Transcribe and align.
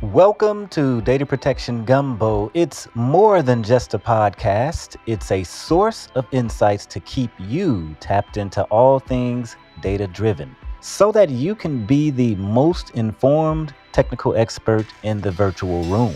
Welcome 0.00 0.68
to 0.68 1.00
Data 1.00 1.26
Protection 1.26 1.84
Gumbo. 1.84 2.52
It's 2.54 2.86
more 2.94 3.42
than 3.42 3.64
just 3.64 3.94
a 3.94 3.98
podcast, 3.98 4.94
it's 5.06 5.32
a 5.32 5.42
source 5.42 6.06
of 6.14 6.24
insights 6.30 6.86
to 6.86 7.00
keep 7.00 7.32
you 7.40 7.96
tapped 7.98 8.36
into 8.36 8.62
all 8.66 9.00
things 9.00 9.56
data 9.82 10.06
driven 10.06 10.54
so 10.80 11.10
that 11.10 11.30
you 11.30 11.56
can 11.56 11.84
be 11.84 12.10
the 12.10 12.36
most 12.36 12.90
informed 12.90 13.74
technical 13.90 14.36
expert 14.36 14.86
in 15.02 15.20
the 15.20 15.32
virtual 15.32 15.82
room. 15.86 16.14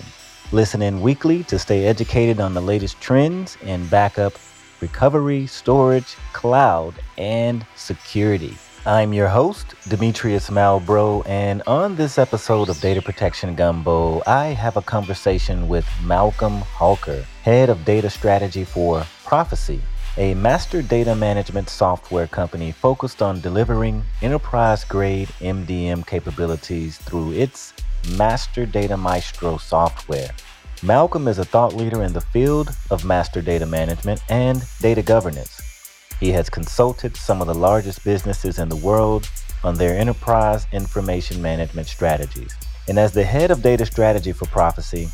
Listen 0.53 0.80
in 0.80 1.01
weekly 1.01 1.43
to 1.45 1.59
stay 1.59 1.85
educated 1.85 2.39
on 2.39 2.55
the 2.55 2.62
latest 2.62 3.01
trends 3.01 3.59
in 3.62 3.85
backup, 3.89 4.35
recovery, 4.80 5.45
storage, 5.49 6.14
cloud, 6.33 6.95
and 7.19 7.67
security. 7.75 8.57
I'm 8.85 9.12
your 9.12 9.29
host, 9.29 9.77
Demetrius 9.87 10.51
Malloy, 10.51 11.23
and 11.27 11.62
on 11.69 11.95
this 11.95 12.19
episode 12.19 12.69
of 12.69 12.81
Data 12.81 13.01
Protection 13.01 13.55
Gumbo, 13.55 14.25
I 14.27 14.46
have 14.46 14.77
a 14.77 14.82
conversation 14.82 15.68
with 15.68 15.86
Malcolm 16.03 16.63
Hawker, 16.63 17.25
head 17.45 17.71
of 17.71 17.85
data 17.85 18.11
strategy 18.11 18.64
for 18.64 19.07
Profisee, 19.25 19.81
a 20.17 20.35
master 20.35 20.82
data 20.82 21.14
management 21.14 21.68
software 21.71 22.27
company 22.27 22.72
focused 22.72 23.22
on 23.22 23.41
delivering 23.41 24.03
enterprise 24.21 24.83
grade 24.83 25.29
MDM 25.39 26.05
capabilities 26.05 26.99
through 26.99 27.35
its 27.35 27.75
Master 28.17 28.67
Data 28.67 28.96
Maestro 28.96 29.58
software. 29.58 30.30
Malcolm 30.83 31.29
is 31.29 31.39
a 31.39 31.44
thought 31.44 31.72
leader 31.72 32.03
in 32.03 32.12
the 32.12 32.20
field 32.20 32.70
of 32.91 33.05
master 33.05 33.42
data 33.42 33.64
management 33.64 34.20
and 34.28 34.64
data 34.80 35.03
governance. 35.03 35.72
He 36.22 36.31
has 36.31 36.48
consulted 36.48 37.17
some 37.17 37.41
of 37.41 37.48
the 37.48 37.55
largest 37.55 38.05
businesses 38.05 38.61
in 38.61 38.69
the 38.69 38.77
world 38.77 39.28
on 39.64 39.75
their 39.75 39.98
enterprise 39.98 40.69
information 40.70 41.42
management 41.42 41.89
strategies. 41.89 42.55
And 42.86 42.97
as 42.97 43.11
the 43.11 43.25
head 43.25 43.50
of 43.50 43.61
data 43.61 43.84
strategy 43.84 44.30
for 44.30 44.44
Profisee, 44.44 45.11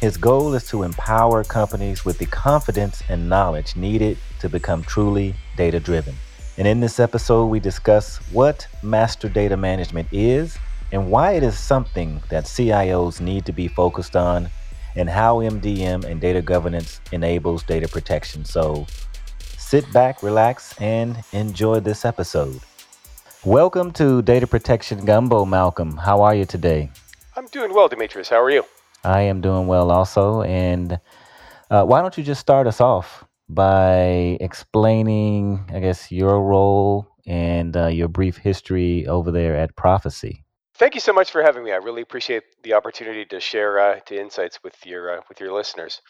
his 0.00 0.16
goal 0.16 0.54
is 0.54 0.64
to 0.68 0.84
empower 0.84 1.42
companies 1.42 2.04
with 2.04 2.18
the 2.18 2.26
confidence 2.26 3.02
and 3.08 3.28
knowledge 3.28 3.74
needed 3.74 4.18
to 4.38 4.48
become 4.48 4.84
truly 4.84 5.34
data 5.56 5.80
driven. 5.80 6.14
And 6.56 6.68
in 6.68 6.78
this 6.78 7.00
episode, 7.00 7.46
we 7.46 7.58
discuss 7.58 8.18
what 8.30 8.68
master 8.84 9.28
data 9.28 9.56
management 9.56 10.06
is 10.12 10.56
and 10.92 11.10
why 11.10 11.32
it 11.32 11.42
is 11.42 11.58
something 11.58 12.22
that 12.28 12.44
CIOs 12.44 13.20
need 13.20 13.46
to 13.46 13.52
be 13.52 13.66
focused 13.66 14.14
on, 14.14 14.48
and 14.94 15.10
how 15.10 15.38
MDM 15.38 16.04
and 16.04 16.20
data 16.20 16.40
governance 16.40 17.00
enables 17.10 17.64
data 17.64 17.88
protection. 17.88 18.44
So, 18.44 18.86
Sit 19.72 19.90
back, 19.90 20.22
relax, 20.22 20.78
and 20.82 21.16
enjoy 21.32 21.80
this 21.80 22.04
episode. 22.04 22.60
Welcome 23.42 23.90
to 23.92 24.20
Data 24.20 24.46
Protection 24.46 25.02
Gumbo, 25.06 25.46
Malcolm. 25.46 25.96
How 25.96 26.20
are 26.20 26.34
you 26.34 26.44
today? 26.44 26.90
I'm 27.36 27.46
doing 27.46 27.72
well, 27.72 27.88
Demetrius. 27.88 28.28
How 28.28 28.42
are 28.42 28.50
you? 28.50 28.64
I 29.02 29.22
am 29.22 29.40
doing 29.40 29.66
well 29.66 29.90
also. 29.90 30.42
And 30.42 31.00
uh, 31.70 31.86
why 31.86 32.02
don't 32.02 32.18
you 32.18 32.22
just 32.22 32.38
start 32.38 32.66
us 32.66 32.82
off 32.82 33.24
by 33.48 34.36
explaining, 34.42 35.64
I 35.72 35.80
guess, 35.80 36.12
your 36.12 36.42
role 36.42 37.08
and 37.26 37.74
uh, 37.74 37.86
your 37.86 38.08
brief 38.08 38.36
history 38.36 39.06
over 39.06 39.30
there 39.30 39.56
at 39.56 39.74
Profisee? 39.74 40.44
Thank 40.74 40.94
you 40.94 41.00
so 41.00 41.14
much 41.14 41.30
for 41.30 41.42
having 41.42 41.64
me. 41.64 41.72
I 41.72 41.76
really 41.76 42.02
appreciate 42.02 42.42
the 42.62 42.74
opportunity 42.74 43.24
to 43.24 43.40
share 43.40 43.78
uh, 43.78 44.00
the 44.06 44.20
insights 44.20 44.62
with 44.62 44.84
your 44.84 45.16
uh, 45.16 45.20
with 45.30 45.40
your 45.40 45.54
listeners. 45.54 46.02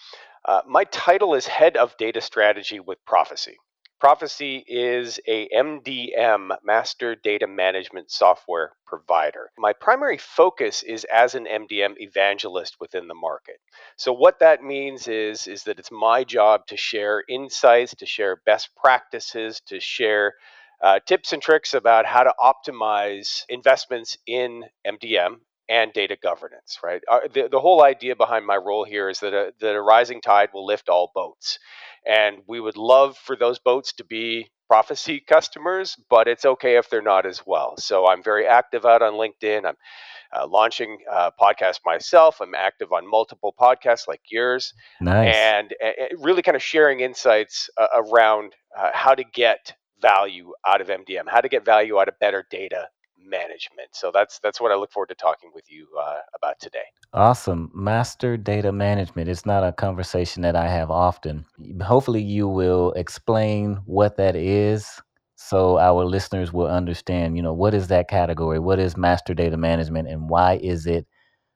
Uh, 0.44 0.60
my 0.66 0.82
title 0.84 1.34
is 1.34 1.46
Head 1.46 1.76
of 1.76 1.96
Data 1.96 2.20
Strategy 2.20 2.80
with 2.80 2.98
Profisee. 3.06 3.56
Profisee 4.02 4.64
is 4.66 5.20
a 5.28 5.48
MDM, 5.50 6.56
Master 6.64 7.14
Data 7.14 7.46
Management 7.46 8.10
Software 8.10 8.72
provider. 8.84 9.50
My 9.56 9.72
primary 9.72 10.18
focus 10.18 10.82
is 10.82 11.04
as 11.04 11.36
an 11.36 11.46
MDM 11.46 11.94
evangelist 11.98 12.78
within 12.80 13.06
the 13.06 13.14
market. 13.14 13.58
So 13.96 14.12
what 14.12 14.40
that 14.40 14.64
means 14.64 15.06
is 15.06 15.46
is 15.46 15.62
that 15.64 15.78
it's 15.78 15.92
my 15.92 16.24
job 16.24 16.66
to 16.66 16.76
share 16.76 17.22
insights, 17.28 17.94
to 17.94 18.06
share 18.06 18.42
best 18.44 18.70
practices, 18.74 19.60
to 19.66 19.78
share 19.78 20.34
uh, 20.82 20.98
tips 21.06 21.32
and 21.32 21.40
tricks 21.40 21.72
about 21.72 22.04
how 22.04 22.24
to 22.24 22.34
optimize 22.40 23.44
investments 23.48 24.18
in 24.26 24.64
MDM 24.84 25.36
and 25.72 25.90
data 25.94 26.18
governance, 26.22 26.78
right? 26.84 27.00
Uh, 27.10 27.20
the, 27.32 27.48
the 27.50 27.58
whole 27.58 27.82
idea 27.82 28.14
behind 28.14 28.44
my 28.44 28.56
role 28.56 28.84
here 28.84 29.08
is 29.08 29.20
that 29.20 29.32
a, 29.32 29.54
that 29.60 29.74
a 29.74 29.80
rising 29.80 30.20
tide 30.20 30.50
will 30.52 30.66
lift 30.66 30.90
all 30.90 31.10
boats. 31.14 31.58
And 32.06 32.42
we 32.46 32.60
would 32.60 32.76
love 32.76 33.16
for 33.16 33.36
those 33.36 33.58
boats 33.58 33.94
to 33.94 34.04
be 34.04 34.50
Profisee 34.70 35.24
customers, 35.26 35.96
but 36.10 36.28
it's 36.28 36.44
okay 36.44 36.76
if 36.76 36.90
they're 36.90 37.00
not 37.00 37.24
as 37.24 37.40
well. 37.46 37.74
So 37.78 38.06
I'm 38.06 38.22
very 38.22 38.46
active 38.46 38.84
out 38.84 39.00
on 39.00 39.14
LinkedIn. 39.14 39.64
I'm 39.64 39.76
uh, 40.34 40.46
launching 40.46 40.98
a 41.10 41.32
podcast 41.40 41.78
myself. 41.86 42.42
I'm 42.42 42.54
active 42.54 42.92
on 42.92 43.10
multiple 43.10 43.54
podcasts 43.58 44.06
like 44.06 44.20
yours. 44.30 44.74
Nice. 45.00 45.34
And, 45.34 45.74
and 45.80 46.22
really 46.22 46.42
kind 46.42 46.56
of 46.56 46.62
sharing 46.62 47.00
insights 47.00 47.70
uh, 47.80 47.86
around 47.96 48.52
uh, 48.78 48.90
how 48.92 49.14
to 49.14 49.24
get 49.24 49.72
value 50.02 50.52
out 50.66 50.82
of 50.82 50.88
MDM, 50.88 51.28
how 51.28 51.40
to 51.40 51.48
get 51.48 51.64
value 51.64 51.98
out 51.98 52.08
of 52.08 52.18
better 52.18 52.44
data 52.50 52.88
management. 53.28 53.90
So 53.92 54.10
that's 54.12 54.38
that's 54.40 54.60
what 54.60 54.72
I 54.72 54.76
look 54.76 54.92
forward 54.92 55.08
to 55.08 55.14
talking 55.14 55.50
with 55.54 55.70
you 55.70 55.88
uh, 56.00 56.20
about 56.36 56.58
today. 56.60 56.84
Awesome. 57.14 57.70
Master 57.74 58.36
data 58.36 58.72
management. 58.72 59.28
It's 59.28 59.44
not 59.44 59.64
a 59.64 59.72
conversation 59.72 60.42
that 60.42 60.56
I 60.56 60.68
have 60.68 60.90
often. 60.90 61.44
Hopefully, 61.82 62.22
you 62.22 62.48
will 62.48 62.92
explain 62.92 63.80
what 63.84 64.16
that 64.16 64.34
is 64.34 65.02
so 65.48 65.78
our 65.78 66.04
listeners 66.04 66.52
will 66.52 66.68
understand, 66.68 67.36
you 67.36 67.42
know, 67.42 67.52
what 67.52 67.74
is 67.74 67.88
that 67.88 68.08
category? 68.08 68.60
What 68.60 68.78
is 68.78 68.96
master 68.96 69.34
data 69.34 69.56
management 69.56 70.08
and 70.08 70.30
why 70.30 70.54
is 70.62 70.86
it 70.86 71.04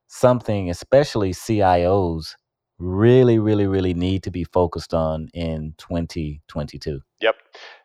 something, 0.08 0.68
especially 0.68 1.32
CIOs, 1.32 2.34
really, 2.78 3.38
really, 3.38 3.66
really 3.68 3.94
need 3.94 4.24
to 4.24 4.30
be 4.32 4.42
focused 4.42 4.92
on 4.92 5.28
in 5.34 5.74
2022? 5.78 7.00
Yep. 7.20 7.36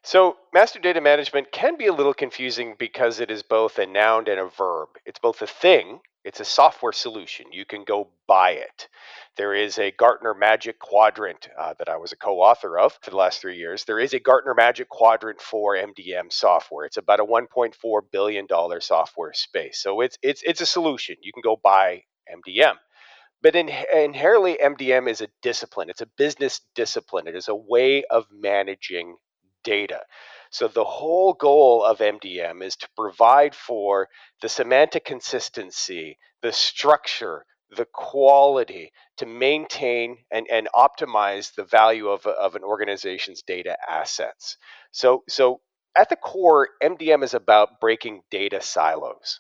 So, 0.04 0.38
master 0.54 0.80
data 0.80 1.00
management 1.00 1.52
can 1.52 1.78
be 1.78 1.88
a 1.88 1.94
little 1.94 2.14
confusing 2.14 2.76
because 2.78 3.20
it 3.20 3.32
is 3.32 3.44
both 3.44 3.80
a 3.80 3.86
noun 3.86 4.28
and 4.28 4.40
a 4.40 4.48
verb. 4.48 4.90
It's 5.06 5.20
both 5.20 5.42
a 5.42 5.48
thing, 5.48 6.02
it's 6.26 6.42
a 6.42 6.46
software 6.46 6.92
solution. 6.92 7.46
You 7.52 7.66
can 7.66 7.84
go 7.86 8.10
buy 8.28 8.52
it. 8.52 8.90
There 9.38 9.54
is 9.54 9.80
a 9.80 9.92
Gartner 9.92 10.34
Magic 10.34 10.80
Quadrant 10.80 11.48
uh, 11.58 11.74
that 11.80 11.88
I 11.90 11.96
was 11.98 12.12
a 12.12 12.18
co 12.18 12.42
author 12.42 12.78
of 12.78 12.94
for 13.02 13.10
the 13.10 13.16
last 13.16 13.40
three 13.42 13.58
years. 13.58 13.86
There 13.86 14.00
is 14.00 14.14
a 14.14 14.20
Gartner 14.20 14.54
Magic 14.54 14.90
Quadrant 14.90 15.42
for 15.42 15.76
MDM 15.76 16.32
software. 16.32 16.86
It's 16.86 16.98
about 16.98 17.22
a 17.22 17.26
$1.4 17.26 18.02
billion 18.12 18.48
software 18.82 19.34
space. 19.34 19.82
So, 19.82 20.02
it's, 20.02 20.18
it's, 20.22 20.44
it's 20.44 20.62
a 20.62 20.66
solution. 20.66 21.16
You 21.22 21.32
can 21.32 21.42
go 21.42 21.56
buy 21.56 22.04
MDM. 22.30 22.76
But 23.42 23.56
in, 23.56 23.70
inherently, 23.70 24.58
MDM 24.64 25.10
is 25.10 25.22
a 25.22 25.30
discipline. 25.42 25.90
It's 25.90 26.02
a 26.02 26.10
business 26.18 26.62
discipline. 26.76 27.28
It 27.28 27.36
is 27.36 27.48
a 27.48 27.56
way 27.56 28.04
of 28.06 28.28
managing 28.32 29.18
data. 29.64 30.02
So 30.52 30.68
the 30.68 30.84
whole 30.84 31.34
goal 31.34 31.84
of 31.84 32.00
MDM 32.00 32.64
is 32.64 32.76
to 32.78 32.90
provide 32.96 33.56
for 33.56 34.10
the 34.42 34.50
semantic 34.50 35.06
consistency, 35.06 36.20
the 36.42 36.52
structure, 36.52 37.46
the 37.70 37.86
quality 37.86 38.92
to 39.18 39.26
maintain 39.26 40.18
and, 40.30 40.46
and 40.52 40.68
optimize 40.76 41.56
the 41.56 41.64
value 41.64 42.10
of, 42.10 42.26
of 42.26 42.56
an 42.56 42.64
organization's 42.64 43.42
data 43.44 43.78
assets. 43.90 44.58
So, 44.92 45.24
so 45.30 45.62
at 45.96 46.10
the 46.10 46.18
core, 46.18 46.70
MDM 46.84 47.24
is 47.24 47.34
about 47.34 47.80
breaking 47.80 48.24
data 48.30 48.62
silos 48.62 49.40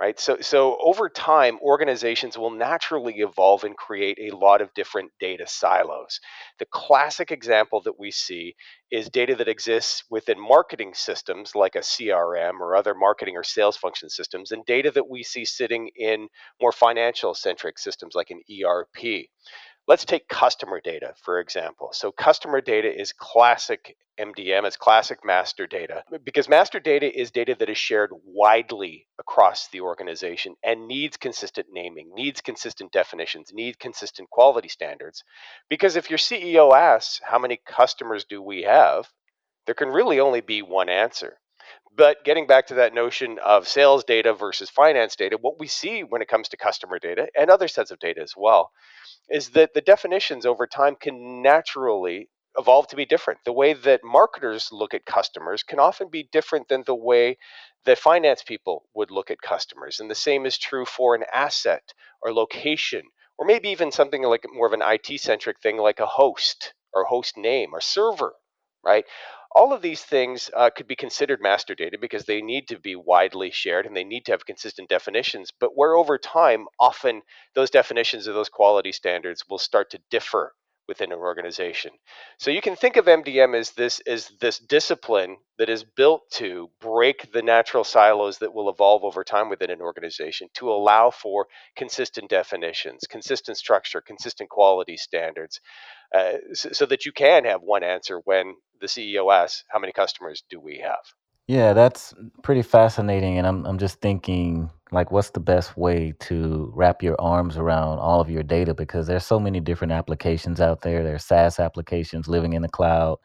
right? 0.00 0.18
So 0.18 0.38
so 0.40 0.78
over 0.82 1.08
time 1.08 1.58
organizations 1.60 2.38
will 2.38 2.50
naturally 2.50 3.18
evolve 3.18 3.64
and 3.64 3.76
create 3.76 4.18
a 4.18 4.34
lot 4.34 4.62
of 4.62 4.72
different 4.74 5.10
data 5.20 5.46
silos. 5.46 6.20
The 6.58 6.66
classic 6.72 7.30
example 7.30 7.82
that 7.82 7.98
we 7.98 8.10
see 8.10 8.54
is 8.90 9.10
data 9.10 9.34
that 9.36 9.48
exists 9.48 10.02
within 10.10 10.40
marketing 10.40 10.92
systems 10.94 11.54
like 11.54 11.76
a 11.76 11.80
crm 11.80 12.60
or 12.60 12.74
other 12.74 12.94
marketing 12.94 13.36
or 13.36 13.44
sales 13.44 13.76
function 13.76 14.08
systems 14.08 14.50
and 14.50 14.64
data 14.64 14.90
that 14.90 15.08
we 15.08 15.22
see 15.22 15.44
sitting 15.44 15.90
in 15.96 16.28
more 16.60 16.72
financial 16.72 17.34
centric 17.34 17.78
systems 17.78 18.14
like 18.14 18.30
an 18.30 18.40
erp 18.64 18.88
Let's 19.88 20.04
take 20.04 20.28
customer 20.28 20.80
data, 20.82 21.14
for 21.24 21.40
example. 21.40 21.90
So, 21.92 22.12
customer 22.12 22.60
data 22.60 22.88
is 22.88 23.12
classic 23.12 23.96
MDM, 24.20 24.64
it's 24.64 24.76
classic 24.76 25.24
master 25.24 25.66
data, 25.66 26.04
because 26.24 26.48
master 26.48 26.78
data 26.78 27.10
is 27.18 27.30
data 27.30 27.56
that 27.58 27.70
is 27.70 27.78
shared 27.78 28.10
widely 28.24 29.06
across 29.18 29.68
the 29.68 29.80
organization 29.80 30.54
and 30.62 30.86
needs 30.86 31.16
consistent 31.16 31.68
naming, 31.72 32.10
needs 32.14 32.40
consistent 32.40 32.92
definitions, 32.92 33.50
needs 33.52 33.76
consistent 33.78 34.28
quality 34.30 34.68
standards. 34.68 35.24
Because 35.68 35.96
if 35.96 36.10
your 36.10 36.18
CEO 36.18 36.74
asks, 36.76 37.20
How 37.24 37.38
many 37.38 37.58
customers 37.66 38.24
do 38.24 38.42
we 38.42 38.62
have? 38.62 39.10
there 39.66 39.74
can 39.74 39.88
really 39.88 40.18
only 40.18 40.40
be 40.40 40.62
one 40.62 40.88
answer. 40.88 41.38
But 41.96 42.24
getting 42.24 42.46
back 42.46 42.66
to 42.68 42.74
that 42.74 42.94
notion 42.94 43.38
of 43.38 43.68
sales 43.68 44.04
data 44.04 44.32
versus 44.32 44.70
finance 44.70 45.16
data, 45.16 45.38
what 45.40 45.58
we 45.58 45.66
see 45.66 46.02
when 46.02 46.22
it 46.22 46.28
comes 46.28 46.48
to 46.48 46.56
customer 46.56 46.98
data 46.98 47.28
and 47.38 47.50
other 47.50 47.68
sets 47.68 47.90
of 47.90 47.98
data 47.98 48.20
as 48.20 48.34
well 48.36 48.70
is 49.28 49.50
that 49.50 49.74
the 49.74 49.80
definitions 49.80 50.46
over 50.46 50.66
time 50.66 50.96
can 50.96 51.42
naturally 51.42 52.28
evolve 52.58 52.88
to 52.88 52.96
be 52.96 53.04
different. 53.06 53.40
The 53.44 53.52
way 53.52 53.72
that 53.72 54.02
marketers 54.02 54.68
look 54.72 54.94
at 54.94 55.04
customers 55.06 55.62
can 55.62 55.78
often 55.78 56.08
be 56.08 56.28
different 56.32 56.68
than 56.68 56.82
the 56.84 56.94
way 56.94 57.38
that 57.84 57.98
finance 57.98 58.42
people 58.42 58.84
would 58.94 59.10
look 59.10 59.30
at 59.30 59.40
customers. 59.42 60.00
And 60.00 60.10
the 60.10 60.14
same 60.14 60.46
is 60.46 60.58
true 60.58 60.84
for 60.84 61.14
an 61.14 61.24
asset 61.32 61.92
or 62.22 62.32
location, 62.32 63.02
or 63.38 63.46
maybe 63.46 63.68
even 63.70 63.90
something 63.92 64.22
like 64.22 64.44
more 64.52 64.66
of 64.66 64.72
an 64.72 64.82
IT 64.82 65.16
centric 65.18 65.60
thing 65.60 65.76
like 65.76 66.00
a 66.00 66.06
host 66.06 66.74
or 66.92 67.04
host 67.04 67.36
name 67.36 67.70
or 67.72 67.80
server, 67.80 68.34
right? 68.84 69.04
All 69.52 69.72
of 69.72 69.82
these 69.82 70.02
things 70.04 70.50
uh, 70.56 70.70
could 70.70 70.86
be 70.86 70.96
considered 70.96 71.40
master 71.40 71.74
data 71.74 71.98
because 71.98 72.24
they 72.24 72.42
need 72.42 72.68
to 72.68 72.78
be 72.78 72.96
widely 72.96 73.50
shared 73.50 73.86
and 73.86 73.96
they 73.96 74.04
need 74.04 74.24
to 74.26 74.32
have 74.32 74.46
consistent 74.46 74.88
definitions. 74.88 75.52
But 75.58 75.76
where 75.76 75.94
over 75.94 76.18
time, 76.18 76.66
often 76.78 77.22
those 77.54 77.70
definitions 77.70 78.26
of 78.26 78.34
those 78.34 78.48
quality 78.48 78.92
standards 78.92 79.48
will 79.48 79.58
start 79.58 79.90
to 79.90 80.00
differ 80.10 80.54
within 80.90 81.12
an 81.12 81.18
organization. 81.18 81.92
So 82.38 82.50
you 82.50 82.60
can 82.60 82.74
think 82.74 82.96
of 82.96 83.04
MDM 83.04 83.56
as 83.56 83.70
this 83.70 84.00
as 84.00 84.28
this 84.40 84.58
discipline 84.58 85.36
that 85.56 85.70
is 85.70 85.84
built 85.84 86.22
to 86.32 86.68
break 86.80 87.32
the 87.32 87.42
natural 87.42 87.84
silos 87.84 88.38
that 88.38 88.52
will 88.52 88.68
evolve 88.68 89.04
over 89.04 89.22
time 89.22 89.48
within 89.48 89.70
an 89.70 89.80
organization 89.80 90.48
to 90.54 90.68
allow 90.68 91.10
for 91.10 91.46
consistent 91.76 92.28
definitions, 92.28 93.02
consistent 93.08 93.56
structure, 93.56 94.00
consistent 94.00 94.50
quality 94.50 94.96
standards, 94.96 95.60
uh, 96.12 96.32
so, 96.54 96.70
so 96.72 96.86
that 96.86 97.06
you 97.06 97.12
can 97.12 97.44
have 97.44 97.62
one 97.62 97.84
answer 97.84 98.20
when 98.24 98.56
the 98.80 98.88
CEO 98.88 99.32
asks, 99.32 99.62
"How 99.68 99.78
many 99.78 99.92
customers 99.92 100.42
do 100.50 100.58
we 100.58 100.80
have?" 100.84 101.04
Yeah, 101.46 101.72
that's 101.72 102.14
pretty 102.42 102.62
fascinating. 102.62 103.38
And 103.38 103.46
I'm, 103.46 103.64
I'm 103.64 103.78
just 103.78 104.00
thinking, 104.00 104.70
like, 104.92 105.10
what's 105.10 105.30
the 105.30 105.40
best 105.40 105.76
way 105.76 106.14
to 106.20 106.72
wrap 106.74 107.02
your 107.02 107.20
arms 107.20 107.56
around 107.56 107.98
all 107.98 108.20
of 108.20 108.30
your 108.30 108.42
data? 108.42 108.74
Because 108.74 109.06
there's 109.06 109.26
so 109.26 109.38
many 109.38 109.60
different 109.60 109.92
applications 109.92 110.60
out 110.60 110.82
there. 110.82 111.04
There's 111.04 111.24
SaaS 111.24 111.60
applications 111.60 112.28
living 112.28 112.54
in 112.54 112.62
the 112.62 112.68
cloud. 112.68 113.18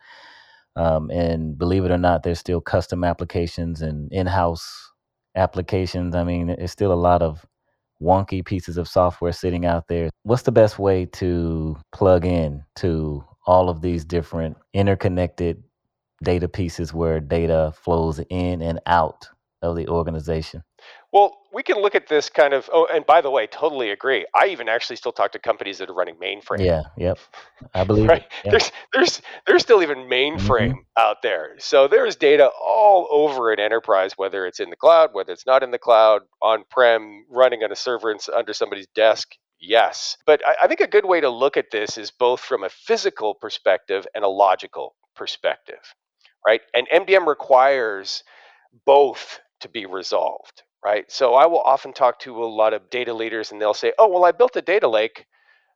Um, 0.75 1.09
and 1.09 1.57
believe 1.57 1.85
it 1.85 1.91
or 1.91 1.97
not, 1.97 2.23
there's 2.23 2.39
still 2.39 2.61
custom 2.61 3.03
applications 3.03 3.81
and 3.81 4.11
in 4.11 4.27
house 4.27 4.91
applications. 5.35 6.15
I 6.15 6.23
mean, 6.23 6.47
there's 6.47 6.71
still 6.71 6.91
a 6.91 6.95
lot 6.95 7.21
of 7.21 7.45
wonky 8.01 8.45
pieces 8.45 8.77
of 8.77 8.87
software 8.87 9.31
sitting 9.31 9.65
out 9.65 9.87
there. 9.87 10.09
What's 10.23 10.43
the 10.43 10.51
best 10.51 10.77
way 10.77 11.05
to 11.13 11.77
plug 11.93 12.25
in 12.25 12.63
to 12.77 13.23
all 13.47 13.69
of 13.69 13.81
these 13.81 14.03
different 14.05 14.57
interconnected 14.73 15.63
data 16.23 16.47
pieces 16.47 16.93
where 16.93 17.19
data 17.19 17.73
flows 17.75 18.19
in 18.29 18.61
and 18.61 18.79
out 18.85 19.29
of 19.61 19.75
the 19.75 19.87
organization? 19.87 20.63
Well, 21.15 21.37
we 21.53 21.63
can 21.63 21.81
look 21.81 21.95
at 21.95 22.09
this 22.09 22.29
kind 22.29 22.53
of. 22.53 22.69
Oh, 22.73 22.87
and 22.93 23.05
by 23.05 23.21
the 23.21 23.31
way, 23.31 23.47
totally 23.47 23.91
agree. 23.91 24.25
I 24.35 24.47
even 24.47 24.67
actually 24.67 24.97
still 24.97 25.13
talk 25.13 25.31
to 25.31 25.39
companies 25.39 25.77
that 25.79 25.89
are 25.89 25.93
running 25.93 26.17
mainframe. 26.17 26.59
Yeah, 26.59 26.83
yep. 26.97 27.19
I 27.73 27.83
believe 27.85 28.09
right. 28.09 28.17
it. 28.17 28.25
Yeah. 28.43 28.51
There's 28.51 28.71
there's 28.93 29.21
there's 29.47 29.61
still 29.63 29.81
even 29.81 30.09
mainframe 30.09 30.73
hmm 30.73 30.79
out 30.97 31.21
there. 31.23 31.55
So 31.59 31.87
there's 31.87 32.17
data 32.17 32.49
all 32.61 33.07
over 33.11 33.53
an 33.53 33.59
enterprise, 33.61 34.13
whether 34.17 34.45
it's 34.45 34.59
in 34.59 34.69
the 34.69 34.75
cloud, 34.75 35.11
whether 35.13 35.31
it's 35.31 35.45
not 35.45 35.63
in 35.63 35.71
the 35.71 35.79
cloud, 35.79 36.23
on 36.41 36.65
prem, 36.69 37.25
running 37.29 37.63
on 37.63 37.71
a 37.71 37.75
server 37.77 38.13
under 38.35 38.53
somebody's 38.53 38.87
desk. 38.95 39.29
Yes, 39.61 40.17
but 40.25 40.41
I, 40.45 40.55
I 40.63 40.67
think 40.67 40.81
a 40.81 40.87
good 40.87 41.05
way 41.05 41.21
to 41.21 41.29
look 41.29 41.57
at 41.57 41.71
this 41.71 41.97
is 41.97 42.11
both 42.11 42.41
from 42.41 42.63
a 42.65 42.69
physical 42.69 43.35
perspective 43.35 44.05
and 44.13 44.25
a 44.25 44.29
logical 44.29 44.95
perspective, 45.15 45.95
right? 46.45 46.61
And 46.73 46.87
MDM 46.93 47.25
requires 47.25 48.23
both 48.85 49.39
to 49.61 49.69
be 49.69 49.85
resolved, 49.85 50.63
right? 50.85 51.11
So 51.11 51.33
I 51.33 51.47
will 51.47 51.61
often 51.61 51.93
talk 51.93 52.19
to 52.19 52.43
a 52.43 52.45
lot 52.45 52.73
of 52.73 52.91
data 52.91 53.13
leaders 53.13 53.51
and 53.51 53.59
they'll 53.59 53.73
say, 53.73 53.91
oh, 53.97 54.07
well, 54.07 54.23
I 54.23 54.31
built 54.31 54.55
a 54.55 54.61
data 54.61 54.87
lake, 54.87 55.25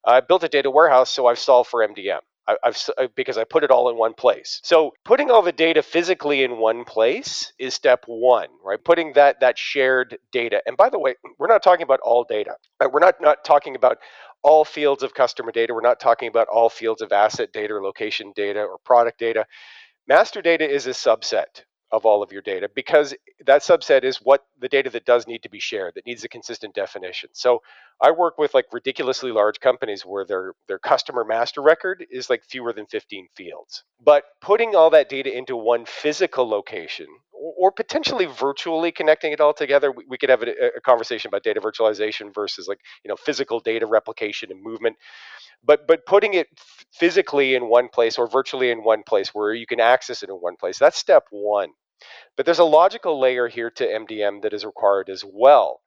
I 0.05 0.21
built 0.21 0.43
a 0.43 0.49
data 0.49 0.69
warehouse, 0.69 1.11
so 1.11 1.25
I've 1.25 1.39
solved 1.39 1.69
for 1.71 1.85
MDM. 1.87 2.19
I, 2.47 2.57
I've 2.63 2.77
uh, 2.97 3.07
because 3.15 3.37
I 3.37 3.43
put 3.43 3.63
it 3.63 3.71
all 3.71 3.89
in 3.89 3.97
one 3.97 4.13
place. 4.13 4.61
So 4.63 4.93
putting 5.05 5.31
all 5.31 5.41
the 5.41 5.51
data 5.51 5.83
physically 5.83 6.43
in 6.43 6.57
one 6.57 6.85
place 6.85 7.53
is 7.59 7.73
step 7.73 8.05
one, 8.07 8.49
right? 8.63 8.83
Putting 8.83 9.13
that 9.13 9.41
that 9.41 9.57
shared 9.57 10.17
data. 10.31 10.61
And 10.67 10.77
by 10.77 10.89
the 10.89 10.99
way, 10.99 11.15
we're 11.39 11.47
not 11.47 11.63
talking 11.63 11.83
about 11.83 11.99
all 12.01 12.23
data. 12.23 12.55
Right? 12.79 12.91
We're 12.91 13.01
not 13.01 13.15
not 13.21 13.43
talking 13.45 13.75
about 13.75 13.97
all 14.43 14.65
fields 14.65 15.03
of 15.03 15.13
customer 15.13 15.51
data. 15.51 15.73
We're 15.73 15.81
not 15.81 15.99
talking 15.99 16.29
about 16.29 16.47
all 16.47 16.69
fields 16.69 17.01
of 17.01 17.11
asset 17.11 17.51
data 17.53 17.75
or 17.75 17.83
location 17.83 18.33
data 18.35 18.61
or 18.61 18.77
product 18.85 19.19
data 19.19 19.45
Master 20.09 20.41
data 20.41 20.69
is 20.69 20.87
a 20.87 20.91
subset 20.91 21.65
of 21.91 22.05
all 22.05 22.21
of 22.21 22.31
your 22.31 22.41
data 22.41 22.69
because 22.73 23.15
that 23.45 23.61
subset 23.61 24.03
is 24.03 24.17
what 24.17 24.45
the 24.59 24.69
data 24.69 24.89
that 24.89 25.05
does 25.05 25.25
need 25.25 25.41
to 25.43 25.49
be 25.49 25.59
shared 25.59 25.93
that 25.95 26.05
needs 26.05 26.23
a 26.23 26.29
consistent 26.29 26.73
definition. 26.75 27.29
So 27.33 27.61
I 28.01 28.11
work 28.11 28.37
with 28.37 28.53
like 28.53 28.65
ridiculously 28.71 29.31
large 29.31 29.59
companies 29.59 30.03
where 30.05 30.25
their 30.25 30.53
their 30.67 30.79
customer 30.79 31.25
master 31.25 31.61
record 31.61 32.05
is 32.11 32.29
like 32.29 32.43
fewer 32.43 32.73
than 32.73 32.85
15 32.85 33.27
fields. 33.35 33.83
But 34.03 34.23
putting 34.41 34.75
all 34.75 34.91
that 34.91 35.09
data 35.09 35.35
into 35.35 35.55
one 35.55 35.85
physical 35.85 36.47
location 36.47 37.07
or 37.31 37.71
potentially 37.71 38.25
virtually 38.25 38.91
connecting 38.91 39.31
it 39.31 39.41
all 39.41 39.53
together, 39.53 39.91
we, 39.91 40.05
we 40.07 40.17
could 40.17 40.29
have 40.29 40.43
a, 40.43 40.51
a 40.77 40.81
conversation 40.81 41.29
about 41.29 41.43
data 41.43 41.59
virtualization 41.59 42.33
versus 42.33 42.67
like 42.67 42.79
you 43.03 43.09
know 43.09 43.15
physical 43.15 43.59
data 43.59 43.85
replication 43.85 44.51
and 44.51 44.61
movement 44.61 44.95
but 45.63 45.87
but 45.87 46.05
putting 46.05 46.33
it 46.33 46.47
physically 46.93 47.55
in 47.55 47.69
one 47.69 47.89
place 47.89 48.17
or 48.17 48.27
virtually 48.27 48.71
in 48.71 48.83
one 48.83 49.03
place 49.03 49.29
where 49.29 49.53
you 49.53 49.65
can 49.65 49.79
access 49.79 50.23
it 50.23 50.29
in 50.29 50.35
one 50.35 50.55
place 50.57 50.79
that's 50.79 50.97
step 50.97 51.25
one. 51.31 51.69
But 52.37 52.45
there's 52.45 52.59
a 52.59 52.63
logical 52.63 53.19
layer 53.19 53.47
here 53.47 53.69
to 53.71 53.85
mdm 53.87 54.41
that 54.43 54.53
is 54.53 54.65
required 54.65 55.09
as 55.09 55.23
well 55.25 55.81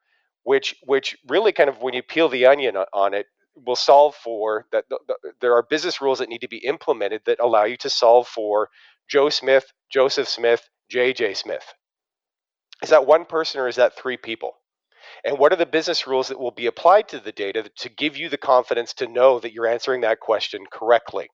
which 0.45 0.75
which 0.85 1.17
really 1.29 1.53
kind 1.53 1.71
of 1.71 1.83
when 1.83 1.95
you 1.95 2.03
peel 2.03 2.29
the 2.29 2.47
onion 2.47 2.77
on 2.93 3.15
it 3.15 3.27
will 3.55 3.77
solve 3.77 4.15
for 4.17 4.67
that 4.73 4.85
the, 4.89 4.99
the, 5.07 5.15
there 5.41 5.55
are 5.55 5.63
business 5.63 6.01
rules 6.01 6.19
that 6.19 6.29
need 6.29 6.41
to 6.41 6.49
be 6.49 6.59
implemented 6.59 7.23
that 7.27 7.41
allow 7.41 7.65
you 7.65 7.77
to 7.77 7.91
solve 7.91 8.27
for 8.29 8.69
joe 9.09 9.29
smith 9.29 9.65
joseph 9.91 10.29
smith 10.29 10.69
jj 10.93 11.37
smith. 11.37 11.65
Is 12.83 12.91
that 12.91 13.07
one 13.07 13.25
person 13.25 13.61
or 13.61 13.69
is 13.69 13.77
that 13.77 13.97
three 13.97 14.17
people 14.17 14.55
and 15.25 15.38
what 15.38 15.53
are 15.53 15.56
the 15.56 15.67
business 15.67 16.06
rules 16.06 16.29
that 16.29 16.38
will 16.38 16.50
be 16.50 16.67
applied 16.67 17.09
to 17.09 17.20
the 17.20 17.32
data 17.32 17.70
to 17.79 17.88
give 17.88 18.17
you 18.17 18.29
the 18.29 18.38
confidence 18.38 18.93
to 18.94 19.06
know 19.06 19.38
that 19.41 19.53
you're 19.53 19.67
answering 19.67 20.03
that 20.03 20.20
question 20.20 20.64
correctly, 20.70 21.29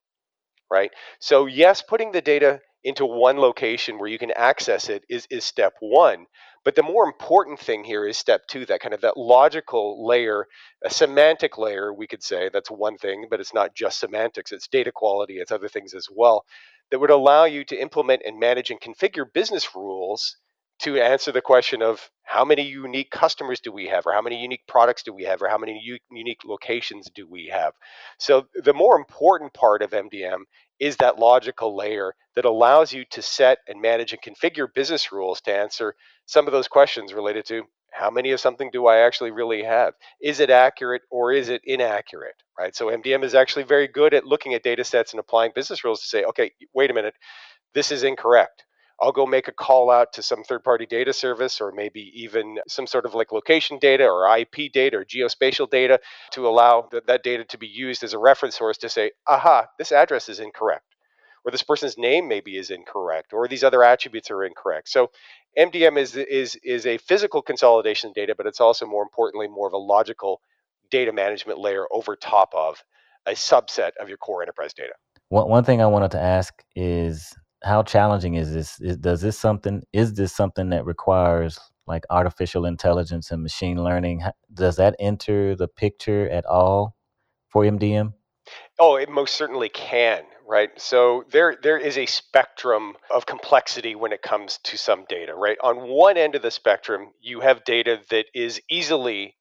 right? 0.70 0.90
So, 1.20 1.46
yes, 1.46 1.82
putting 1.82 2.12
the 2.12 2.20
data 2.22 2.60
into 2.84 3.04
one 3.04 3.38
location 3.38 3.98
where 3.98 4.08
you 4.08 4.18
can 4.18 4.30
access 4.30 4.88
it 4.88 5.04
is, 5.08 5.26
is 5.30 5.44
step 5.44 5.74
one. 5.80 6.26
But 6.64 6.74
the 6.74 6.82
more 6.82 7.04
important 7.04 7.58
thing 7.58 7.84
here 7.84 8.06
is 8.06 8.18
step 8.18 8.42
two, 8.48 8.66
that 8.66 8.80
kind 8.80 8.94
of 8.94 9.00
that 9.00 9.16
logical 9.16 10.06
layer, 10.06 10.46
a 10.84 10.90
semantic 10.90 11.58
layer, 11.58 11.92
we 11.92 12.06
could 12.06 12.22
say. 12.22 12.50
That's 12.52 12.70
one 12.70 12.98
thing, 12.98 13.26
but 13.30 13.40
it's 13.40 13.54
not 13.54 13.74
just 13.74 14.00
semantics, 14.00 14.52
it's 14.52 14.68
data 14.68 14.92
quality, 14.94 15.38
it's 15.38 15.52
other 15.52 15.68
things 15.68 15.94
as 15.94 16.06
well, 16.14 16.44
that 16.90 16.98
would 16.98 17.10
allow 17.10 17.44
you 17.44 17.64
to 17.64 17.80
implement 17.80 18.22
and 18.26 18.38
manage 18.38 18.70
and 18.70 18.80
configure 18.80 19.24
business 19.32 19.74
rules 19.74 20.36
to 20.80 21.00
answer 21.00 21.32
the 21.32 21.40
question 21.40 21.82
of 21.82 22.10
how 22.24 22.44
many 22.44 22.62
unique 22.62 23.10
customers 23.10 23.60
do 23.60 23.72
we 23.72 23.86
have, 23.86 24.06
or 24.06 24.12
how 24.12 24.22
many 24.22 24.40
unique 24.40 24.66
products 24.68 25.02
do 25.02 25.12
we 25.12 25.24
have, 25.24 25.42
or 25.42 25.48
how 25.48 25.58
many 25.58 25.80
u- 25.82 25.98
unique 26.10 26.44
locations 26.44 27.08
do 27.14 27.26
we 27.26 27.46
have. 27.46 27.72
So, 28.18 28.46
the 28.54 28.74
more 28.74 28.96
important 28.96 29.54
part 29.54 29.82
of 29.82 29.90
MDM 29.90 30.44
is 30.78 30.96
that 30.98 31.18
logical 31.18 31.76
layer 31.76 32.14
that 32.36 32.44
allows 32.44 32.92
you 32.92 33.04
to 33.10 33.22
set 33.22 33.58
and 33.66 33.80
manage 33.80 34.12
and 34.12 34.22
configure 34.22 34.72
business 34.72 35.10
rules 35.10 35.40
to 35.42 35.54
answer 35.54 35.94
some 36.26 36.46
of 36.46 36.52
those 36.52 36.68
questions 36.68 37.12
related 37.12 37.46
to 37.46 37.64
how 37.92 38.10
many 38.10 38.32
of 38.32 38.40
something 38.40 38.70
do 38.70 38.86
I 38.86 38.98
actually 38.98 39.30
really 39.30 39.64
have? 39.64 39.94
Is 40.22 40.40
it 40.40 40.50
accurate 40.50 41.02
or 41.10 41.32
is 41.32 41.48
it 41.48 41.62
inaccurate? 41.64 42.36
Right. 42.56 42.76
So 42.76 42.90
MDM 42.90 43.24
is 43.24 43.34
actually 43.34 43.64
very 43.64 43.88
good 43.88 44.14
at 44.14 44.26
looking 44.26 44.54
at 44.54 44.62
data 44.62 44.84
sets 44.84 45.12
and 45.12 45.20
applying 45.20 45.52
business 45.54 45.82
rules 45.84 46.00
to 46.00 46.06
say, 46.06 46.24
okay, 46.24 46.52
wait 46.74 46.90
a 46.90 46.94
minute, 46.94 47.14
this 47.74 47.90
is 47.90 48.02
incorrect 48.02 48.64
I'll 49.00 49.12
go 49.12 49.26
make 49.26 49.46
a 49.46 49.52
call 49.52 49.90
out 49.90 50.12
to 50.14 50.22
some 50.22 50.42
third 50.42 50.64
party 50.64 50.84
data 50.84 51.12
service 51.12 51.60
or 51.60 51.70
maybe 51.72 52.10
even 52.14 52.58
some 52.66 52.86
sort 52.86 53.06
of 53.06 53.14
like 53.14 53.30
location 53.30 53.78
data 53.78 54.04
or 54.04 54.36
IP 54.36 54.72
data 54.72 54.96
or 54.96 55.04
geospatial 55.04 55.70
data 55.70 56.00
to 56.32 56.48
allow 56.48 56.88
that, 57.06 57.22
data 57.22 57.44
to 57.44 57.58
be 57.58 57.68
used 57.68 58.02
as 58.02 58.12
a 58.12 58.18
reference 58.18 58.58
source 58.58 58.78
to 58.78 58.88
say, 58.88 59.12
aha, 59.26 59.66
this 59.78 59.92
address 59.92 60.28
is 60.28 60.40
incorrect. 60.40 60.84
Or 61.44 61.52
this 61.52 61.62
person's 61.62 61.96
name 61.96 62.26
maybe 62.26 62.56
is 62.56 62.70
incorrect, 62.70 63.32
or 63.32 63.46
these 63.46 63.62
other 63.64 63.84
attributes 63.84 64.30
are 64.30 64.44
incorrect. 64.44 64.88
So 64.88 65.10
MDM 65.56 65.96
is 65.96 66.16
is 66.16 66.56
is 66.62 66.84
a 66.84 66.98
physical 66.98 67.40
consolidation 67.40 68.12
data, 68.14 68.34
but 68.36 68.46
it's 68.46 68.60
also 68.60 68.84
more 68.84 69.02
importantly 69.02 69.46
more 69.46 69.66
of 69.66 69.72
a 69.72 69.78
logical 69.78 70.40
data 70.90 71.12
management 71.12 71.58
layer 71.58 71.86
over 71.92 72.16
top 72.16 72.52
of 72.54 72.82
a 73.24 73.32
subset 73.32 73.92
of 74.00 74.08
your 74.08 74.18
core 74.18 74.42
enterprise 74.42 74.74
data. 74.74 74.92
One 75.28 75.48
one 75.48 75.64
thing 75.64 75.80
I 75.80 75.86
wanted 75.86 76.10
to 76.10 76.20
ask 76.20 76.52
is 76.74 77.32
how 77.62 77.82
challenging 77.82 78.34
is 78.34 78.52
this? 78.52 78.80
Is, 78.80 78.96
does 78.98 79.20
this 79.20 79.38
something? 79.38 79.82
Is 79.92 80.14
this 80.14 80.32
something 80.32 80.70
that 80.70 80.84
requires 80.84 81.58
like 81.86 82.04
artificial 82.10 82.64
intelligence 82.64 83.30
and 83.30 83.42
machine 83.42 83.82
learning? 83.82 84.22
Does 84.52 84.76
that 84.76 84.94
enter 84.98 85.56
the 85.56 85.68
picture 85.68 86.28
at 86.28 86.44
all 86.46 86.96
for 87.48 87.64
MDM? 87.64 88.12
Oh, 88.78 88.96
it 88.96 89.10
most 89.10 89.34
certainly 89.34 89.68
can, 89.68 90.22
right? 90.46 90.70
So 90.76 91.24
there 91.30 91.56
there 91.62 91.78
is 91.78 91.98
a 91.98 92.06
spectrum 92.06 92.94
of 93.10 93.26
complexity 93.26 93.94
when 93.94 94.12
it 94.12 94.22
comes 94.22 94.58
to 94.64 94.78
some 94.78 95.04
data, 95.08 95.34
right? 95.34 95.58
On 95.62 95.88
one 95.88 96.16
end 96.16 96.34
of 96.34 96.42
the 96.42 96.50
spectrum, 96.50 97.08
you 97.20 97.40
have 97.40 97.64
data 97.64 98.00
that 98.10 98.26
is 98.34 98.60
easily 98.70 99.36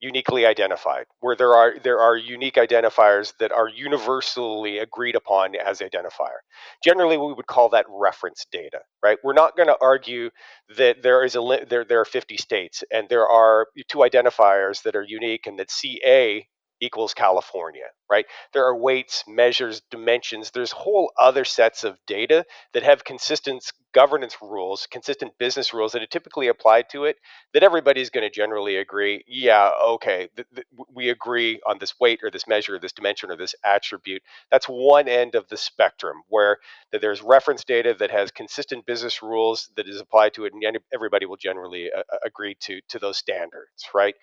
uniquely 0.00 0.46
identified, 0.46 1.06
where 1.20 1.36
there 1.36 1.54
are 1.54 1.74
there 1.82 2.00
are 2.00 2.16
unique 2.16 2.54
identifiers 2.54 3.32
that 3.40 3.52
are 3.52 3.68
universally 3.68 4.78
agreed 4.78 5.16
upon 5.16 5.54
as 5.56 5.80
identifier. 5.80 6.40
Generally, 6.84 7.18
we 7.18 7.32
would 7.34 7.46
call 7.46 7.68
that 7.70 7.86
reference 7.88 8.46
data, 8.52 8.80
right? 9.02 9.18
We're 9.24 9.32
not 9.32 9.56
going 9.56 9.68
to 9.68 9.76
argue 9.80 10.30
that 10.76 11.02
there 11.02 11.24
is 11.24 11.36
a 11.36 11.66
there 11.68 11.84
there 11.84 12.00
are 12.00 12.04
50 12.04 12.36
states 12.36 12.84
and 12.92 13.08
there 13.08 13.28
are 13.28 13.66
two 13.88 13.98
identifiers 13.98 14.82
that 14.82 14.96
are 14.96 15.04
unique 15.06 15.46
and 15.46 15.58
that 15.58 15.70
CA 15.70 16.46
equals 16.80 17.14
California, 17.14 17.86
right? 18.10 18.26
There 18.52 18.64
are 18.66 18.76
weights, 18.76 19.24
measures, 19.26 19.82
dimensions. 19.90 20.50
There's 20.50 20.72
whole 20.72 21.12
other 21.20 21.44
sets 21.44 21.84
of 21.84 21.98
data 22.06 22.44
that 22.74 22.82
have 22.82 23.04
consistent 23.04 23.72
governance 23.92 24.36
rules, 24.42 24.86
consistent 24.90 25.32
business 25.38 25.72
rules 25.74 25.92
that 25.92 26.02
are 26.02 26.06
typically 26.06 26.48
applied 26.48 26.88
to 26.90 27.04
it 27.04 27.16
that 27.54 27.62
everybody's 27.62 28.10
going 28.10 28.28
to 28.28 28.30
generally 28.34 28.76
agree, 28.76 29.24
yeah, 29.26 29.70
okay, 29.88 30.28
th- 30.36 30.48
th- 30.54 30.66
we 30.94 31.08
agree 31.10 31.60
on 31.66 31.78
this 31.78 31.98
weight 31.98 32.20
or 32.22 32.30
this 32.30 32.46
measure 32.46 32.76
or 32.76 32.78
this 32.78 32.92
dimension 32.92 33.30
or 33.30 33.36
this 33.36 33.54
attribute. 33.64 34.22
That's 34.50 34.66
one 34.66 35.08
end 35.08 35.34
of 35.34 35.48
the 35.48 35.56
spectrum 35.56 36.18
where 36.28 36.58
that 36.92 37.00
there's 37.00 37.22
reference 37.22 37.64
data 37.64 37.94
that 37.98 38.10
has 38.10 38.30
consistent 38.30 38.86
business 38.86 39.22
rules 39.22 39.70
that 39.76 39.88
is 39.88 40.00
applied 40.00 40.34
to 40.34 40.44
it 40.44 40.52
and 40.52 40.78
everybody 40.92 41.26
will 41.26 41.36
generally 41.36 41.90
uh, 41.92 42.02
agree 42.24 42.54
to 42.60 42.80
to 42.88 42.98
those 42.98 43.16
standards, 43.18 43.88
right? 43.94 44.14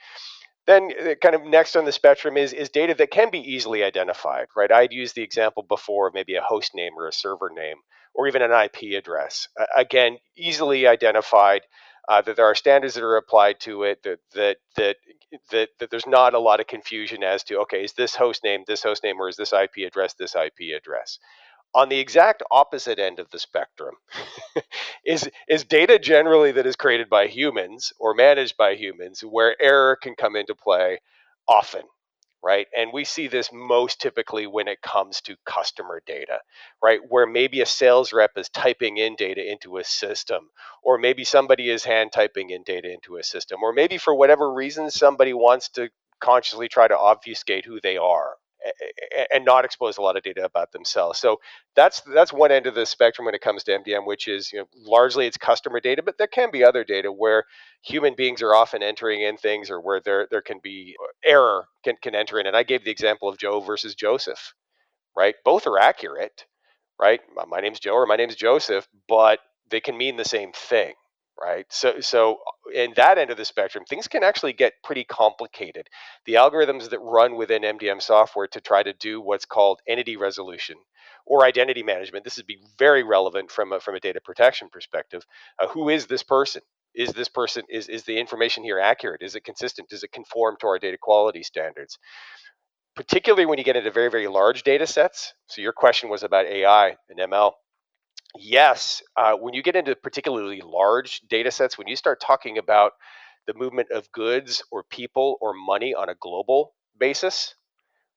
Then, 0.67 0.91
uh, 0.99 1.15
kind 1.21 1.35
of 1.35 1.43
next 1.43 1.75
on 1.75 1.85
the 1.85 1.91
spectrum 1.91 2.37
is, 2.37 2.53
is 2.53 2.69
data 2.69 2.95
that 2.95 3.11
can 3.11 3.29
be 3.29 3.39
easily 3.39 3.83
identified, 3.83 4.47
right? 4.55 4.71
I'd 4.71 4.91
use 4.93 5.13
the 5.13 5.21
example 5.21 5.63
before 5.63 6.07
of 6.07 6.13
maybe 6.13 6.35
a 6.35 6.41
host 6.41 6.73
name 6.73 6.93
or 6.97 7.07
a 7.07 7.13
server 7.13 7.49
name 7.53 7.77
or 8.15 8.27
even 8.27 8.41
an 8.41 8.51
IP 8.51 8.97
address. 8.97 9.47
Uh, 9.59 9.65
again, 9.75 10.17
easily 10.37 10.87
identified. 10.87 11.61
Uh, 12.07 12.21
that 12.21 12.35
there 12.35 12.45
are 12.45 12.53
standards 12.53 12.93
that 12.93 13.03
are 13.03 13.17
applied 13.17 13.59
to 13.59 13.81
it 13.81 14.03
that, 14.03 14.19
that 14.35 14.57
that 14.75 14.95
that 15.51 15.69
that 15.79 15.89
there's 15.89 16.05
not 16.05 16.35
a 16.35 16.39
lot 16.39 16.59
of 16.59 16.67
confusion 16.67 17.23
as 17.23 17.43
to 17.43 17.57
okay 17.57 17.83
is 17.83 17.93
this 17.93 18.15
host 18.15 18.43
name 18.43 18.63
this 18.67 18.83
host 18.83 19.03
name 19.03 19.19
or 19.19 19.27
is 19.27 19.35
this 19.37 19.53
IP 19.53 19.87
address 19.87 20.13
this 20.13 20.35
IP 20.35 20.77
address 20.77 21.17
on 21.75 21.89
the 21.89 21.99
exact 21.99 22.43
opposite 22.51 22.99
end 22.99 23.19
of 23.19 23.29
the 23.31 23.39
spectrum. 23.39 23.95
Is 25.05 25.29
is 25.49 25.65
data 25.65 25.99
generally 25.99 26.51
that 26.53 26.67
is 26.67 26.75
created 26.75 27.09
by 27.09 27.27
humans 27.27 27.93
or 27.99 28.15
managed 28.15 28.57
by 28.57 28.75
humans 28.75 29.21
where 29.21 29.55
error 29.61 29.95
can 29.95 30.15
come 30.15 30.35
into 30.35 30.55
play 30.55 30.99
often 31.47 31.83
right? 32.43 32.67
And 32.77 32.91
we 32.93 33.05
see 33.05 33.27
this 33.27 33.51
most 33.53 34.01
typically 34.01 34.47
when 34.47 34.67
it 34.67 34.81
comes 34.81 35.21
to 35.21 35.35
customer 35.45 36.01
data 36.07 36.39
right? 36.83 37.01
Where 37.09 37.27
maybe 37.27 37.61
a 37.61 37.67
sales 37.67 38.13
rep 38.13 38.31
is 38.37 38.49
typing 38.49 38.97
in 38.97 39.15
data 39.15 39.49
into 39.49 39.77
a 39.77 39.83
system 39.83 40.49
or 40.83 40.97
maybe 40.97 41.23
somebody 41.23 41.69
is 41.69 41.85
hand 41.85 42.11
typing 42.13 42.51
in 42.51 42.63
data 42.63 42.91
into 42.91 43.17
a 43.17 43.23
system 43.23 43.63
or 43.63 43.73
maybe 43.73 43.97
for 43.97 44.15
whatever 44.15 44.53
reason 44.53 44.91
somebody 44.91 45.33
wants 45.33 45.69
to 45.69 45.89
consciously 46.21 46.67
try 46.69 46.87
to 46.87 46.97
obfuscate 46.97 47.65
who 47.65 47.81
they 47.81 47.97
are 47.97 48.35
and 49.33 49.45
not 49.45 49.65
expose 49.65 49.97
a 49.97 50.01
lot 50.01 50.17
of 50.17 50.23
data 50.23 50.43
about 50.43 50.71
themselves. 50.71 51.19
So 51.19 51.39
that's 51.75 52.01
that's 52.01 52.33
one 52.33 52.51
end 52.51 52.67
of 52.67 52.75
the 52.75 52.85
spectrum 52.85 53.25
when 53.25 53.35
it 53.35 53.41
comes 53.41 53.63
to 53.65 53.71
MDM, 53.71 54.05
which 54.05 54.27
is 54.27 54.51
you 54.51 54.59
know, 54.59 54.65
largely 54.77 55.27
it's 55.27 55.37
customer 55.37 55.79
data, 55.79 56.01
but 56.03 56.17
there 56.17 56.27
can 56.27 56.51
be 56.51 56.63
other 56.63 56.83
data 56.83 57.11
where 57.11 57.43
human 57.83 58.15
beings 58.15 58.41
are 58.41 58.55
often 58.55 58.83
entering 58.83 59.21
in 59.21 59.37
things, 59.37 59.69
or 59.69 59.79
where 59.81 59.99
there 59.99 60.27
there 60.31 60.41
can 60.41 60.59
be 60.63 60.95
uh, 61.03 61.07
error 61.23 61.67
can 61.83 61.95
can 62.01 62.15
enter 62.15 62.39
in. 62.39 62.47
And 62.47 62.55
I 62.57 62.63
gave 62.63 62.83
the 62.83 62.91
example 62.91 63.29
of 63.29 63.37
Joe 63.37 63.59
versus 63.59 63.95
Joseph, 63.95 64.53
right? 65.17 65.35
Both 65.45 65.67
are 65.67 65.79
accurate, 65.79 66.45
right? 66.99 67.21
My 67.47 67.61
name's 67.61 67.79
Joe 67.79 67.93
or 67.93 68.07
my 68.07 68.17
name's 68.17 68.35
Joseph, 68.35 68.87
but 69.07 69.39
they 69.69 69.81
can 69.81 69.97
mean 69.97 70.17
the 70.17 70.25
same 70.25 70.51
thing 70.53 70.93
right? 71.39 71.65
So, 71.69 71.99
so 71.99 72.39
in 72.73 72.93
that 72.95 73.17
end 73.17 73.31
of 73.31 73.37
the 73.37 73.45
spectrum, 73.45 73.85
things 73.85 74.07
can 74.07 74.23
actually 74.23 74.53
get 74.53 74.73
pretty 74.83 75.03
complicated. 75.03 75.87
The 76.25 76.35
algorithms 76.35 76.89
that 76.89 76.99
run 76.99 77.35
within 77.35 77.63
MDM 77.63 78.01
software 78.01 78.47
to 78.47 78.61
try 78.61 78.83
to 78.83 78.93
do 78.93 79.21
what's 79.21 79.45
called 79.45 79.81
entity 79.87 80.17
resolution 80.17 80.77
or 81.25 81.45
identity 81.45 81.83
management. 81.83 82.23
This 82.23 82.37
would 82.37 82.47
be 82.47 82.59
very 82.77 83.03
relevant 83.03 83.51
from 83.51 83.73
a, 83.73 83.79
from 83.79 83.95
a 83.95 83.99
data 83.99 84.21
protection 84.23 84.69
perspective. 84.71 85.25
Uh, 85.61 85.67
who 85.67 85.89
is 85.89 86.07
this 86.07 86.23
person? 86.23 86.61
Is 86.93 87.11
this 87.11 87.27
person 87.27 87.63
is 87.69 87.89
is 87.89 88.03
the 88.03 88.17
information 88.17 88.63
here 88.63 88.79
accurate? 88.79 89.21
Is 89.21 89.35
it 89.35 89.43
consistent? 89.43 89.89
Does 89.89 90.03
it 90.03 90.13
conform 90.13 90.55
to 90.61 90.67
our 90.67 90.79
data 90.79 90.97
quality 90.97 91.43
standards? 91.43 91.99
Particularly 92.95 93.45
when 93.45 93.57
you 93.57 93.65
get 93.65 93.75
into 93.75 93.91
very 93.91 94.09
very 94.09 94.27
large 94.27 94.63
data 94.63 94.87
sets. 94.87 95.33
So 95.47 95.61
your 95.61 95.73
question 95.73 96.09
was 96.09 96.23
about 96.23 96.45
AI 96.45 96.95
and 97.09 97.19
ML 97.19 97.51
Yes, 98.37 99.01
uh, 99.15 99.33
when 99.35 99.53
you 99.53 99.63
get 99.63 99.75
into 99.75 99.95
particularly 99.95 100.61
large 100.61 101.21
data 101.29 101.51
sets, 101.51 101.77
when 101.77 101.87
you 101.87 101.95
start 101.95 102.19
talking 102.19 102.57
about 102.57 102.93
the 103.47 103.53
movement 103.53 103.91
of 103.91 104.11
goods 104.11 104.63
or 104.71 104.83
people 104.83 105.37
or 105.41 105.53
money 105.53 105.93
on 105.93 106.09
a 106.09 106.15
global 106.15 106.73
basis, 106.99 107.55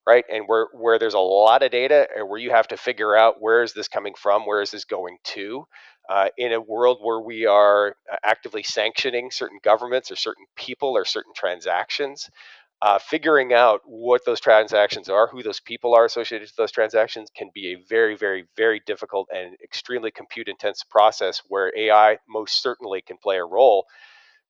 right? 0.07 0.25
And 0.31 0.45
where 0.47 0.67
where 0.73 0.99
there's 0.99 1.15
a 1.15 1.19
lot 1.19 1.63
of 1.63 1.71
data, 1.71 2.07
and 2.15 2.29
where 2.29 2.39
you 2.39 2.51
have 2.51 2.67
to 2.69 2.77
figure 2.77 3.15
out 3.15 3.41
where 3.41 3.63
is 3.63 3.73
this 3.73 3.87
coming 3.89 4.15
from, 4.15 4.45
where 4.45 4.61
is 4.61 4.71
this 4.71 4.85
going 4.85 5.17
to, 5.35 5.65
uh, 6.09 6.29
in 6.37 6.53
a 6.53 6.61
world 6.61 6.99
where 7.01 7.21
we 7.21 7.45
are 7.45 7.95
uh, 8.11 8.17
actively 8.23 8.63
sanctioning 8.63 9.31
certain 9.31 9.59
governments 9.63 10.11
or 10.11 10.15
certain 10.17 10.45
people 10.57 10.91
or 10.97 11.05
certain 11.05 11.33
transactions, 11.35 12.29
uh, 12.81 12.97
figuring 12.97 13.53
out 13.53 13.81
what 13.85 14.23
those 14.25 14.39
transactions 14.39 15.09
are, 15.09 15.27
who 15.27 15.43
those 15.43 15.59
people 15.59 15.93
are 15.93 16.05
associated 16.05 16.47
with 16.47 16.55
those 16.55 16.71
transactions, 16.71 17.29
can 17.35 17.49
be 17.53 17.73
a 17.73 17.85
very, 17.89 18.15
very, 18.15 18.45
very 18.55 18.81
difficult 18.85 19.27
and 19.33 19.55
extremely 19.61 20.11
compute 20.11 20.47
intense 20.47 20.83
process 20.89 21.41
where 21.47 21.73
AI 21.77 22.17
most 22.27 22.61
certainly 22.61 23.01
can 23.01 23.17
play 23.17 23.37
a 23.37 23.43
role. 23.43 23.85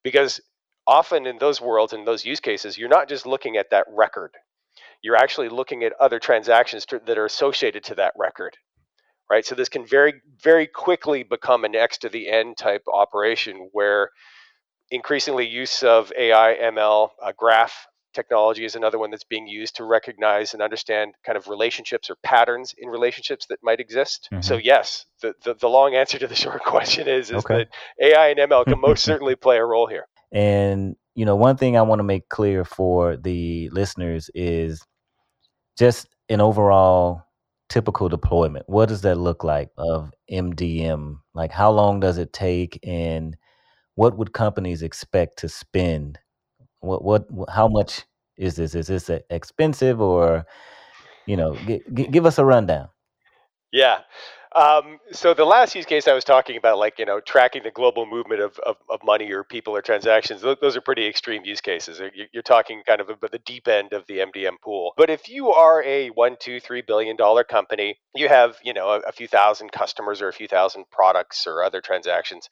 Because 0.04 0.40
often 0.86 1.26
in 1.26 1.40
those 1.40 1.60
worlds, 1.60 1.92
in 1.94 2.06
those 2.06 2.24
use 2.24 2.40
cases, 2.40 2.78
you're 2.78 2.88
not 2.88 3.10
just 3.10 3.26
looking 3.26 3.58
at 3.58 3.72
that 3.72 3.86
record, 3.90 4.36
you're 5.02 5.16
actually 5.16 5.50
looking 5.50 5.84
at 5.84 5.94
other 6.00 6.20
transactions 6.20 6.86
to, 6.86 7.02
that 7.08 7.18
are 7.18 7.26
associated 7.26 7.84
to 7.86 7.96
that 7.96 8.14
record. 8.16 8.56
Right, 9.32 9.46
so 9.46 9.54
this 9.54 9.70
can 9.70 9.86
very, 9.86 10.16
very 10.42 10.66
quickly 10.66 11.22
become 11.22 11.64
an 11.64 11.76
X 11.76 12.00
to 12.00 12.10
the 12.10 12.28
N 12.30 12.56
type 12.56 12.82
operation 12.92 13.70
where 13.74 14.10
increasingly 14.90 15.46
use 15.48 15.84
of 15.84 16.12
AI, 16.18 16.58
ML, 16.60 17.10
uh, 17.24 17.32
graph 17.38 17.86
technology 18.20 18.66
is 18.66 18.76
another 18.76 19.00
one 19.00 19.12
that's 19.12 19.24
being 19.24 19.48
used 19.48 19.78
to 19.78 19.84
recognize 19.86 20.54
and 20.54 20.62
understand 20.62 21.14
kind 21.26 21.38
of 21.38 21.48
relationships 21.48 22.10
or 22.10 22.16
patterns 22.24 22.76
in 22.78 22.90
relationships 22.90 23.46
that 23.48 23.60
might 23.64 23.80
exist. 23.80 24.28
Mm-hmm. 24.32 24.42
So 24.42 24.58
yes, 24.58 25.06
the, 25.22 25.34
the, 25.44 25.56
the 25.56 25.70
long 25.70 25.96
answer 25.96 26.20
to 26.20 26.28
the 26.28 26.36
short 26.44 26.64
question 26.64 27.08
is 27.08 27.30
is 27.30 27.38
okay. 27.46 27.66
that 27.66 27.68
AI 28.02 28.30
and 28.30 28.40
ML 28.40 28.66
can 28.66 28.80
most 28.80 29.04
certainly 29.12 29.36
play 29.36 29.58
a 29.58 29.66
role 29.66 29.88
here. 29.88 30.06
And 30.32 30.96
you 31.16 31.26
know, 31.26 31.36
one 31.36 31.58
thing 31.58 31.78
I 31.78 31.82
want 31.82 32.00
to 32.00 32.04
make 32.04 32.30
clear 32.30 32.66
for 32.66 33.18
the 33.18 33.70
listeners 33.70 34.30
is 34.36 34.82
just 35.78 36.08
an 36.30 36.42
overall 36.42 37.24
typical 37.70 38.10
deployment. 38.10 38.68
What 38.68 38.90
does 38.90 39.02
that 39.02 39.18
look 39.18 39.44
like 39.44 39.70
of 39.78 40.12
MDM? 40.30 41.20
Like 41.34 41.52
how 41.52 41.72
long 41.72 42.00
does 42.00 42.18
it 42.18 42.34
take 42.34 42.80
and 42.84 43.38
what 43.96 44.18
would 44.18 44.34
companies 44.34 44.82
expect 44.82 45.40
to 45.40 45.50
spend 45.50 46.20
what 46.80 47.04
what 47.04 47.28
how 47.50 47.68
much 47.68 48.06
is 48.40 48.56
this? 48.56 48.74
Is 48.74 48.88
this 48.88 49.10
expensive 49.30 50.02
or 50.02 50.46
you 51.26 51.38
know? 51.38 51.56
G- 51.56 51.84
g- 51.94 52.08
give 52.08 52.26
us 52.26 52.40
a 52.40 52.46
rundown. 52.46 52.90
Yeah. 53.72 54.00
Um, 54.56 54.98
so 55.12 55.36
the 55.36 55.46
last 55.46 55.76
use 55.76 55.86
case 55.86 56.08
I 56.08 56.14
was 56.14 56.24
talking 56.24 56.58
about, 56.58 56.80
like 56.80 56.98
you 56.98 57.06
know, 57.06 57.20
tracking 57.20 57.62
the 57.62 57.70
global 57.70 58.08
movement 58.08 58.42
of, 58.42 58.58
of, 58.60 58.78
of 58.90 59.00
money 59.04 59.32
or 59.32 59.44
people 59.44 59.76
or 59.76 59.82
transactions, 59.84 60.42
those, 60.42 60.58
those 60.60 60.76
are 60.76 60.82
pretty 60.82 61.06
extreme 61.06 61.46
use 61.46 61.62
cases. 61.62 62.02
You're 62.34 62.42
talking 62.42 62.82
kind 62.88 63.00
of 63.00 63.10
about 63.10 63.32
the 63.32 63.40
deep 63.40 63.68
end 63.68 63.94
of 63.94 64.08
the 64.08 64.18
MDM 64.18 64.60
pool. 64.64 64.94
But 64.98 65.12
if 65.12 65.30
you 65.30 65.52
are 65.52 65.84
a 65.84 66.08
one, 66.10 66.36
two, 66.40 66.60
three 66.60 66.82
billion 66.82 67.16
dollar 67.16 67.44
company, 67.44 68.00
you 68.16 68.28
have 68.28 68.58
you 68.64 68.74
know 68.74 68.90
a, 68.90 69.00
a 69.02 69.12
few 69.12 69.28
thousand 69.28 69.72
customers 69.72 70.20
or 70.20 70.30
a 70.30 70.34
few 70.34 70.48
thousand 70.48 70.86
products 70.92 71.46
or 71.46 71.62
other 71.62 71.82
transactions. 71.82 72.50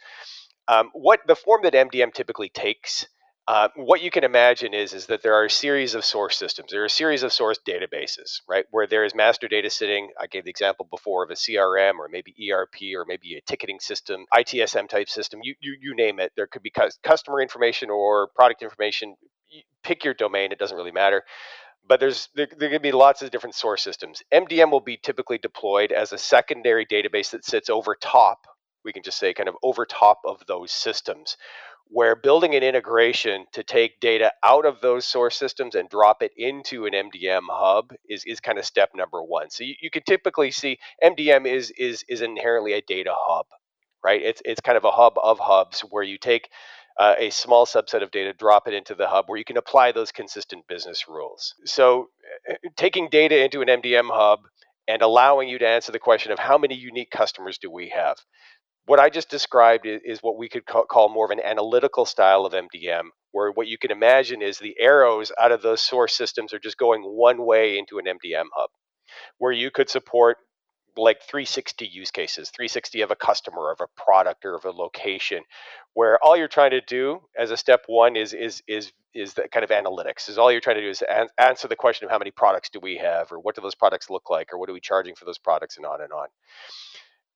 Um, 0.68 0.92
what 0.94 1.22
the 1.26 1.36
form 1.36 1.62
that 1.64 1.74
MDM 1.74 2.14
typically 2.14 2.50
takes 2.50 3.08
uh, 3.48 3.70
what 3.76 4.02
you 4.02 4.12
can 4.12 4.26
imagine 4.26 4.74
is 4.74 4.92
is 4.94 5.06
that 5.06 5.22
there 5.22 5.34
are 5.34 5.46
a 5.46 5.50
series 5.50 5.96
of 5.96 6.04
source 6.04 6.38
systems. 6.38 6.72
There 6.72 6.82
are 6.82 6.86
a 6.86 6.90
series 6.90 7.24
of 7.24 7.32
source 7.32 7.58
databases, 7.66 8.42
right, 8.48 8.66
where 8.72 8.88
there 8.88 9.06
is 9.06 9.16
master 9.16 9.48
data 9.48 9.70
sitting. 9.70 10.10
I 10.20 10.28
gave 10.28 10.44
the 10.44 10.50
example 10.50 10.86
before 10.92 11.24
of 11.24 11.30
a 11.30 11.36
CRM 11.36 11.98
or 11.98 12.10
maybe 12.12 12.36
ERP 12.52 12.76
or 12.94 13.06
maybe 13.08 13.36
a 13.36 13.42
ticketing 13.42 13.80
system, 13.80 14.26
ITSM 14.34 14.90
type 14.90 15.08
system. 15.08 15.40
You 15.44 15.56
you, 15.62 15.78
you 15.80 15.96
name 15.96 16.20
it. 16.20 16.34
There 16.36 16.48
could 16.48 16.62
be 16.62 16.74
customer 17.04 17.42
information 17.42 17.90
or 17.90 18.28
product 18.36 18.64
information. 18.64 19.16
Pick 19.82 20.04
your 20.04 20.14
domain. 20.14 20.52
It 20.52 20.60
doesn't 20.60 20.76
really 20.76 20.92
matter. 20.92 21.24
But 21.88 22.02
there's 22.02 22.28
there, 22.36 22.50
there 22.58 22.70
can 22.70 22.82
be 22.82 22.92
lots 22.92 23.22
of 23.22 23.32
different 23.32 23.56
source 23.56 23.82
systems. 23.82 24.22
MDM 24.34 24.72
will 24.72 24.82
be 24.82 24.98
typically 24.98 25.38
deployed 25.38 25.94
as 25.94 26.12
a 26.12 26.18
secondary 26.18 26.86
database 26.86 27.32
that 27.32 27.46
sits 27.46 27.70
over 27.70 27.96
top 27.96 28.46
we 28.86 28.94
can 28.94 29.04
just 29.04 29.18
say 29.18 29.34
kind 29.34 29.50
of 29.50 29.56
over 29.64 29.86
top 29.86 30.22
of 30.24 30.42
those 30.48 30.72
systems 30.72 31.36
where 31.90 32.16
building 32.16 32.56
an 32.56 32.64
integration 32.64 33.46
to 33.54 33.64
take 33.64 34.00
data 34.00 34.32
out 34.44 34.66
of 34.66 34.82
those 34.82 35.06
source 35.06 35.38
systems 35.38 35.76
and 35.76 35.90
drop 35.90 36.22
it 36.22 36.32
into 36.38 36.86
an 36.86 36.94
MDM 36.94 37.44
hub 37.50 37.94
is, 38.10 38.24
is 38.26 38.40
kind 38.40 38.58
of 38.58 38.66
step 38.66 38.90
number 38.96 39.22
one. 39.22 39.50
So 39.50 39.64
you, 39.64 39.76
you 39.82 39.90
can 39.90 40.04
typically 40.04 40.52
see 40.52 40.80
MDM 41.04 41.46
is, 41.46 41.72
is, 41.72 42.04
is 42.10 42.22
inherently 42.22 42.74
a 42.74 42.82
data 42.82 43.14
hub, 43.16 43.46
right? 44.04 44.22
It's, 44.22 44.42
it's 44.46 44.62
kind 44.62 44.78
of 44.78 44.86
a 44.86 44.92
hub 44.92 45.14
of 45.22 45.40
hubs 45.40 45.82
where 45.82 46.04
you 46.04 46.18
take 46.18 46.50
uh, 47.00 47.16
a 47.18 47.30
small 47.30 47.66
subset 47.66 48.02
of 48.02 48.12
data, 48.12 48.34
drop 48.34 48.68
it 48.68 48.74
into 48.74 48.96
the 48.96 49.08
hub 49.08 49.26
where 49.28 49.38
you 49.38 49.46
can 49.46 49.58
apply 49.58 49.92
those 49.92 50.12
consistent 50.12 50.68
business 50.68 51.08
rules. 51.08 51.54
So, 51.66 52.10
uh, 52.50 52.56
taking 52.76 53.10
data 53.10 53.44
into 53.44 53.62
an 53.62 53.68
MDM 53.68 54.10
hub 54.12 54.40
and 54.88 55.02
allowing 55.02 55.50
you 55.50 55.60
to 55.60 55.68
answer 55.68 55.92
the 55.92 56.00
question 56.00 56.32
of 56.32 56.40
how 56.40 56.58
many 56.58 56.76
unique 56.76 57.12
customers 57.12 57.58
do 57.58 57.70
we 57.70 57.90
have. 57.90 58.18
What 58.88 59.02
I 59.02 59.10
just 59.10 59.30
described 59.30 59.86
is, 59.86 60.02
is 60.06 60.20
what 60.24 60.38
we 60.38 60.48
could 60.48 60.66
call, 60.66 61.10
more 61.10 61.26
of 61.26 61.32
an 61.32 61.42
analytical 61.44 62.06
style 62.06 62.46
of 62.46 62.54
MDM, 62.54 63.10
where 63.34 63.52
what 63.52 63.68
you 63.68 63.78
can 63.78 63.92
imagine 63.92 64.42
is 64.42 64.58
the 64.58 64.76
arrows 64.80 65.30
out 65.40 65.52
of 65.52 65.62
those 65.62 65.82
source 65.82 66.16
systems 66.16 66.54
are 66.54 66.60
just 66.60 66.78
going 66.78 67.04
one 67.04 67.46
way 67.46 67.78
into 67.78 68.00
an 68.00 68.06
MDM 68.06 68.46
hub, 68.56 68.70
where 69.40 69.52
you 69.52 69.72
could 69.72 69.90
support 69.90 70.38
like 70.96 71.22
360 71.22 71.86
use 71.86 72.12
cases 72.12 72.50
360 72.50 73.02
of 73.02 73.12
a 73.12 73.16
customer 73.16 73.72
of 73.72 73.80
a 73.82 74.02
product 74.02 74.46
or 74.46 74.56
of 74.56 74.66
a 74.66 74.72
location 74.72 75.44
where 75.94 76.18
all 76.24 76.36
you're 76.36 76.48
trying 76.48 76.72
to 76.72 76.82
do 76.82 77.22
as 77.38 77.52
a 77.52 77.58
step 77.58 77.84
one 77.88 78.16
is 78.16 78.34
is 78.34 78.64
is 78.68 78.92
is 79.14 79.34
the 79.34 79.48
kind 79.50 79.64
of 79.64 79.70
analytics 79.70 80.30
is 80.30 80.38
all 80.38 80.52
you're 80.52 80.62
trying 80.62 80.76
to 80.78 80.82
do 80.82 80.90
is 80.90 81.04
an- 81.04 81.28
answer 81.38 81.68
the 81.68 81.76
question 81.76 82.06
of 82.06 82.12
how 82.12 82.18
many 82.18 82.32
products 82.32 82.70
do 82.70 82.80
we 82.80 82.98
have 82.98 83.32
or 83.32 83.40
what 83.40 83.56
do 83.56 83.62
those 83.62 83.76
products 83.76 84.10
look 84.10 84.30
like 84.30 84.52
or 84.52 84.58
what 84.58 84.70
are 84.70 84.74
we 84.74 84.80
charging 84.80 85.14
for 85.16 85.26
those 85.26 85.38
products 85.38 85.78
and 85.78 85.86
on 85.86 86.02
and 86.02 86.12
on 86.12 86.28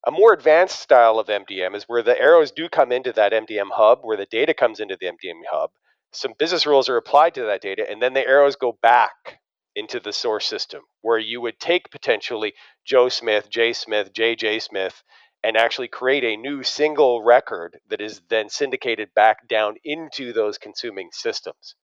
a 0.08 0.12
more 0.12 0.34
advanced 0.34 0.80
style 0.80 1.20
of 1.20 1.28
mdm 1.28 1.76
is 1.76 1.84
where 1.88 2.04
the 2.04 2.20
arrows 2.20 2.52
do 2.52 2.68
come 2.70 2.92
into 2.92 3.14
that 3.14 3.34
mdm 3.34 3.70
hub 3.72 4.00
where 4.02 4.18
the 4.18 4.26
data 4.26 4.54
comes 4.54 4.80
into 4.80 4.98
the 5.00 5.08
mdm 5.08 5.42
hub 5.50 5.72
some 6.14 6.34
business 6.38 6.66
rules 6.66 6.90
are 6.90 6.98
applied 6.98 7.34
to 7.34 7.44
that 7.44 7.62
data 7.62 7.86
and 7.90 8.02
then 8.02 8.14
the 8.14 8.28
arrows 8.28 8.56
go 8.56 8.78
back 8.82 9.40
into 9.76 10.00
the 10.00 10.14
source 10.14 10.46
system 10.46 10.82
where 11.02 11.18
you 11.18 11.40
would 11.42 11.60
take 11.60 11.90
potentially 11.92 12.54
Joe 12.86 13.10
Smith, 13.10 13.50
Jay 13.50 13.74
Smith, 13.74 14.14
JJ 14.14 14.62
Smith, 14.62 15.04
and 15.44 15.58
actually 15.58 15.88
create 15.88 16.24
a 16.24 16.38
new 16.38 16.64
single 16.64 17.24
record 17.24 17.80
that 17.90 18.02
is 18.02 18.22
then 18.30 18.50
syndicated 18.50 19.10
back 19.16 19.48
down 19.48 19.76
into 19.84 20.34
those 20.34 20.58
consuming 20.58 21.10
systems. 21.12 21.76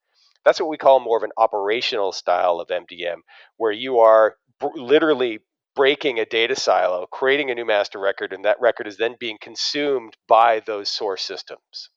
That's 0.44 0.60
what 0.60 0.68
we 0.68 0.76
call 0.76 1.00
more 1.00 1.16
of 1.16 1.24
an 1.24 1.32
operational 1.36 2.12
style 2.12 2.60
of 2.60 2.68
MDM, 2.68 3.18
where 3.56 3.72
you 3.72 3.98
are 3.98 4.36
literally 4.74 5.40
breaking 5.78 6.18
a 6.18 6.24
data 6.24 6.56
silo, 6.56 7.06
creating 7.06 7.52
a 7.52 7.54
new 7.54 7.64
master 7.64 8.00
record, 8.00 8.32
and 8.32 8.44
that 8.44 8.60
record 8.60 8.88
is 8.88 8.96
then 8.96 9.14
being 9.20 9.38
consumed 9.40 10.16
by 10.26 10.60
those 10.66 10.88
source 10.90 11.22
systems 11.22 11.90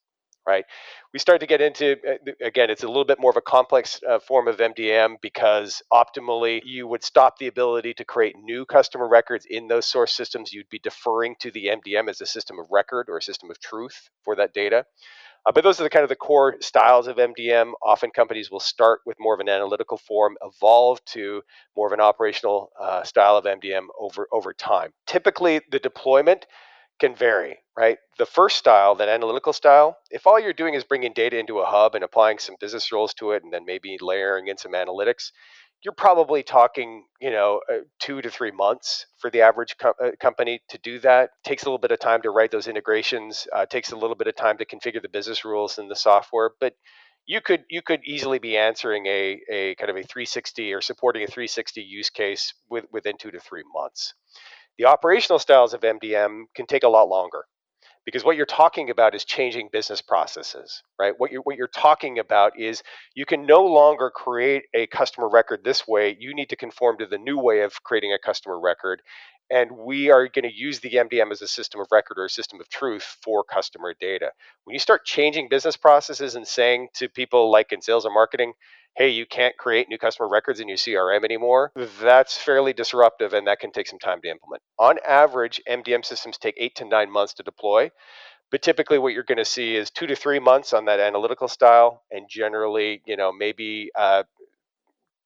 right? 0.48 0.66
We 1.14 1.20
start 1.20 1.40
to 1.42 1.48
get 1.48 1.62
into, 1.62 1.98
uh, 2.08 2.32
again, 2.42 2.70
it's 2.70 2.84
a 2.84 2.88
little 2.88 3.06
bit 3.06 3.20
more 3.20 3.32
of 3.32 3.38
a 3.38 3.42
complex 3.42 4.00
uh, 4.08 4.20
form 4.20 4.48
of 4.48 4.58
MDM 4.58 5.16
because 5.22 5.82
optimally 5.92 6.62
you 6.66 6.88
would 6.88 7.04
stop 7.04 7.38
the 7.38 7.48
ability 7.48 7.94
to 7.96 8.06
create 8.06 8.36
new 8.42 8.66
customer 8.66 9.08
records 9.08 9.46
in 9.50 9.68
those 9.68 9.86
source 9.86 10.14
systems. 10.14 10.54
You'd 10.54 10.70
be 10.70 10.80
deferring 10.80 11.36
to 11.42 11.52
the 11.52 11.68
MDM 11.68 12.10
as 12.10 12.22
a 12.22 12.26
system 12.26 12.60
of 12.60 12.66
record 12.72 13.08
or 13.10 13.18
a 13.18 13.22
system 13.22 13.52
of 13.52 13.60
truth 13.60 14.10
for 14.24 14.36
that 14.38 14.54
data. 14.54 14.86
Uh, 15.46 15.52
but 15.52 15.64
those 15.64 15.80
are 15.80 15.84
the 15.84 15.90
kind 15.90 16.04
of 16.04 16.10
the 16.10 16.16
core 16.16 16.56
styles 16.62 17.08
of 17.08 17.18
MDM. 17.18 17.74
Often 17.84 18.12
companies 18.12 18.52
will 18.52 18.60
start 18.60 19.02
with 19.06 19.18
more 19.20 19.34
of 19.34 19.40
an 19.40 19.50
analytical 19.50 19.98
form, 19.98 20.38
evolve 20.44 21.04
to 21.06 21.42
more 21.76 21.88
of 21.88 21.94
an 21.94 22.02
operational 22.02 22.72
uh, 22.80 23.04
style 23.04 23.38
of 23.38 23.46
MDM 23.46 23.88
over 24.00 24.28
over 24.32 24.54
time. 24.54 24.92
Typically, 25.08 25.62
the 25.72 25.80
deployment 25.80 26.46
can 27.00 27.16
vary, 27.16 27.58
right? 27.76 27.98
The 28.20 28.28
first 28.28 28.58
style, 28.58 28.94
that 28.96 29.10
analytical 29.10 29.54
style, 29.54 29.98
if 30.12 30.28
all 30.28 30.40
you're 30.40 30.54
doing 30.54 30.76
is 30.76 30.84
bringing 30.84 31.14
data 31.14 31.40
into 31.40 31.60
a 31.60 31.66
hub 31.66 31.96
and 31.96 32.04
applying 32.04 32.38
some 32.38 32.56
business 32.60 32.92
rules 32.92 33.16
to 33.16 33.32
it 33.32 33.44
and 33.44 33.52
then 33.52 33.66
maybe 33.66 33.98
layering 34.00 34.48
in 34.48 34.58
some 34.58 34.74
analytics, 34.74 35.32
you're 35.84 35.94
probably 35.94 36.44
talking, 36.44 37.06
you 37.20 37.32
know, 37.32 37.62
uh, 37.72 37.80
two 38.00 38.22
to 38.22 38.30
three 38.30 38.52
months 38.52 39.06
for 39.20 39.30
the 39.32 39.42
average 39.42 39.76
co- 39.80 39.94
uh, 40.04 40.12
company 40.20 40.62
to 40.70 40.78
do 40.80 41.00
that. 41.00 41.26
It 41.26 41.50
takes 41.50 41.64
a 41.64 41.66
little 41.66 41.80
bit 41.80 41.92
of 41.92 42.00
time 42.00 42.22
to 42.22 42.30
write 42.30 42.52
those 42.52 42.68
integrations. 42.68 43.48
Uh, 43.52 43.66
takes 43.66 43.92
a 43.92 43.96
little 43.96 44.16
bit 44.16 44.28
of 44.28 44.36
time 44.36 44.58
to 44.60 44.66
configure 44.66 45.02
the 45.02 45.10
business 45.10 45.44
rules 45.44 45.80
in 45.80 45.88
the 45.88 45.96
software, 45.96 46.52
but 46.60 46.74
you 47.26 47.42
could 47.42 47.64
you 47.70 47.82
could 47.82 48.02
easily 48.06 48.40
be 48.40 48.58
answering 48.58 49.06
a, 49.06 49.42
a 49.50 49.76
kind 49.76 49.90
of 49.90 49.96
a 49.96 50.04
360 50.04 50.74
or 50.74 50.82
supporting 50.82 51.24
a 51.24 51.28
360 51.28 51.82
use 51.82 52.10
case 52.10 52.54
with, 52.70 52.86
within 52.92 53.18
two 53.18 53.32
to 53.32 53.40
three 53.40 53.64
months. 53.74 54.14
The 54.78 54.86
operational 54.86 55.40
styles 55.40 55.74
of 55.74 55.82
MDM 55.82 56.44
can 56.56 56.66
take 56.66 56.84
a 56.84 56.90
lot 56.90 57.08
longer 57.08 57.46
because 58.06 58.24
what 58.24 58.36
you're 58.36 58.46
talking 58.46 58.90
about 58.90 59.14
is 59.16 59.26
changing 59.26 59.70
business 59.72 60.02
processes, 60.02 60.82
right? 61.00 61.14
What 61.18 61.32
you're 61.32 61.42
what 61.42 61.58
you're 61.58 61.68
talking 61.68 62.20
about 62.20 62.54
is 62.60 62.82
you 63.16 63.26
can 63.26 63.46
no 63.46 63.64
longer 63.64 64.10
create 64.10 64.64
a 64.74 64.88
customer 64.88 65.30
record 65.30 65.64
this 65.64 65.88
way. 65.88 66.16
You 66.20 66.34
need 66.34 66.50
to 66.50 66.56
conform 66.56 66.98
to 66.98 67.06
the 67.06 67.18
new 67.18 67.38
way 67.38 67.62
of 67.62 67.84
creating 67.84 68.14
a 68.14 68.20
customer 68.20 68.60
record. 68.60 69.02
And 69.52 69.70
we 69.72 70.10
are 70.10 70.30
going 70.30 70.50
to 70.50 70.54
use 70.54 70.80
the 70.80 70.92
MDM 70.92 71.30
as 71.30 71.42
a 71.42 71.48
system 71.48 71.82
of 71.82 71.88
record 71.92 72.18
or 72.18 72.26
a 72.26 72.30
system 72.30 72.62
of 72.62 72.70
truth 72.70 73.18
for 73.22 73.44
customer 73.44 73.94
data. 74.00 74.32
When 74.64 74.74
you 74.74 74.80
start 74.80 75.06
changing 75.06 75.50
business 75.50 75.76
processes 75.76 76.36
and 76.36 76.48
saying 76.48 76.88
to 76.96 77.10
people 77.10 77.52
like 77.52 77.74
in 77.74 77.82
sales 77.82 78.06
and 78.06 78.14
marketing, 78.14 78.54
hey, 78.96 79.10
you 79.10 79.26
can't 79.26 79.58
create 79.58 79.88
new 79.90 79.98
customer 79.98 80.28
records 80.28 80.60
in 80.60 80.68
your 80.68 80.78
CRM 80.78 81.24
anymore, 81.24 81.72
that's 82.02 82.38
fairly 82.38 82.74
disruptive 82.74 83.34
and 83.34 83.48
that 83.48 83.60
can 83.60 83.72
take 83.72 83.88
some 83.88 84.00
time 84.00 84.22
to 84.22 84.30
implement. 84.30 84.62
On 84.78 84.98
average, 85.08 85.62
MDM 85.68 86.04
systems 86.04 86.38
take 86.38 86.56
eight 86.58 86.76
to 86.76 86.86
nine 86.86 87.12
months 87.12 87.34
to 87.36 87.44
deploy. 87.44 87.92
But 88.52 88.62
typically, 88.62 89.00
what 89.00 89.14
you're 89.14 89.24
going 89.24 89.38
to 89.38 89.46
see 89.46 89.78
is 89.78 89.90
two 89.90 90.08
to 90.08 90.16
three 90.16 90.40
months 90.40 90.74
on 90.74 90.86
that 90.86 91.00
analytical 91.00 91.48
style, 91.48 92.04
and 92.12 92.28
generally, 92.30 93.02
you 93.06 93.16
know, 93.16 93.32
maybe 93.32 93.92
uh, 93.98 94.24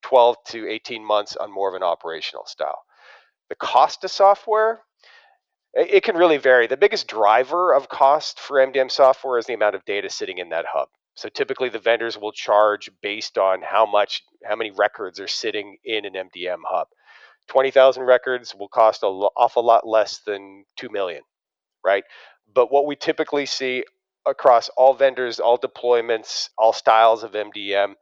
12 0.02 0.36
to 0.50 0.68
18 0.68 1.04
months 1.04 1.34
on 1.34 1.52
more 1.52 1.68
of 1.68 1.74
an 1.74 1.82
operational 1.82 2.46
style. 2.46 2.84
The 3.48 3.56
cost 3.56 4.04
of 4.04 4.12
software, 4.12 4.80
it 5.74 6.04
can 6.04 6.16
really 6.16 6.36
vary. 6.36 6.68
The 6.68 6.76
biggest 6.76 7.08
driver 7.08 7.74
of 7.74 7.88
cost 7.88 8.38
for 8.38 8.58
MDM 8.58 8.90
software 8.90 9.38
is 9.38 9.46
the 9.46 9.54
amount 9.54 9.74
of 9.74 9.84
data 9.84 10.08
sitting 10.08 10.38
in 10.38 10.50
that 10.50 10.64
hub. 10.72 10.88
So 11.16 11.28
typically 11.30 11.70
the 11.70 11.78
vendors 11.78 12.18
will 12.18 12.32
charge 12.32 12.90
based 13.02 13.38
on 13.38 13.62
how 13.62 13.86
much, 13.86 14.22
how 14.44 14.54
many 14.54 14.70
records 14.70 15.18
are 15.18 15.28
sitting 15.28 15.78
in 15.84 16.04
an 16.04 16.12
MDM 16.12 16.60
hub. 16.68 16.88
20,000 17.48 18.02
records 18.02 18.54
will 18.54 18.68
cost 18.68 19.02
an 19.02 19.08
awful 19.08 19.64
lot 19.64 19.86
less 19.86 20.18
than 20.26 20.64
2 20.76 20.90
million, 20.90 21.22
right? 21.84 22.04
But 22.52 22.70
what 22.70 22.86
we 22.86 22.96
typically 22.96 23.46
see 23.46 23.84
across 24.26 24.68
all 24.70 24.92
vendors, 24.92 25.40
all 25.40 25.58
deployments, 25.58 26.50
all 26.58 26.72
styles 26.72 27.22
of 27.22 27.32
MDM, 27.32 27.94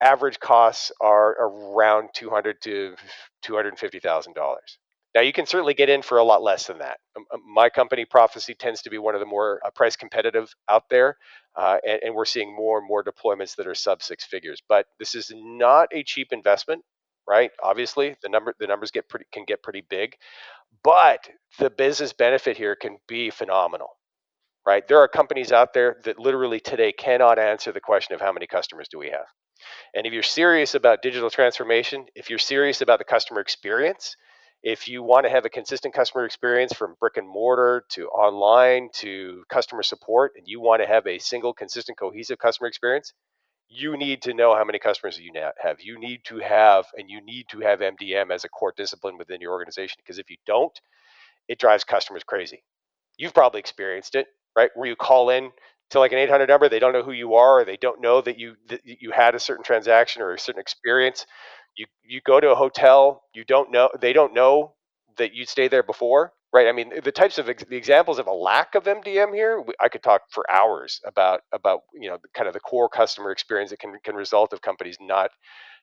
average 0.00 0.40
costs 0.40 0.92
are 1.00 1.32
around 1.32 2.10
200 2.14 2.62
to 2.62 2.96
250,000 3.42 4.32
dollars. 4.34 4.78
Now, 5.14 5.20
you 5.20 5.32
can 5.32 5.44
certainly 5.44 5.74
get 5.74 5.90
in 5.90 6.00
for 6.00 6.16
a 6.16 6.24
lot 6.24 6.42
less 6.42 6.66
than 6.66 6.78
that. 6.78 6.98
My 7.46 7.68
company, 7.68 8.06
Profisee, 8.06 8.56
tends 8.58 8.82
to 8.82 8.90
be 8.90 8.96
one 8.96 9.14
of 9.14 9.20
the 9.20 9.26
more 9.26 9.60
uh, 9.64 9.70
price 9.70 9.94
competitive 9.94 10.54
out 10.70 10.84
there, 10.88 11.16
uh, 11.54 11.76
and, 11.86 12.00
and, 12.04 12.14
we're 12.14 12.24
seeing 12.24 12.54
more 12.54 12.78
and 12.78 12.88
more 12.88 13.04
deployments 13.04 13.56
that 13.56 13.66
are 13.66 13.74
sub 13.74 14.02
six 14.02 14.24
figures. 14.24 14.62
But 14.66 14.86
this 14.98 15.14
is 15.14 15.30
not 15.34 15.88
a 15.92 16.02
cheap 16.02 16.28
investment, 16.32 16.82
right? 17.28 17.50
Obviously, 17.62 18.16
the 18.22 18.30
number 18.30 18.54
the 18.58 18.66
numbers 18.66 18.90
get 18.90 19.08
pretty 19.10 19.26
can 19.32 19.44
get 19.44 19.62
pretty 19.62 19.84
big, 19.88 20.14
but 20.82 21.28
the 21.58 21.68
business 21.68 22.14
benefit 22.14 22.56
here 22.56 22.74
can 22.74 22.96
be 23.06 23.28
phenomenal, 23.28 23.88
right? 24.66 24.86
There 24.88 24.98
are 24.98 25.08
companies 25.08 25.52
out 25.52 25.74
there 25.74 25.96
that 26.04 26.18
literally 26.18 26.60
today 26.60 26.90
cannot 26.90 27.38
answer 27.38 27.70
the 27.70 27.80
question 27.80 28.14
of 28.14 28.22
how 28.22 28.32
many 28.32 28.46
customers 28.46 28.88
do 28.90 28.98
we 28.98 29.10
have. 29.10 29.26
And 29.94 30.06
if 30.06 30.12
you're 30.14 30.22
serious 30.22 30.74
about 30.74 31.02
digital 31.02 31.30
transformation, 31.30 32.06
if 32.14 32.30
you're 32.30 32.38
serious 32.38 32.80
about 32.80 32.98
the 32.98 33.04
customer 33.04 33.40
experience, 33.40 34.16
if 34.62 34.88
you 34.88 35.02
want 35.02 35.24
to 35.24 35.30
have 35.30 35.44
a 35.44 35.50
consistent 35.50 35.94
customer 35.94 36.24
experience 36.24 36.72
from 36.72 36.94
brick 37.00 37.16
and 37.16 37.28
mortar 37.28 37.84
to 37.90 38.08
online 38.08 38.88
to 38.94 39.42
customer 39.48 39.82
support, 39.82 40.32
and 40.36 40.46
you 40.46 40.60
want 40.60 40.82
to 40.82 40.86
have 40.86 41.06
a 41.06 41.18
single, 41.18 41.52
consistent, 41.52 41.98
cohesive 41.98 42.38
customer 42.38 42.68
experience, 42.68 43.12
you 43.68 43.96
need 43.96 44.22
to 44.22 44.34
know 44.34 44.54
how 44.54 44.64
many 44.64 44.78
customers 44.78 45.18
you 45.18 45.32
have. 45.62 45.80
You 45.80 45.98
need 45.98 46.20
to 46.24 46.38
have, 46.38 46.86
and 46.96 47.10
you 47.10 47.24
need 47.24 47.46
to 47.50 47.60
have 47.60 47.80
MDM 47.80 48.30
as 48.30 48.44
a 48.44 48.48
core 48.48 48.74
discipline 48.76 49.18
within 49.18 49.40
your 49.40 49.52
organization. 49.52 49.96
Because 49.98 50.18
if 50.18 50.30
you 50.30 50.36
don't, 50.46 50.78
it 51.48 51.58
drives 51.58 51.84
customers 51.84 52.22
crazy. 52.22 52.62
You've 53.16 53.34
probably 53.34 53.60
experienced 53.60 54.14
it, 54.14 54.26
right? 54.54 54.70
Where 54.74 54.88
you 54.88 54.96
call 54.96 55.30
in 55.30 55.50
to 55.90 55.98
like 55.98 56.12
an 56.12 56.18
800 56.18 56.48
number, 56.48 56.68
they 56.68 56.78
don't 56.78 56.92
know 56.92 57.02
who 57.02 57.12
you 57.12 57.34
are, 57.34 57.60
or 57.60 57.64
they 57.64 57.76
don't 57.76 58.00
know 58.00 58.20
that 58.20 58.38
you 58.38 58.54
that 58.68 58.80
you 58.84 59.10
had 59.10 59.34
a 59.34 59.40
certain 59.40 59.64
transaction 59.64 60.22
or 60.22 60.32
a 60.32 60.38
certain 60.38 60.60
experience 60.60 61.26
you 61.76 61.86
you 62.04 62.20
go 62.24 62.40
to 62.40 62.50
a 62.50 62.54
hotel, 62.54 63.22
you 63.34 63.44
don't 63.44 63.70
know 63.70 63.90
they 64.00 64.12
don't 64.12 64.34
know 64.34 64.74
that 65.16 65.34
you 65.34 65.44
stayed 65.44 65.70
there 65.70 65.82
before, 65.82 66.32
right? 66.52 66.68
I 66.68 66.72
mean, 66.72 66.92
the 67.02 67.12
types 67.12 67.38
of 67.38 67.48
ex- 67.48 67.64
the 67.64 67.76
examples 67.76 68.18
of 68.18 68.26
a 68.26 68.32
lack 68.32 68.74
of 68.74 68.84
MDM 68.84 69.34
here, 69.34 69.64
I 69.80 69.88
could 69.88 70.02
talk 70.02 70.22
for 70.30 70.50
hours 70.50 71.00
about 71.04 71.42
about 71.52 71.80
you 71.94 72.08
know 72.08 72.18
kind 72.34 72.48
of 72.48 72.54
the 72.54 72.60
core 72.60 72.88
customer 72.88 73.30
experience 73.30 73.70
that 73.70 73.78
can 73.80 73.94
can 74.04 74.14
result 74.14 74.52
of 74.52 74.62
companies 74.62 74.96
not 75.00 75.30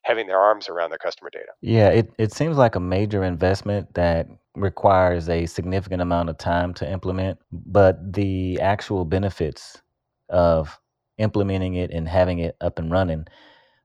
having 0.03 0.27
their 0.27 0.39
arms 0.39 0.69
around 0.69 0.91
their 0.91 0.99
customer 0.99 1.29
data. 1.31 1.51
Yeah, 1.61 1.89
it, 1.89 2.13
it 2.17 2.31
seems 2.31 2.57
like 2.57 2.75
a 2.75 2.79
major 2.79 3.23
investment 3.23 3.93
that 3.95 4.27
requires 4.55 5.27
a 5.27 5.45
significant 5.45 6.01
amount 6.01 6.29
of 6.29 6.37
time 6.37 6.73
to 6.75 6.89
implement, 6.89 7.37
but 7.51 8.13
the 8.13 8.59
actual 8.61 9.03
benefits 9.03 9.81
of 10.29 10.79
implementing 11.17 11.75
it 11.75 11.91
and 11.91 12.07
having 12.07 12.39
it 12.39 12.55
up 12.61 12.79
and 12.79 12.91
running 12.91 13.25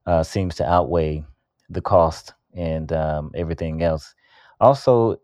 uh, 0.07 0.23
seems 0.23 0.55
to 0.57 0.71
outweigh 0.71 1.25
the 1.71 1.81
cost 1.81 2.35
and 2.55 2.93
um, 2.93 3.31
everything 3.35 3.83
else. 3.83 4.15
Also, 4.61 5.17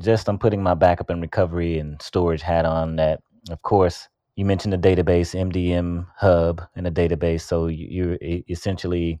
just 0.00 0.28
I'm 0.28 0.38
putting 0.38 0.62
my 0.62 0.74
backup 0.74 1.10
and 1.10 1.20
recovery 1.22 1.78
and 1.78 2.00
storage 2.02 2.42
hat 2.42 2.64
on 2.66 2.96
that, 2.96 3.20
of 3.50 3.62
course, 3.62 4.08
you 4.36 4.44
mentioned 4.44 4.72
the 4.72 4.78
database 4.78 5.34
MDM 5.34 6.06
hub 6.16 6.62
and 6.76 6.86
a 6.86 6.90
database, 6.90 7.42
so 7.42 7.66
you- 7.66 8.14
are 8.14 8.18
essentially 8.50 9.20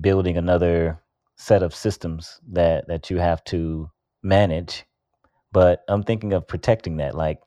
building 0.00 0.36
another 0.36 1.00
set 1.36 1.62
of 1.62 1.74
systems 1.74 2.40
that 2.52 2.86
that 2.88 3.10
you 3.10 3.18
have 3.18 3.42
to 3.44 3.90
manage. 4.22 4.84
But 5.52 5.82
I'm 5.88 6.02
thinking 6.02 6.32
of 6.32 6.48
protecting 6.48 6.98
that. 6.98 7.14
Like 7.14 7.40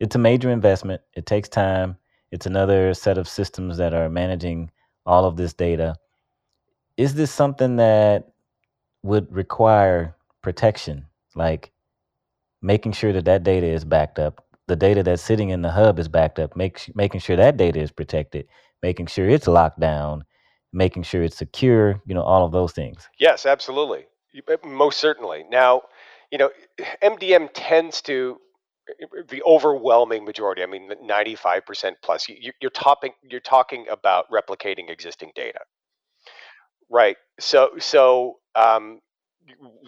it's 0.00 0.16
a 0.16 0.20
major 0.20 0.50
investment. 0.50 1.02
It 1.14 1.26
takes 1.26 1.48
time. 1.48 1.96
It's 2.32 2.46
another 2.46 2.94
set 2.94 3.18
of 3.18 3.28
systems 3.28 3.78
that 3.78 3.94
are 3.94 4.08
managing 4.10 4.70
all 5.06 5.24
of 5.24 5.36
this 5.36 5.54
data. 5.54 5.96
Is 6.98 7.14
this 7.14 7.30
something 7.30 7.76
that 7.76 8.32
would 9.04 9.34
require 9.34 10.16
protection? 10.42 11.06
Like 11.36 11.70
making 12.60 12.92
sure 12.92 13.12
that 13.12 13.24
that 13.26 13.44
data 13.44 13.66
is 13.66 13.84
backed 13.84 14.18
up, 14.18 14.44
the 14.66 14.74
data 14.74 15.04
that's 15.04 15.22
sitting 15.22 15.50
in 15.50 15.62
the 15.62 15.70
hub 15.70 16.00
is 16.00 16.08
backed 16.08 16.40
up, 16.40 16.56
make, 16.56 16.90
making 16.96 17.20
sure 17.20 17.36
that 17.36 17.56
data 17.56 17.80
is 17.80 17.92
protected, 17.92 18.48
making 18.82 19.06
sure 19.06 19.28
it's 19.28 19.46
locked 19.46 19.78
down, 19.78 20.24
making 20.72 21.04
sure 21.04 21.22
it's 21.22 21.36
secure, 21.36 22.02
you 22.04 22.14
know, 22.14 22.22
all 22.22 22.44
of 22.44 22.50
those 22.50 22.72
things. 22.72 23.08
Yes, 23.18 23.46
absolutely. 23.46 24.06
Most 24.64 24.98
certainly. 24.98 25.44
Now, 25.48 25.82
you 26.32 26.38
know, 26.38 26.50
MDM 27.00 27.48
tends 27.54 28.02
to 28.02 28.38
the 29.28 29.42
overwhelming 29.44 30.24
majority, 30.24 30.62
I 30.62 30.66
mean, 30.66 30.90
95% 31.08 31.92
plus, 32.02 32.28
you, 32.28 32.52
are 32.64 32.70
topping, 32.70 33.12
you're 33.22 33.40
talking 33.40 33.86
about 33.90 34.26
replicating 34.30 34.90
existing 34.90 35.32
data. 35.34 35.60
Right. 36.90 37.16
So, 37.38 37.70
so 37.78 38.38
um, 38.54 39.00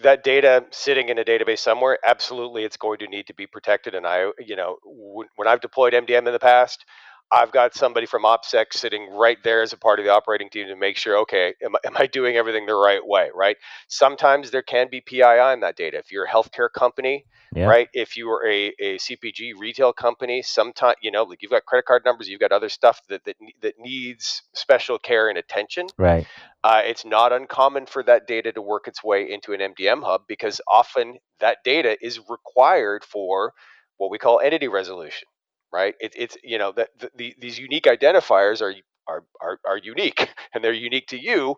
that 0.03 0.23
data 0.23 0.65
sitting 0.71 1.09
in 1.09 1.17
a 1.19 1.23
database 1.23 1.59
somewhere, 1.59 1.97
absolutely, 2.05 2.63
it's 2.63 2.77
going 2.77 2.99
to 2.99 3.07
need 3.07 3.27
to 3.27 3.33
be 3.33 3.47
protected. 3.47 3.95
And 3.95 4.05
I, 4.07 4.31
you 4.39 4.55
know, 4.55 4.77
when, 4.85 5.27
when 5.35 5.47
I've 5.47 5.61
deployed 5.61 5.93
MDM 5.93 6.27
in 6.27 6.33
the 6.33 6.39
past, 6.39 6.85
I've 7.31 7.51
got 7.51 7.73
somebody 7.73 8.05
from 8.05 8.23
OPSEC 8.23 8.73
sitting 8.73 9.09
right 9.13 9.37
there 9.41 9.61
as 9.61 9.71
a 9.71 9.77
part 9.77 9.99
of 9.99 10.05
the 10.05 10.11
operating 10.11 10.49
team 10.49 10.67
to 10.67 10.75
make 10.75 10.97
sure, 10.97 11.17
okay, 11.19 11.53
am, 11.63 11.75
am 11.85 11.93
I 11.95 12.07
doing 12.07 12.35
everything 12.35 12.65
the 12.65 12.75
right 12.75 13.05
way, 13.05 13.29
right? 13.33 13.55
Sometimes 13.87 14.51
there 14.51 14.61
can 14.61 14.89
be 14.89 14.99
PII 14.99 15.53
in 15.53 15.61
that 15.61 15.77
data. 15.77 15.97
If 15.97 16.11
you're 16.11 16.25
a 16.25 16.29
healthcare 16.29 16.69
company, 16.69 17.25
yeah. 17.55 17.67
right? 17.67 17.87
If 17.93 18.17
you 18.17 18.29
are 18.31 18.45
a, 18.45 18.73
a 18.79 18.97
CPG 18.97 19.53
retail 19.57 19.93
company, 19.93 20.41
sometimes, 20.41 20.97
you 21.01 21.09
know, 21.09 21.23
like 21.23 21.41
you've 21.41 21.51
got 21.51 21.65
credit 21.65 21.85
card 21.85 22.03
numbers, 22.03 22.27
you've 22.27 22.41
got 22.41 22.51
other 22.51 22.69
stuff 22.69 22.99
that, 23.07 23.23
that, 23.23 23.37
that 23.61 23.75
needs 23.79 24.43
special 24.53 24.99
care 24.99 25.29
and 25.29 25.37
attention. 25.37 25.87
Right. 25.97 26.27
Uh, 26.65 26.81
it's 26.83 27.05
not 27.05 27.31
uncommon 27.31 27.85
for 27.85 28.03
that 28.03 28.27
data 28.27 28.51
to 28.51 28.61
work 28.61 28.89
its 28.89 29.03
way 29.03 29.31
into 29.31 29.53
an 29.53 29.61
MDM 29.61 30.03
hub 30.03 30.23
because 30.27 30.59
often 30.67 31.17
that 31.39 31.59
data 31.63 31.97
is 32.01 32.19
required 32.29 33.05
for 33.05 33.53
what 33.97 34.11
we 34.11 34.17
call 34.17 34.41
entity 34.41 34.67
resolution 34.67 35.27
right? 35.71 35.95
It, 35.99 36.13
it's 36.15 36.37
you 36.43 36.57
know 36.57 36.71
that 36.73 36.89
the, 36.99 37.11
the, 37.15 37.35
these 37.39 37.59
unique 37.59 37.85
identifiers 37.85 38.61
are, 38.61 38.73
are 39.07 39.23
are 39.41 39.59
are 39.65 39.77
unique 39.77 40.29
and 40.53 40.63
they're 40.63 40.73
unique 40.73 41.07
to 41.07 41.17
you, 41.17 41.55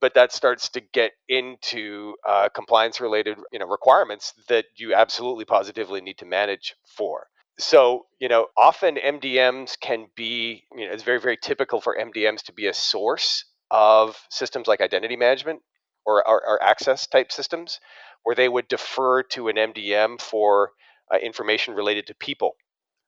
but 0.00 0.14
that 0.14 0.32
starts 0.32 0.68
to 0.70 0.80
get 0.80 1.12
into 1.28 2.14
uh, 2.26 2.48
compliance 2.48 3.00
related 3.00 3.38
you 3.52 3.58
know 3.58 3.66
requirements 3.66 4.34
that 4.48 4.66
you 4.76 4.94
absolutely 4.94 5.44
positively 5.44 6.00
need 6.00 6.18
to 6.18 6.26
manage 6.26 6.74
for. 6.96 7.26
So 7.58 8.06
you 8.20 8.28
know 8.28 8.48
often 8.56 8.96
MDMs 8.96 9.78
can 9.80 10.06
be 10.16 10.64
you 10.76 10.86
know 10.86 10.92
it's 10.92 11.02
very 11.04 11.20
very 11.20 11.38
typical 11.40 11.80
for 11.80 11.96
MDMs 11.96 12.42
to 12.44 12.52
be 12.52 12.66
a 12.66 12.74
source 12.74 13.44
of 13.70 14.16
systems 14.30 14.66
like 14.66 14.80
identity 14.80 15.16
management 15.16 15.60
or, 16.06 16.26
or, 16.28 16.46
or 16.46 16.62
access 16.62 17.06
type 17.06 17.32
systems 17.32 17.80
where 18.22 18.36
they 18.36 18.48
would 18.48 18.68
defer 18.68 19.22
to 19.22 19.48
an 19.48 19.56
MDM 19.56 20.20
for 20.20 20.70
uh, 21.12 21.18
information 21.18 21.74
related 21.74 22.06
to 22.06 22.14
people 22.14 22.56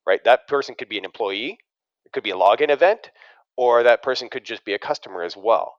right? 0.06 0.22
That 0.24 0.46
person 0.48 0.74
could 0.74 0.88
be 0.88 0.98
an 0.98 1.04
employee, 1.04 1.58
it 2.04 2.12
could 2.12 2.22
be 2.22 2.30
a 2.30 2.36
login 2.36 2.70
event, 2.70 3.10
or 3.56 3.82
that 3.82 4.02
person 4.02 4.28
could 4.28 4.44
just 4.44 4.64
be 4.64 4.74
a 4.74 4.78
customer 4.78 5.22
as 5.22 5.36
well. 5.36 5.76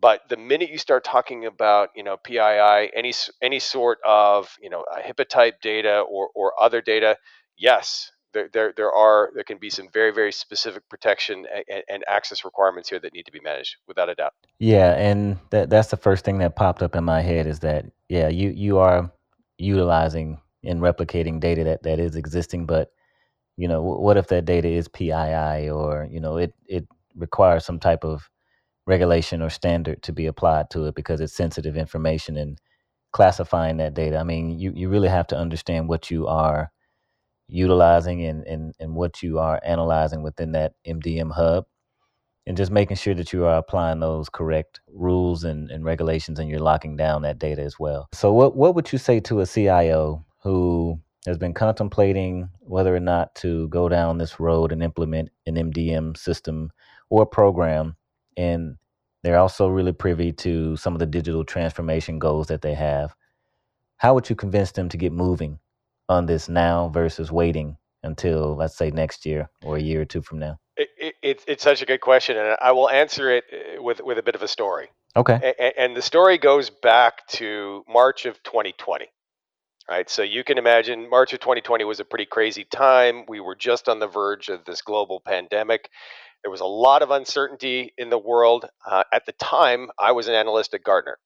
But 0.00 0.28
the 0.28 0.36
minute 0.36 0.70
you 0.70 0.78
start 0.78 1.02
talking 1.04 1.46
about, 1.46 1.90
you 1.96 2.04
know, 2.04 2.16
PII, 2.16 2.90
any 2.94 3.12
any 3.42 3.58
sort 3.58 3.98
of, 4.06 4.54
you 4.60 4.70
know, 4.70 4.84
HIPAA 4.96 5.28
type 5.28 5.60
data 5.60 6.00
or 6.00 6.28
or 6.34 6.52
other 6.60 6.80
data, 6.80 7.16
yes, 7.56 8.12
there, 8.32 8.48
there, 8.52 8.72
there 8.76 8.92
are 8.92 9.30
there 9.34 9.44
can 9.44 9.58
be 9.58 9.70
some 9.70 9.88
very 9.92 10.12
very 10.12 10.32
specific 10.32 10.88
protection 10.88 11.46
and, 11.68 11.82
and, 11.88 12.04
access 12.08 12.44
requirements 12.44 12.88
here 12.88 12.98
that 13.00 13.12
need 13.12 13.24
to 13.24 13.32
be 13.32 13.40
managed 13.40 13.76
without 13.86 14.08
a 14.08 14.14
doubt 14.14 14.32
yeah 14.58 14.94
and 14.96 15.38
that, 15.50 15.70
that's 15.70 15.88
the 15.88 15.96
first 15.96 16.24
thing 16.24 16.38
that 16.38 16.56
popped 16.56 16.82
up 16.82 16.94
in 16.94 17.04
my 17.04 17.20
head 17.20 17.46
is 17.46 17.60
that 17.60 17.86
yeah 18.08 18.28
you 18.28 18.50
you 18.50 18.78
are 18.78 19.10
utilizing 19.58 20.40
and 20.64 20.80
replicating 20.80 21.40
data 21.40 21.64
that, 21.64 21.82
that 21.82 21.98
is 21.98 22.16
existing 22.16 22.66
but 22.66 22.92
you 23.58 23.66
know 23.66 23.82
what 23.82 24.16
if 24.16 24.28
that 24.28 24.44
data 24.44 24.68
is 24.68 24.88
pii 24.88 25.68
or 25.68 26.08
you 26.10 26.20
know 26.20 26.36
it 26.36 26.54
it 26.66 26.86
requires 27.16 27.64
some 27.64 27.80
type 27.80 28.04
of 28.04 28.30
regulation 28.86 29.42
or 29.42 29.50
standard 29.50 30.00
to 30.02 30.12
be 30.12 30.26
applied 30.26 30.70
to 30.70 30.86
it 30.86 30.94
because 30.94 31.20
it's 31.20 31.34
sensitive 31.34 31.76
information 31.76 32.36
and 32.36 32.58
classifying 33.12 33.78
that 33.78 33.94
data? 33.94 34.16
I 34.16 34.22
mean 34.22 34.58
you, 34.58 34.72
you 34.74 34.88
really 34.88 35.08
have 35.08 35.26
to 35.28 35.36
understand 35.36 35.88
what 35.88 36.10
you 36.10 36.28
are 36.28 36.70
utilizing 37.48 38.24
and, 38.24 38.46
and, 38.46 38.74
and 38.78 38.94
what 38.94 39.22
you 39.22 39.40
are 39.40 39.60
analyzing 39.64 40.22
within 40.22 40.52
that 40.52 40.74
mdm 40.86 41.32
hub 41.32 41.64
and 42.46 42.56
just 42.56 42.70
making 42.70 42.96
sure 42.96 43.14
that 43.14 43.32
you 43.32 43.44
are 43.44 43.58
applying 43.58 44.00
those 44.00 44.28
correct 44.28 44.80
rules 44.92 45.44
and, 45.44 45.70
and 45.70 45.84
regulations 45.84 46.38
and 46.38 46.48
you're 46.48 46.60
locking 46.60 46.96
down 46.96 47.22
that 47.22 47.38
data 47.38 47.60
as 47.62 47.78
well. 47.78 48.08
So 48.14 48.32
what, 48.32 48.56
what 48.56 48.74
would 48.74 48.92
you 48.92 48.98
say 48.98 49.20
to 49.20 49.40
a 49.40 49.46
cio 49.46 50.24
who 50.42 51.00
has 51.28 51.38
been 51.38 51.52
contemplating 51.52 52.48
whether 52.60 52.94
or 52.94 53.00
not 53.00 53.34
to 53.36 53.68
go 53.68 53.88
down 53.88 54.16
this 54.16 54.40
road 54.40 54.72
and 54.72 54.82
implement 54.82 55.28
an 55.46 55.56
MDM 55.56 56.16
system 56.16 56.70
or 57.10 57.26
program. 57.26 57.96
And 58.36 58.76
they're 59.22 59.38
also 59.38 59.68
really 59.68 59.92
privy 59.92 60.32
to 60.32 60.76
some 60.76 60.94
of 60.94 61.00
the 61.00 61.06
digital 61.06 61.44
transformation 61.44 62.18
goals 62.18 62.46
that 62.46 62.62
they 62.62 62.74
have. 62.74 63.14
How 63.98 64.14
would 64.14 64.30
you 64.30 64.36
convince 64.36 64.72
them 64.72 64.88
to 64.88 64.96
get 64.96 65.12
moving 65.12 65.58
on 66.08 66.24
this 66.24 66.48
now 66.48 66.88
versus 66.88 67.30
waiting 67.30 67.76
until, 68.02 68.56
let's 68.56 68.76
say, 68.76 68.90
next 68.90 69.26
year 69.26 69.50
or 69.62 69.76
a 69.76 69.82
year 69.82 70.00
or 70.00 70.06
two 70.06 70.22
from 70.22 70.38
now? 70.38 70.58
It, 70.76 71.14
it, 71.22 71.44
it's 71.46 71.62
such 71.62 71.82
a 71.82 71.86
good 71.86 72.00
question, 72.00 72.36
and 72.36 72.56
I 72.62 72.72
will 72.72 72.88
answer 72.88 73.30
it 73.30 73.44
uh, 73.52 73.82
with, 73.82 74.00
with 74.00 74.16
a 74.16 74.22
bit 74.22 74.36
of 74.36 74.42
a 74.42 74.48
story. 74.48 74.88
Okay. 75.16 75.54
And, 75.58 75.72
and 75.76 75.96
the 75.96 76.02
story 76.02 76.38
goes 76.38 76.70
back 76.70 77.26
to 77.28 77.84
March 77.88 78.24
of 78.24 78.40
2020 78.44 79.08
right? 79.88 80.08
So 80.08 80.22
you 80.22 80.44
can 80.44 80.58
imagine 80.58 81.08
March 81.08 81.32
of 81.32 81.40
2020 81.40 81.84
was 81.84 82.00
a 82.00 82.04
pretty 82.04 82.26
crazy 82.26 82.64
time. 82.64 83.24
We 83.28 83.40
were 83.40 83.54
just 83.56 83.88
on 83.88 83.98
the 83.98 84.06
verge 84.06 84.48
of 84.48 84.64
this 84.64 84.82
global 84.82 85.20
pandemic. 85.20 85.88
There 86.42 86.50
was 86.50 86.60
a 86.60 86.66
lot 86.66 87.02
of 87.02 87.10
uncertainty 87.10 87.92
in 87.98 88.10
the 88.10 88.18
world. 88.18 88.66
Uh, 88.86 89.04
at 89.12 89.26
the 89.26 89.32
time, 89.32 89.90
I 89.98 90.12
was 90.12 90.28
an 90.28 90.34
analyst 90.34 90.74
at 90.74 90.84
Gartner. 90.84 91.18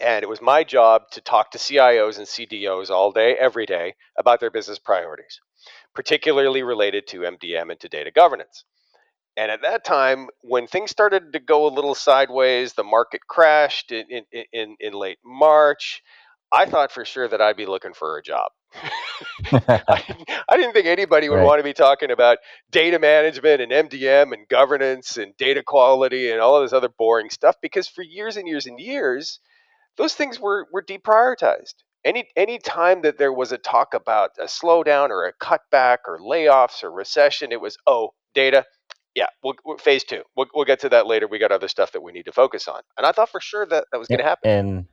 And 0.00 0.22
it 0.22 0.28
was 0.28 0.42
my 0.42 0.62
job 0.64 1.02
to 1.12 1.20
talk 1.20 1.52
to 1.52 1.58
CIOs 1.58 2.18
and 2.18 2.26
CDOs 2.26 2.90
all 2.90 3.12
day, 3.12 3.34
every 3.38 3.64
day, 3.64 3.94
about 4.18 4.40
their 4.40 4.50
business 4.50 4.78
priorities, 4.78 5.40
particularly 5.94 6.62
related 6.62 7.06
to 7.08 7.20
MDM 7.20 7.70
and 7.70 7.80
to 7.80 7.88
data 7.88 8.10
governance. 8.10 8.64
And 9.38 9.50
at 9.50 9.62
that 9.62 9.84
time, 9.84 10.28
when 10.40 10.66
things 10.66 10.90
started 10.90 11.32
to 11.32 11.38
go 11.38 11.66
a 11.66 11.72
little 11.72 11.94
sideways, 11.94 12.72
the 12.72 12.84
market 12.84 13.22
crashed 13.26 13.92
in, 13.92 14.06
in, 14.10 14.44
in, 14.52 14.76
in 14.80 14.92
late 14.94 15.18
March. 15.24 16.02
I 16.52 16.66
thought 16.66 16.92
for 16.92 17.04
sure 17.04 17.28
that 17.28 17.40
I'd 17.40 17.56
be 17.56 17.66
looking 17.66 17.92
for 17.92 18.18
a 18.18 18.22
job. 18.22 18.50
I, 19.52 20.02
didn't, 20.06 20.30
I, 20.48 20.56
didn't 20.56 20.72
think 20.72 20.86
anybody 20.86 21.28
would 21.28 21.36
right. 21.36 21.44
want 21.44 21.60
to 21.60 21.64
be 21.64 21.72
talking 21.72 22.10
about 22.10 22.38
data 22.70 22.98
management 22.98 23.60
and 23.60 23.72
MDM 23.72 24.32
and 24.32 24.48
governance 24.48 25.16
and 25.16 25.36
data 25.36 25.62
quality 25.66 26.30
and 26.30 26.40
all 26.40 26.56
of 26.56 26.64
this 26.64 26.72
other 26.72 26.88
boring 26.88 27.30
stuff 27.30 27.56
because 27.62 27.88
for 27.88 28.02
years 28.02 28.36
and 28.36 28.46
years 28.46 28.66
and 28.66 28.78
years, 28.78 29.40
those 29.96 30.14
things 30.14 30.38
were, 30.38 30.66
were 30.72 30.82
deprioritized. 30.82 31.74
Any 32.04 32.28
any 32.36 32.58
time 32.58 33.02
that 33.02 33.18
there 33.18 33.32
was 33.32 33.50
a 33.50 33.58
talk 33.58 33.92
about 33.92 34.30
a 34.38 34.44
slowdown 34.44 35.08
or 35.10 35.26
a 35.26 35.32
cutback 35.44 35.98
or 36.06 36.20
layoffs 36.20 36.84
or 36.84 36.92
recession, 36.92 37.50
it 37.50 37.60
was 37.60 37.76
oh 37.88 38.10
data, 38.32 38.64
yeah, 39.16 39.26
we'll, 39.42 39.56
phase 39.78 40.04
two. 40.04 40.22
We'll, 40.36 40.46
we'll 40.54 40.66
get 40.66 40.78
to 40.80 40.88
that 40.90 41.08
later. 41.08 41.26
We 41.26 41.40
got 41.40 41.50
other 41.50 41.66
stuff 41.66 41.90
that 41.92 42.02
we 42.02 42.12
need 42.12 42.26
to 42.26 42.32
focus 42.32 42.68
on, 42.68 42.82
and 42.96 43.04
I 43.04 43.10
thought 43.10 43.30
for 43.30 43.40
sure 43.40 43.66
that 43.66 43.86
that 43.90 43.98
was 43.98 44.06
going 44.06 44.18
to 44.20 44.24
happen. 44.24 44.50
And 44.50 44.86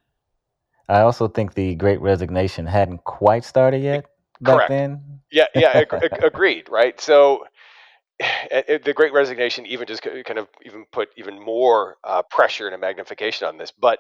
I 0.90 1.02
also 1.02 1.28
think 1.28 1.54
the 1.54 1.76
Great 1.76 2.02
Resignation 2.02 2.66
hadn't 2.66 3.04
quite 3.04 3.44
started 3.44 3.82
yet 3.82 4.06
back 4.42 4.56
Correct. 4.56 4.70
then. 4.70 5.22
Yeah, 5.32 5.46
yeah, 5.56 5.84
ag- 5.92 6.20
agreed. 6.24 6.70
Right. 6.70 7.00
So 7.00 7.46
the 8.20 8.94
Great 8.96 9.14
Resignation 9.14 9.66
even 9.66 9.88
just 9.88 10.02
kind 10.04 10.40
of 10.40 10.48
even 10.66 10.86
put 10.92 11.10
even 11.18 11.42
more 11.42 11.98
uh, 12.04 12.22
pressure 12.24 12.66
and 12.68 12.76
a 12.76 12.78
magnification 12.78 13.48
on 13.48 13.58
this. 13.58 13.72
But 13.72 14.00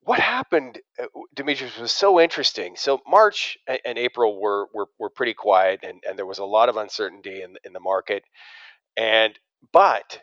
what 0.00 0.20
happened, 0.20 0.78
uh, 1.02 1.06
Demetrius, 1.34 1.76
was 1.78 1.92
so 1.92 2.20
interesting. 2.20 2.76
So 2.76 3.00
March 3.06 3.58
and 3.66 3.98
April 3.98 4.40
were 4.40 4.68
were, 4.72 4.86
were 4.98 5.10
pretty 5.10 5.34
quiet, 5.34 5.80
and, 5.82 6.02
and 6.08 6.16
there 6.16 6.26
was 6.26 6.38
a 6.38 6.44
lot 6.44 6.68
of 6.68 6.76
uncertainty 6.76 7.42
in 7.42 7.56
in 7.64 7.72
the 7.72 7.80
market. 7.80 8.22
And 8.96 9.38
but 9.72 10.20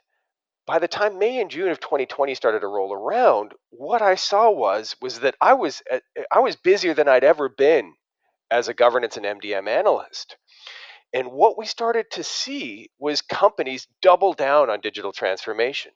by 0.66 0.80
the 0.80 0.88
time 0.88 1.20
May 1.20 1.42
and 1.42 1.52
June 1.52 1.70
of 1.70 1.80
2020 1.80 2.36
started 2.36 2.62
to 2.62 2.68
roll 2.68 2.94
around, 2.94 3.54
what 3.70 4.02
I 4.02 4.16
saw 4.16 4.50
was 4.50 4.96
was 5.02 5.20
that 5.20 5.36
I 5.42 5.54
was 5.54 5.82
eh, 5.90 6.00
I 6.32 6.40
was 6.40 6.56
busier 6.56 6.94
than 6.94 7.08
I'd 7.08 7.24
ever 7.24 7.50
been 7.50 7.94
as 8.50 8.68
a 8.68 8.74
governance 8.74 9.18
and 9.18 9.26
MDM 9.26 9.68
analyst. 9.68 10.38
And 11.14 11.32
what 11.32 11.58
we 11.58 11.66
started 11.66 12.10
to 12.12 12.24
see 12.24 12.90
was 12.98 13.22
companies 13.22 13.88
double 14.02 14.34
down 14.34 14.70
on 14.70 14.82
digital 14.82 15.12
transformation. 15.12 15.92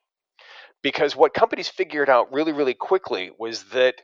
Because 0.84 1.16
what 1.16 1.34
companies 1.34 1.68
figured 1.68 2.10
out 2.10 2.32
really, 2.32 2.52
really 2.52 2.76
quickly 2.76 3.32
was 3.38 3.64
that 3.70 3.96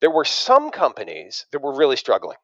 there 0.00 0.10
were 0.10 0.26
some 0.26 0.70
companies 0.70 1.46
that 1.52 1.62
were 1.62 1.74
really 1.74 1.96
struggling. 1.96 2.36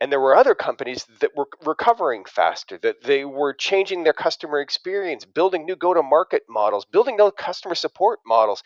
And 0.00 0.10
there 0.10 0.20
were 0.20 0.36
other 0.36 0.54
companies 0.54 1.04
that 1.20 1.36
were 1.36 1.48
recovering 1.64 2.24
faster, 2.24 2.78
that 2.78 3.02
they 3.02 3.24
were 3.24 3.52
changing 3.52 4.04
their 4.04 4.12
customer 4.12 4.60
experience, 4.60 5.24
building 5.24 5.66
new 5.66 5.76
go 5.76 5.92
to 5.92 6.02
market 6.02 6.44
models, 6.48 6.84
building 6.84 7.16
new 7.16 7.30
customer 7.30 7.74
support 7.74 8.20
models, 8.26 8.62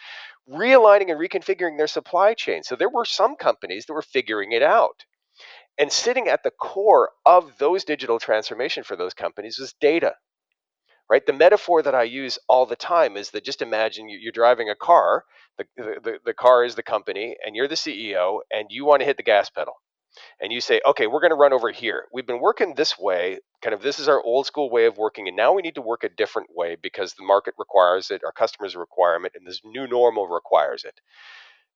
realigning 0.49 1.11
and 1.11 1.21
reconfiguring 1.21 1.79
their 1.79 1.87
supply 1.87 2.35
chain. 2.35 2.63
So 2.63 2.77
there 2.77 2.89
were 2.89 3.05
some 3.05 3.37
companies 3.37 3.87
that 3.87 3.95
were 3.95 4.03
figuring 4.03 4.53
it 4.53 4.63
out. 4.63 5.05
And 5.79 5.91
sitting 5.91 6.29
at 6.29 6.43
the 6.43 6.51
core 6.51 7.11
of 7.25 7.59
those 7.59 7.85
digital 7.85 8.19
transformation 8.19 8.85
for 8.85 8.95
those 8.95 9.15
companies 9.15 9.59
was 9.59 9.73
data. 9.81 10.15
Right? 11.09 11.25
The 11.27 11.33
metaphor 11.33 11.83
that 11.83 11.95
I 11.95 12.05
use 12.05 12.39
all 12.49 12.67
the 12.67 12.77
time 12.77 13.17
is 13.17 13.31
that 13.31 13.45
just 13.45 13.63
imagine 13.63 14.09
you're 14.09 14.33
driving 14.33 14.71
a 14.71 14.75
car, 14.75 15.25
the, 15.59 15.65
the, 15.77 16.19
the 16.25 16.35
car 16.35 16.65
is 16.65 16.75
the 16.75 16.83
company, 16.83 17.37
and 17.45 17.57
you're 17.57 17.69
the 17.69 17.75
CEO, 17.75 18.41
and 18.51 18.69
you 18.71 18.85
want 18.85 19.01
to 19.01 19.07
hit 19.07 19.17
the 19.17 19.23
gas 19.23 19.51
pedal 19.51 19.75
and 20.41 20.53
you 20.53 20.61
say, 20.61 20.81
okay, 20.87 21.07
we're 21.07 21.21
going 21.21 21.31
to 21.31 21.37
run 21.37 21.53
over 21.53 21.71
here. 21.71 22.05
We've 22.13 22.27
been 22.27 22.41
working 22.41 22.75
this 22.75 22.99
way, 22.99 23.39
kind 23.63 23.75
of 23.75 23.83
this 23.83 23.99
is 23.99 24.09
our 24.09 24.23
old 24.23 24.47
school 24.47 24.71
way 24.71 24.87
of 24.87 24.99
working, 24.99 25.29
and 25.29 25.37
now 25.37 25.53
we 25.53 25.63
need 25.63 25.77
to 25.77 25.83
work 25.83 26.05
a 26.05 26.09
different 26.09 26.49
way 26.55 26.77
because 26.81 27.15
the 27.15 27.25
market 27.25 27.55
requires 27.59 28.11
it, 28.11 28.23
our 28.25 28.33
customers' 28.33 28.77
requirement, 28.77 29.35
and 29.37 29.47
this 29.47 29.61
new 29.65 29.87
normal 29.87 30.29
requires 30.29 30.85
it. 30.85 31.01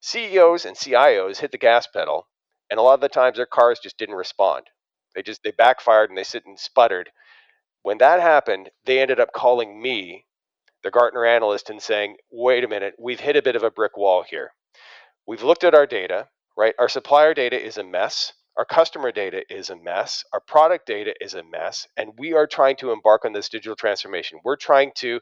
CEOs 0.01 0.65
and 0.65 0.77
CIOs 0.77 1.39
hit 1.39 1.53
the 1.53 1.59
gas 1.59 1.87
pedal, 1.87 2.29
and 2.71 2.79
a 2.79 2.83
lot 2.83 2.95
of 2.95 3.01
the 3.01 3.09
times 3.09 3.37
their 3.37 3.47
cars 3.47 3.79
just 3.79 3.99
didn't 3.99 4.15
respond. 4.15 4.67
They 5.15 5.23
just 5.23 5.43
they 5.43 5.53
backfired 5.53 6.11
and 6.11 6.19
they 6.19 6.25
sit 6.25 6.45
and 6.45 6.59
sputtered. 6.59 7.11
When 7.83 7.99
that 7.99 8.21
happened, 8.21 8.71
they 8.85 9.01
ended 9.01 9.21
up 9.21 9.33
calling 9.33 9.81
me, 9.81 10.27
the 10.83 10.91
Gartner 10.91 11.25
analyst, 11.25 11.71
and 11.71 11.81
saying, 11.81 12.17
wait 12.31 12.65
a 12.65 12.69
minute, 12.69 12.95
we've 12.99 13.21
hit 13.21 13.37
a 13.37 13.43
bit 13.43 13.57
of 13.57 13.63
a 13.63 13.71
brick 13.71 13.97
wall 13.97 14.25
here. 14.29 14.51
We've 15.27 15.43
looked 15.43 15.65
at 15.65 15.75
our 15.75 15.87
data 15.87 16.29
right? 16.57 16.75
Our 16.79 16.89
supplier 16.89 17.35
data 17.35 17.63
is 17.63 17.79
a 17.79 17.85
mess. 17.85 18.33
Our 18.57 18.65
customer 18.65 19.13
data 19.13 19.43
is 19.51 19.71
a 19.71 19.77
mess. 19.77 20.25
Our 20.33 20.41
product 20.41 20.87
data 20.87 21.15
is 21.21 21.35
a 21.35 21.43
mess. 21.45 21.87
And 21.97 22.13
we 22.19 22.33
are 22.33 22.47
trying 22.47 22.77
to 22.77 22.91
embark 22.93 23.25
on 23.25 23.33
this 23.33 23.49
digital 23.49 23.77
transformation. 23.77 24.41
We're 24.45 24.57
trying 24.57 24.93
to, 24.97 25.21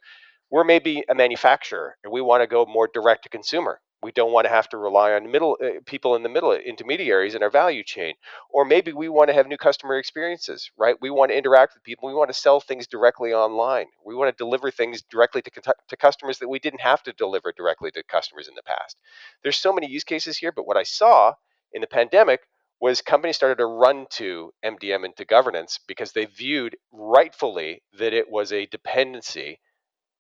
we're 0.51 0.65
maybe 0.65 1.03
a 1.09 1.15
manufacturer 1.15 1.97
and 2.05 2.13
we 2.13 2.21
want 2.21 2.43
to 2.43 2.47
go 2.47 2.65
more 2.67 2.89
direct 2.93 3.25
to 3.25 3.29
consumer. 3.29 3.81
We 4.05 4.13
don't 4.13 4.33
want 4.33 4.45
to 4.45 4.51
have 4.51 4.69
to 4.69 4.77
rely 4.77 5.15
on 5.15 5.33
middle 5.33 5.57
uh, 5.65 5.81
people 5.87 6.15
in 6.15 6.23
the 6.23 6.29
middle 6.29 6.53
intermediaries 6.53 7.35
in 7.35 7.43
our 7.43 7.49
value 7.49 7.83
chain. 7.83 8.13
Or 8.51 8.67
maybe 8.67 8.93
we 8.93 9.09
want 9.09 9.29
to 9.29 9.35
have 9.35 9.47
new 9.47 9.57
customer 9.57 9.97
experiences, 9.97 10.71
right? 10.77 10.95
We 11.01 11.09
want 11.09 11.31
to 11.31 11.39
interact 11.39 11.73
with 11.73 11.85
people. 11.85 12.07
We 12.07 12.15
want 12.15 12.29
to 12.29 12.39
sell 12.39 12.61
things 12.61 12.87
directly 12.87 13.33
online. 13.33 13.87
We 14.05 14.15
want 14.15 14.31
to 14.31 14.45
deliver 14.45 14.71
things 14.71 15.01
directly 15.11 15.41
to, 15.41 15.51
to 15.89 15.97
customers 15.97 16.39
that 16.41 16.51
we 16.51 16.59
didn't 16.59 16.83
have 16.83 17.03
to 17.05 17.15
deliver 17.15 17.51
directly 17.57 17.91
to 17.93 18.03
customers 18.03 18.47
in 18.47 18.55
the 18.55 18.63
past. 18.63 18.99
There's 19.43 19.57
so 19.57 19.73
many 19.73 19.89
use 19.89 20.05
cases 20.05 20.37
here, 20.37 20.53
but 20.53 20.67
what 20.67 20.77
I 20.77 20.83
saw 20.83 21.33
in 21.73 21.81
the 21.81 21.87
pandemic 21.87 22.41
was 22.83 23.01
companies 23.01 23.37
started 23.37 23.57
to 23.57 23.67
run 23.67 24.05
to 24.11 24.53
MDM 24.63 25.07
and 25.07 25.17
to 25.17 25.25
governance 25.25 25.81
because 25.89 26.13
they 26.13 26.27
viewed 26.27 26.77
rightfully 26.93 27.81
that 27.99 28.13
it 28.13 28.31
was 28.31 28.53
a 28.53 28.67
dependency 28.67 29.61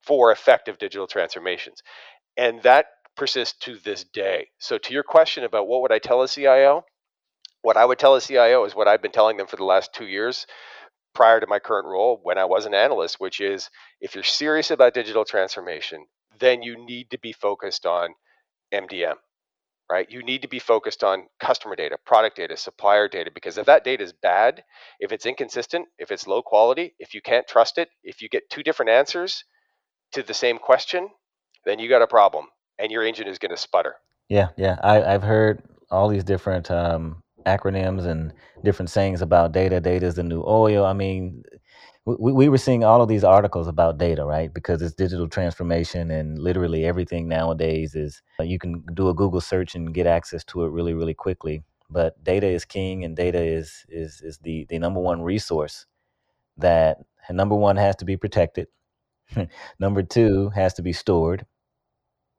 for 0.00 0.32
effective 0.32 0.78
digital 0.78 1.06
transformations. 1.06 1.82
And 2.38 2.62
that 2.62 2.86
persist 3.16 3.60
to 3.62 3.78
this 3.78 4.04
day. 4.04 4.48
So, 4.58 4.78
to 4.78 4.92
your 4.92 5.02
question 5.02 5.44
about 5.44 5.68
what 5.68 5.82
would 5.82 5.92
I 5.92 5.98
tell 5.98 6.22
a 6.22 6.28
CIO, 6.28 6.84
what 7.62 7.76
I 7.76 7.84
would 7.84 7.98
tell 7.98 8.14
a 8.14 8.20
CIO 8.20 8.64
is 8.64 8.74
what 8.74 8.88
I've 8.88 9.02
been 9.02 9.12
telling 9.12 9.36
them 9.36 9.46
for 9.46 9.56
the 9.56 9.64
last 9.64 9.94
two 9.94 10.06
years 10.06 10.46
prior 11.14 11.40
to 11.40 11.46
my 11.46 11.58
current 11.58 11.86
role 11.86 12.20
when 12.22 12.38
I 12.38 12.44
was 12.44 12.66
an 12.66 12.74
analyst, 12.74 13.20
which 13.20 13.40
is 13.40 13.70
if 14.00 14.14
you're 14.14 14.24
serious 14.24 14.70
about 14.70 14.94
digital 14.94 15.24
transformation, 15.24 16.04
then 16.38 16.62
you 16.62 16.84
need 16.84 17.10
to 17.10 17.18
be 17.18 17.32
focused 17.32 17.86
on 17.86 18.14
MDM, 18.72 19.14
right? 19.90 20.10
You 20.10 20.22
need 20.22 20.42
to 20.42 20.48
be 20.48 20.58
focused 20.58 21.04
on 21.04 21.28
customer 21.40 21.76
data, 21.76 21.96
product 22.04 22.36
data, 22.36 22.56
supplier 22.56 23.08
data, 23.08 23.30
because 23.32 23.56
if 23.56 23.66
that 23.66 23.84
data 23.84 24.02
is 24.02 24.12
bad, 24.12 24.64
if 24.98 25.12
it's 25.12 25.24
inconsistent, 25.24 25.86
if 25.98 26.10
it's 26.10 26.26
low 26.26 26.42
quality, 26.42 26.94
if 26.98 27.14
you 27.14 27.22
can't 27.22 27.46
trust 27.46 27.78
it, 27.78 27.88
if 28.02 28.20
you 28.20 28.28
get 28.28 28.50
two 28.50 28.62
different 28.62 28.90
answers 28.90 29.44
to 30.12 30.22
the 30.22 30.34
same 30.34 30.58
question, 30.58 31.08
then 31.64 31.78
you 31.78 31.88
got 31.88 32.02
a 32.02 32.06
problem 32.06 32.48
and 32.78 32.90
your 32.90 33.04
engine 33.04 33.26
is 33.26 33.38
going 33.38 33.50
to 33.50 33.56
sputter. 33.56 33.96
Yeah, 34.28 34.48
yeah. 34.56 34.76
I, 34.82 35.02
I've 35.02 35.22
heard 35.22 35.62
all 35.90 36.08
these 36.08 36.24
different 36.24 36.70
um, 36.70 37.22
acronyms 37.46 38.06
and 38.06 38.32
different 38.64 38.90
sayings 38.90 39.22
about 39.22 39.52
data. 39.52 39.80
Data 39.80 40.06
is 40.06 40.14
the 40.14 40.22
new 40.22 40.42
oil. 40.46 40.84
I 40.84 40.92
mean, 40.92 41.42
we, 42.06 42.32
we 42.32 42.48
were 42.48 42.58
seeing 42.58 42.84
all 42.84 43.02
of 43.02 43.08
these 43.08 43.24
articles 43.24 43.68
about 43.68 43.98
data, 43.98 44.24
right? 44.24 44.52
Because 44.52 44.82
it's 44.82 44.94
digital 44.94 45.28
transformation 45.28 46.10
and 46.10 46.38
literally 46.38 46.84
everything 46.84 47.28
nowadays 47.28 47.94
is 47.94 48.22
uh, 48.40 48.44
you 48.44 48.58
can 48.58 48.84
do 48.94 49.08
a 49.08 49.14
Google 49.14 49.40
search 49.40 49.74
and 49.74 49.94
get 49.94 50.06
access 50.06 50.44
to 50.44 50.64
it 50.64 50.70
really, 50.70 50.94
really 50.94 51.14
quickly. 51.14 51.62
But 51.90 52.22
data 52.24 52.46
is 52.46 52.64
king 52.64 53.04
and 53.04 53.14
data 53.14 53.40
is 53.42 53.84
is 53.88 54.20
is 54.22 54.38
the, 54.38 54.66
the 54.68 54.78
number 54.78 55.00
one 55.00 55.22
resource 55.22 55.86
that 56.56 56.98
number 57.30 57.54
one 57.54 57.76
has 57.76 57.96
to 57.96 58.04
be 58.04 58.16
protected. 58.16 58.68
number 59.78 60.02
two 60.02 60.50
has 60.50 60.74
to 60.74 60.82
be 60.82 60.92
stored 60.92 61.46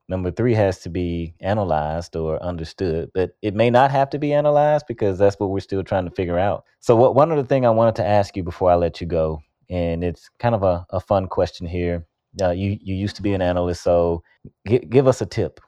Number 0.07 0.29
three 0.29 0.53
has 0.53 0.79
to 0.81 0.89
be 0.89 1.33
analyzed 1.41 2.15
or 2.15 2.41
understood, 2.43 3.09
but 3.15 3.31
it 3.41 3.55
may 3.55 3.71
not 3.71 3.89
have 3.89 4.09
to 4.11 4.19
be 4.19 4.33
analyzed 4.33 4.85
because 4.87 5.17
that's 5.17 5.39
what 5.39 5.49
we're 5.49 5.59
still 5.61 5.83
trying 5.83 6.05
to 6.05 6.11
figure 6.11 6.37
out. 6.37 6.63
So, 6.79 6.95
what 6.95 7.15
one 7.15 7.31
other 7.31 7.43
thing 7.43 7.65
I 7.65 7.71
wanted 7.71 7.95
to 7.95 8.05
ask 8.05 8.37
you 8.37 8.43
before 8.43 8.69
I 8.69 8.75
let 8.75 9.01
you 9.01 9.07
go, 9.07 9.41
and 9.69 10.03
it's 10.03 10.29
kind 10.37 10.53
of 10.53 10.61
a, 10.61 10.85
a 10.91 10.99
fun 10.99 11.27
question 11.27 11.65
here. 11.65 12.05
Uh, 12.39 12.51
you 12.51 12.77
you 12.81 12.93
used 12.93 13.15
to 13.15 13.23
be 13.23 13.33
an 13.33 13.41
analyst, 13.41 13.81
so 13.81 14.21
g- 14.67 14.77
give 14.79 15.07
us 15.07 15.21
a 15.21 15.25
tip. 15.25 15.59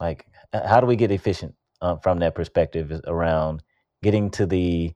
Like, 0.00 0.26
how 0.52 0.80
do 0.80 0.86
we 0.86 0.96
get 0.96 1.12
efficient 1.12 1.54
uh, 1.80 1.96
from 1.96 2.18
that 2.20 2.34
perspective 2.34 3.00
around 3.06 3.62
getting 4.02 4.30
to 4.32 4.46
the, 4.46 4.92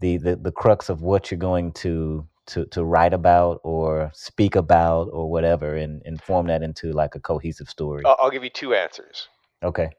the 0.00 0.18
the 0.18 0.36
the 0.36 0.52
crux 0.52 0.88
of 0.88 1.02
what 1.02 1.30
you're 1.30 1.38
going 1.38 1.72
to 1.72 2.28
to 2.48 2.66
to 2.66 2.84
write 2.84 3.14
about 3.14 3.60
or 3.64 4.10
speak 4.14 4.56
about 4.56 5.08
or 5.12 5.30
whatever 5.30 5.74
and, 5.74 6.02
and 6.04 6.20
form 6.22 6.46
that 6.48 6.62
into 6.62 6.92
like 6.92 7.14
a 7.14 7.20
cohesive 7.20 7.68
story? 7.68 8.02
I'll, 8.04 8.16
I'll 8.20 8.30
give 8.30 8.44
you 8.44 8.50
two 8.50 8.74
answers. 8.74 9.28
Okay. 9.62 9.90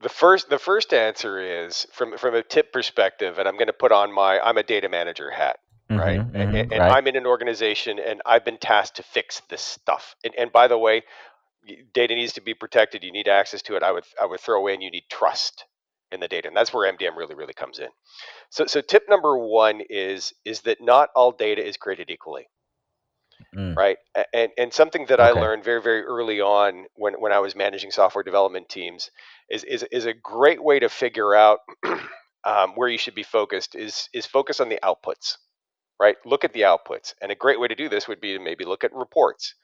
The 0.00 0.08
first 0.08 0.48
the 0.50 0.58
first 0.58 0.92
answer 0.92 1.40
is 1.66 1.86
from 1.92 2.18
from 2.18 2.34
a 2.34 2.42
tip 2.42 2.72
perspective 2.72 3.38
and 3.38 3.46
i'm 3.46 3.54
going 3.54 3.68
to 3.68 3.72
put 3.72 3.92
on 3.92 4.12
my 4.12 4.40
i'm 4.40 4.58
a 4.58 4.64
data 4.64 4.88
manager 4.88 5.30
hat 5.30 5.58
right? 5.90 6.20
Mm-hmm, 6.20 6.36
and, 6.36 6.56
and 6.56 6.70
right. 6.72 6.92
i'm 6.92 7.06
in 7.06 7.16
an 7.16 7.26
organization 7.26 7.98
and 7.98 8.20
i've 8.26 8.44
been 8.44 8.58
tasked 8.58 8.96
to 8.96 9.02
fix 9.02 9.42
this 9.48 9.62
stuff. 9.62 10.16
And, 10.24 10.34
and 10.36 10.50
by 10.50 10.66
the 10.66 10.78
way 10.78 11.02
data 11.92 12.14
needs 12.14 12.32
to 12.34 12.40
be 12.40 12.54
protected. 12.54 13.04
You 13.04 13.12
need 13.12 13.28
access 13.28 13.62
to 13.62 13.76
it. 13.76 13.82
I 13.82 13.92
would 13.92 14.04
i 14.20 14.26
would 14.26 14.40
throw 14.40 14.66
in 14.66 14.80
you 14.80 14.90
need 14.90 15.04
trust 15.10 15.64
in 16.12 16.20
the 16.20 16.28
data 16.28 16.48
and 16.48 16.56
that's 16.56 16.72
where 16.72 16.90
mdm 16.92 17.16
really 17.16 17.34
really 17.34 17.54
comes 17.54 17.78
in 17.78 17.88
so, 18.52 18.66
so 18.66 18.82
tip 18.82 19.04
number 19.08 19.38
one 19.38 19.80
is 19.88 20.34
is 20.44 20.60
that 20.60 20.76
not 20.82 21.08
all 21.16 21.32
data 21.32 21.66
is 21.66 21.78
created 21.78 22.10
equally, 22.10 22.48
mm. 23.56 23.74
right? 23.74 23.96
And 24.34 24.50
and 24.58 24.74
something 24.74 25.06
that 25.06 25.20
okay. 25.20 25.30
I 25.30 25.32
learned 25.32 25.64
very 25.64 25.80
very 25.80 26.02
early 26.02 26.42
on 26.42 26.84
when 26.96 27.14
when 27.14 27.32
I 27.32 27.38
was 27.38 27.56
managing 27.56 27.90
software 27.90 28.22
development 28.22 28.68
teams 28.68 29.10
is 29.48 29.64
is 29.64 29.86
is 29.90 30.04
a 30.04 30.12
great 30.12 30.62
way 30.62 30.80
to 30.80 30.90
figure 30.90 31.34
out 31.34 31.60
um, 32.44 32.72
where 32.74 32.90
you 32.90 32.98
should 32.98 33.14
be 33.14 33.22
focused 33.22 33.74
is 33.74 34.10
is 34.12 34.26
focus 34.26 34.60
on 34.60 34.68
the 34.68 34.78
outputs, 34.82 35.38
right? 35.98 36.16
Look 36.26 36.44
at 36.44 36.52
the 36.52 36.60
outputs, 36.60 37.14
and 37.22 37.32
a 37.32 37.34
great 37.34 37.58
way 37.58 37.68
to 37.68 37.74
do 37.74 37.88
this 37.88 38.06
would 38.06 38.20
be 38.20 38.34
to 38.34 38.38
maybe 38.38 38.66
look 38.66 38.84
at 38.84 38.92
reports, 38.92 39.54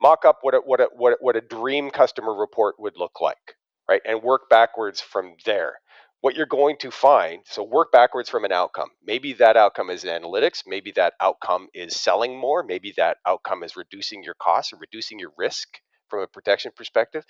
mock 0.00 0.24
up 0.24 0.38
what 0.40 0.54
a, 0.54 0.58
what 0.64 0.80
a, 0.80 0.88
what 0.96 1.12
a, 1.12 1.16
what 1.20 1.36
a 1.36 1.42
dream 1.42 1.90
customer 1.90 2.32
report 2.32 2.76
would 2.78 2.96
look 2.96 3.20
like, 3.20 3.56
right? 3.90 4.00
And 4.06 4.22
work 4.22 4.48
backwards 4.48 5.02
from 5.02 5.36
there 5.44 5.74
what 6.20 6.34
you're 6.34 6.46
going 6.46 6.76
to 6.78 6.90
find 6.90 7.42
so 7.44 7.62
work 7.62 7.92
backwards 7.92 8.28
from 8.28 8.44
an 8.44 8.52
outcome. 8.52 8.90
Maybe 9.04 9.34
that 9.34 9.56
outcome 9.56 9.90
is 9.90 10.04
analytics 10.04 10.62
maybe 10.66 10.92
that 10.92 11.14
outcome 11.20 11.68
is 11.74 11.96
selling 11.96 12.38
more 12.38 12.62
maybe 12.62 12.92
that 12.96 13.18
outcome 13.26 13.62
is 13.62 13.76
reducing 13.76 14.22
your 14.22 14.34
costs 14.34 14.72
or 14.72 14.78
reducing 14.78 15.18
your 15.18 15.32
risk 15.36 15.68
from 16.08 16.20
a 16.20 16.26
protection 16.26 16.72
perspective. 16.74 17.24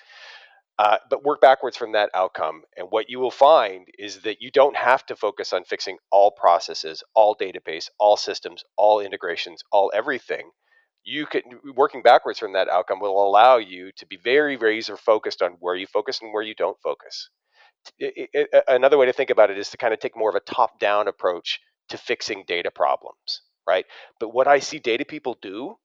Uh, 0.79 0.96
but 1.11 1.24
work 1.24 1.40
backwards 1.40 1.77
from 1.77 1.92
that 1.92 2.09
outcome 2.14 2.62
and 2.77 2.87
what 2.90 3.11
you 3.11 3.18
will 3.18 3.33
find 3.33 3.88
is 3.98 4.20
that 4.20 4.40
you 4.40 4.51
don't 4.51 4.77
have 4.77 5.05
to 5.05 5.16
focus 5.16 5.53
on 5.53 5.64
fixing 5.64 5.98
all 6.11 6.31
processes 6.31 7.03
all 7.14 7.37
database 7.37 7.88
all 7.98 8.16
systems 8.16 8.64
all 8.77 9.01
integrations 9.01 9.62
all 9.72 9.90
everything. 9.94 10.51
You 11.05 11.27
can 11.27 11.42
working 11.74 12.03
backwards 12.03 12.38
from 12.38 12.53
that 12.53 12.68
outcome 12.68 13.01
will 13.01 13.27
allow 13.27 13.57
you 13.57 13.90
to 13.96 14.07
be 14.07 14.16
very 14.16 14.57
razor 14.57 14.96
focused 14.96 15.42
on 15.42 15.57
where 15.61 15.74
you 15.74 15.87
focus 15.87 16.20
and 16.22 16.33
where 16.33 16.42
you 16.42 16.55
don't 16.55 16.81
focus 16.83 17.29
it, 17.98 18.31
it, 18.35 18.64
another 18.68 18.98
way 18.98 19.07
to 19.07 19.12
think 19.12 19.31
about 19.31 19.51
it 19.51 19.59
is 19.59 19.70
to 19.70 19.77
kind 19.79 19.94
of 19.94 20.01
take 20.01 20.16
more 20.16 20.31
of 20.31 20.37
a 20.37 20.40
top 20.40 20.81
down 20.81 21.09
approach 21.09 21.61
to 21.90 21.98
fixing 21.98 22.44
data 22.46 22.70
problems, 22.70 23.42
right? 23.66 23.87
But 24.20 24.31
what 24.35 24.48
I 24.48 24.61
see 24.61 24.79
data 24.79 25.05
people 25.05 25.38
do 25.42 25.77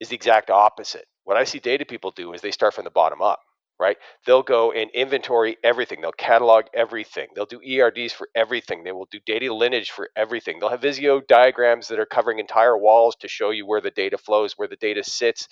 is 0.00 0.08
the 0.10 0.16
exact 0.16 0.50
opposite. 0.50 1.06
What 1.24 1.36
I 1.36 1.44
see 1.44 1.58
data 1.58 1.84
people 1.86 2.10
do 2.12 2.32
is 2.32 2.40
they 2.40 2.50
start 2.50 2.74
from 2.74 2.84
the 2.84 2.90
bottom 2.90 3.22
up. 3.22 3.40
right? 3.80 3.98
They'll 4.26 4.42
go 4.44 4.72
and 4.72 4.90
inventory 4.92 5.58
everything. 5.64 6.00
They'll 6.00 6.12
catalog 6.12 6.66
everything. 6.74 7.28
They'll 7.36 7.46
do 7.46 7.60
ERDs 7.62 8.12
for 8.14 8.28
everything. 8.34 8.84
They 8.84 8.92
will 8.92 9.08
do 9.12 9.20
data 9.26 9.54
lineage 9.54 9.90
for 9.92 10.10
everything. 10.16 10.60
They'll 10.60 10.70
have 10.70 10.82
Visio 10.82 11.20
diagrams 11.20 11.88
that 11.88 12.00
are 12.00 12.06
covering 12.06 12.40
entire 12.40 12.78
walls 12.78 13.16
to 13.20 13.28
show 13.28 13.50
you 13.50 13.66
where 13.66 13.82
the 13.82 13.92
data 13.92 14.18
flows, 14.18 14.54
where 14.56 14.68
the 14.68 14.76
data 14.76 15.04
sits, 15.04 15.48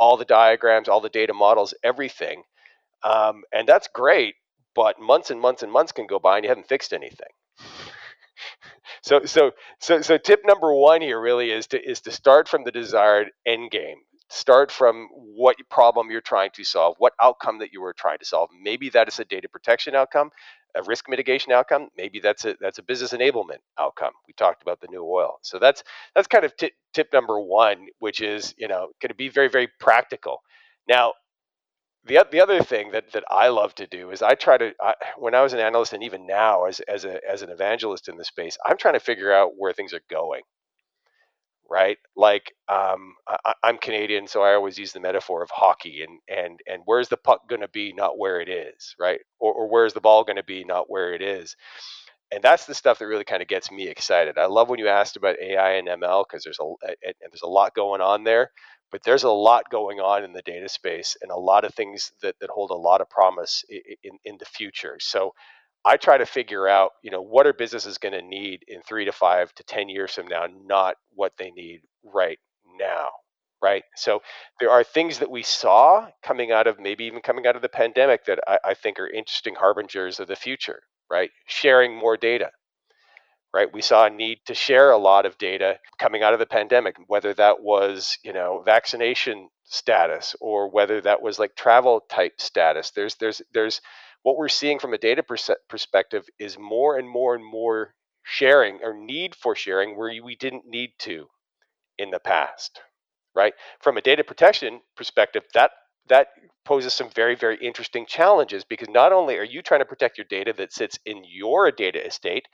all 0.00 0.16
the 0.16 0.24
diagrams, 0.26 0.88
all 0.88 1.00
the 1.00 1.10
data 1.10 1.34
models, 1.34 1.74
everything. 1.84 2.44
Um, 3.04 3.44
and 3.52 3.68
that's 3.68 3.88
great, 3.88 4.36
but 4.74 5.00
months 5.00 5.30
and 5.30 5.40
months 5.40 5.62
and 5.62 5.72
months 5.72 5.92
can 5.92 6.06
go 6.06 6.18
by 6.18 6.36
and 6.36 6.44
you 6.44 6.48
haven't 6.50 6.68
fixed 6.68 6.92
anything. 6.92 7.28
so 9.02 9.24
so 9.24 9.52
so 9.80 10.00
so 10.02 10.18
tip 10.18 10.42
number 10.44 10.74
one 10.74 11.00
here 11.02 11.20
really 11.20 11.50
is 11.50 11.66
to 11.68 11.82
is 11.82 12.00
to 12.02 12.12
start 12.12 12.48
from 12.48 12.64
the 12.64 12.72
desired 12.72 13.30
end 13.46 13.70
game. 13.70 13.98
Start 14.30 14.72
from 14.72 15.08
what 15.12 15.56
problem 15.70 16.10
you're 16.10 16.20
trying 16.20 16.50
to 16.54 16.64
solve 16.64 16.96
what 16.98 17.12
outcome 17.20 17.58
that 17.60 17.72
you 17.72 17.80
were 17.80 17.92
trying 17.92 18.18
to 18.18 18.24
solve. 18.24 18.50
Maybe 18.62 18.90
that 18.90 19.08
is 19.08 19.20
a 19.20 19.24
data 19.24 19.48
protection 19.48 19.94
outcome 19.94 20.30
a 20.74 20.82
risk 20.82 21.08
mitigation 21.08 21.52
outcome. 21.52 21.88
Maybe 21.96 22.20
that's 22.20 22.44
a 22.44 22.56
that's 22.60 22.78
a 22.78 22.82
business 22.82 23.12
enablement 23.12 23.58
outcome. 23.78 24.12
We 24.26 24.34
talked 24.34 24.62
about 24.62 24.80
the 24.80 24.88
new 24.88 25.04
oil. 25.04 25.38
So 25.42 25.58
that's 25.58 25.82
that's 26.14 26.28
kind 26.28 26.44
of 26.44 26.56
t- 26.56 26.72
tip 26.92 27.08
number 27.12 27.38
one 27.40 27.86
which 27.98 28.20
is 28.20 28.54
you 28.58 28.68
know 28.68 28.88
going 29.00 29.10
to 29.10 29.14
be 29.14 29.28
very 29.28 29.48
very 29.48 29.68
practical. 29.80 30.42
Now 30.88 31.14
the 32.06 32.26
the 32.30 32.40
other 32.40 32.62
thing 32.62 32.92
that 32.92 33.12
that 33.12 33.24
I 33.30 33.48
love 33.48 33.74
to 33.76 33.86
do 33.86 34.10
is 34.10 34.22
I 34.22 34.34
try 34.34 34.58
to 34.58 34.72
I, 34.80 34.94
when 35.18 35.34
I 35.34 35.42
was 35.42 35.52
an 35.52 35.60
analyst 35.60 35.92
and 35.92 36.02
even 36.04 36.26
now 36.26 36.64
as 36.66 36.80
as 36.80 37.04
a 37.04 37.20
as 37.30 37.42
an 37.42 37.50
evangelist 37.50 38.08
in 38.08 38.16
the 38.16 38.24
space, 38.24 38.58
I'm 38.66 38.76
trying 38.78 38.94
to 38.94 39.00
figure 39.00 39.32
out 39.32 39.52
where 39.56 39.72
things 39.72 39.94
are 39.94 40.02
going. 40.10 40.42
Right, 41.70 41.98
like 42.16 42.52
um, 42.68 43.14
I, 43.28 43.54
I'm 43.64 43.78
Canadian, 43.78 44.28
so 44.28 44.42
I 44.42 44.54
always 44.54 44.78
use 44.78 44.92
the 44.92 45.00
metaphor 45.00 45.42
of 45.42 45.50
hockey, 45.50 46.04
and 46.04 46.20
and 46.28 46.60
and 46.70 46.82
where's 46.86 47.08
the 47.08 47.16
puck 47.16 47.48
going 47.48 47.62
to 47.62 47.68
be, 47.68 47.92
not 47.92 48.18
where 48.18 48.40
it 48.40 48.48
is, 48.50 48.94
right? 49.00 49.20
Or, 49.40 49.52
or 49.54 49.68
where's 49.70 49.94
the 49.94 50.00
ball 50.00 50.24
going 50.24 50.36
to 50.36 50.44
be, 50.44 50.64
not 50.64 50.90
where 50.90 51.14
it 51.14 51.22
is 51.22 51.52
and 52.32 52.42
that's 52.42 52.66
the 52.66 52.74
stuff 52.74 52.98
that 52.98 53.06
really 53.06 53.24
kind 53.24 53.42
of 53.42 53.48
gets 53.48 53.70
me 53.70 53.88
excited. 53.88 54.38
I 54.38 54.46
love 54.46 54.68
when 54.68 54.78
you 54.78 54.88
asked 54.88 55.16
about 55.16 55.36
AI 55.40 55.74
and 55.74 55.88
ML 55.88 56.24
because 56.28 56.44
there's 56.44 56.58
a 56.60 56.64
and 57.04 57.14
there's 57.20 57.42
a 57.42 57.48
lot 57.48 57.74
going 57.74 58.00
on 58.00 58.24
there 58.24 58.50
but 58.94 59.02
there's 59.02 59.24
a 59.24 59.28
lot 59.28 59.68
going 59.70 59.98
on 59.98 60.22
in 60.22 60.32
the 60.32 60.42
data 60.42 60.68
space 60.68 61.16
and 61.20 61.32
a 61.32 61.36
lot 61.36 61.64
of 61.64 61.74
things 61.74 62.12
that, 62.22 62.36
that 62.40 62.48
hold 62.48 62.70
a 62.70 62.76
lot 62.76 63.00
of 63.00 63.10
promise 63.10 63.64
in, 64.04 64.18
in, 64.24 64.36
the 64.38 64.44
future. 64.44 64.98
So 65.00 65.32
I 65.84 65.96
try 65.96 66.16
to 66.16 66.24
figure 66.24 66.68
out, 66.68 66.92
you 67.02 67.10
know, 67.10 67.20
what 67.20 67.44
are 67.44 67.52
businesses 67.52 67.98
going 67.98 68.12
to 68.12 68.22
need 68.22 68.60
in 68.68 68.82
three 68.82 69.04
to 69.06 69.10
five 69.10 69.52
to 69.54 69.64
10 69.64 69.88
years 69.88 70.12
from 70.14 70.28
now, 70.28 70.46
not 70.64 70.94
what 71.12 71.32
they 71.38 71.50
need 71.50 71.80
right 72.04 72.38
now. 72.78 73.08
Right. 73.60 73.82
So 73.96 74.22
there 74.60 74.70
are 74.70 74.84
things 74.84 75.18
that 75.18 75.30
we 75.30 75.42
saw 75.42 76.06
coming 76.22 76.52
out 76.52 76.68
of 76.68 76.78
maybe 76.78 77.06
even 77.06 77.20
coming 77.20 77.48
out 77.48 77.56
of 77.56 77.62
the 77.62 77.68
pandemic 77.68 78.26
that 78.26 78.38
I, 78.46 78.58
I 78.64 78.74
think 78.74 79.00
are 79.00 79.10
interesting 79.10 79.56
harbingers 79.56 80.20
of 80.20 80.28
the 80.28 80.36
future. 80.36 80.82
Right. 81.10 81.32
Sharing 81.48 81.96
more 81.96 82.16
data 82.16 82.52
right? 83.54 83.72
We 83.72 83.82
saw 83.82 84.06
a 84.06 84.10
need 84.10 84.40
to 84.46 84.54
share 84.54 84.90
a 84.90 84.98
lot 84.98 85.26
of 85.26 85.38
data 85.38 85.78
coming 85.96 86.24
out 86.24 86.32
of 86.32 86.40
the 86.40 86.46
pandemic, 86.46 86.96
whether 87.06 87.32
that 87.34 87.62
was, 87.62 88.18
you 88.24 88.32
know, 88.32 88.62
vaccination 88.66 89.48
status 89.62 90.34
or 90.40 90.68
whether 90.68 91.00
that 91.00 91.22
was 91.22 91.38
like 91.38 91.54
travel 91.54 92.02
type 92.10 92.40
status. 92.40 92.90
There's 92.90 93.14
there's 93.14 93.40
there's 93.52 93.80
what 94.24 94.36
we're 94.36 94.48
seeing 94.48 94.80
from 94.80 94.92
a 94.92 94.98
data 94.98 95.22
perspective 95.68 96.24
is 96.40 96.58
more 96.58 96.98
and 96.98 97.08
more 97.08 97.36
and 97.36 97.44
more 97.44 97.94
sharing 98.24 98.80
or 98.82 98.92
need 98.92 99.36
for 99.36 99.54
sharing 99.54 99.96
where 99.96 100.10
we 100.24 100.34
didn't 100.34 100.66
need 100.66 100.90
to 100.98 101.26
in 101.96 102.10
the 102.10 102.18
past, 102.18 102.80
right? 103.36 103.54
From 103.80 103.96
a 103.96 104.02
data 104.02 104.24
protection 104.24 104.80
perspective, 104.96 105.44
that 105.54 105.70
that 106.08 106.26
poses 106.64 106.92
some 106.92 107.10
very 107.10 107.36
very 107.36 107.56
interesting 107.58 108.04
challenges 108.04 108.64
because 108.64 108.88
not 108.88 109.12
only 109.12 109.36
are 109.38 109.44
you 109.44 109.62
trying 109.62 109.80
to 109.80 109.86
protect 109.86 110.18
your 110.18 110.26
data 110.28 110.52
that 110.56 110.72
sits 110.72 110.98
in 111.06 111.22
your 111.24 111.70
data 111.70 112.04
estate 112.04 112.48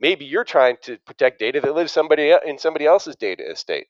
maybe 0.00 0.24
you're 0.24 0.44
trying 0.44 0.76
to 0.82 0.98
protect 1.06 1.38
data 1.40 1.60
that 1.60 1.74
lives 1.74 1.92
somebody 1.92 2.34
in 2.46 2.58
somebody 2.58 2.86
else's 2.86 3.16
data 3.16 3.50
estate 3.50 3.86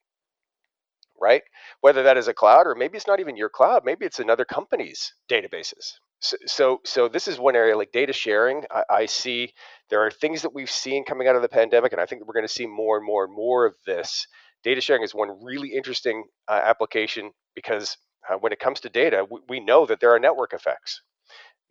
right? 1.19 1.41
Whether 1.81 2.03
that 2.03 2.17
is 2.17 2.27
a 2.27 2.33
cloud 2.33 2.67
or 2.67 2.75
maybe 2.75 2.97
it's 2.97 3.07
not 3.07 3.19
even 3.19 3.37
your 3.37 3.49
cloud 3.49 3.83
maybe 3.85 4.05
it's 4.05 4.19
another 4.19 4.45
company's 4.45 5.13
databases. 5.29 5.93
So 6.19 6.37
so, 6.45 6.81
so 6.85 7.07
this 7.07 7.27
is 7.27 7.39
one 7.39 7.55
area 7.55 7.77
like 7.77 7.91
data 7.91 8.13
sharing. 8.13 8.63
I, 8.71 8.83
I 8.89 9.05
see 9.05 9.53
there 9.89 10.05
are 10.05 10.11
things 10.11 10.41
that 10.41 10.53
we've 10.53 10.69
seen 10.71 11.05
coming 11.05 11.27
out 11.27 11.35
of 11.35 11.41
the 11.41 11.49
pandemic 11.49 11.91
and 11.91 12.01
i 12.01 12.05
think 12.05 12.25
we're 12.25 12.33
going 12.33 12.47
to 12.47 12.53
see 12.53 12.67
more 12.67 12.97
and 12.97 13.05
more 13.05 13.25
and 13.25 13.33
more 13.33 13.65
of 13.65 13.75
this. 13.85 14.27
Data 14.63 14.81
sharing 14.81 15.03
is 15.03 15.13
one 15.13 15.43
really 15.43 15.69
interesting 15.75 16.25
uh, 16.47 16.59
application 16.63 17.31
because 17.55 17.97
uh, 18.29 18.35
when 18.37 18.51
it 18.51 18.59
comes 18.59 18.79
to 18.81 18.89
data 18.89 19.25
we, 19.29 19.39
we 19.49 19.59
know 19.59 19.85
that 19.85 19.99
there 19.99 20.13
are 20.13 20.19
network 20.19 20.53
effects. 20.53 21.01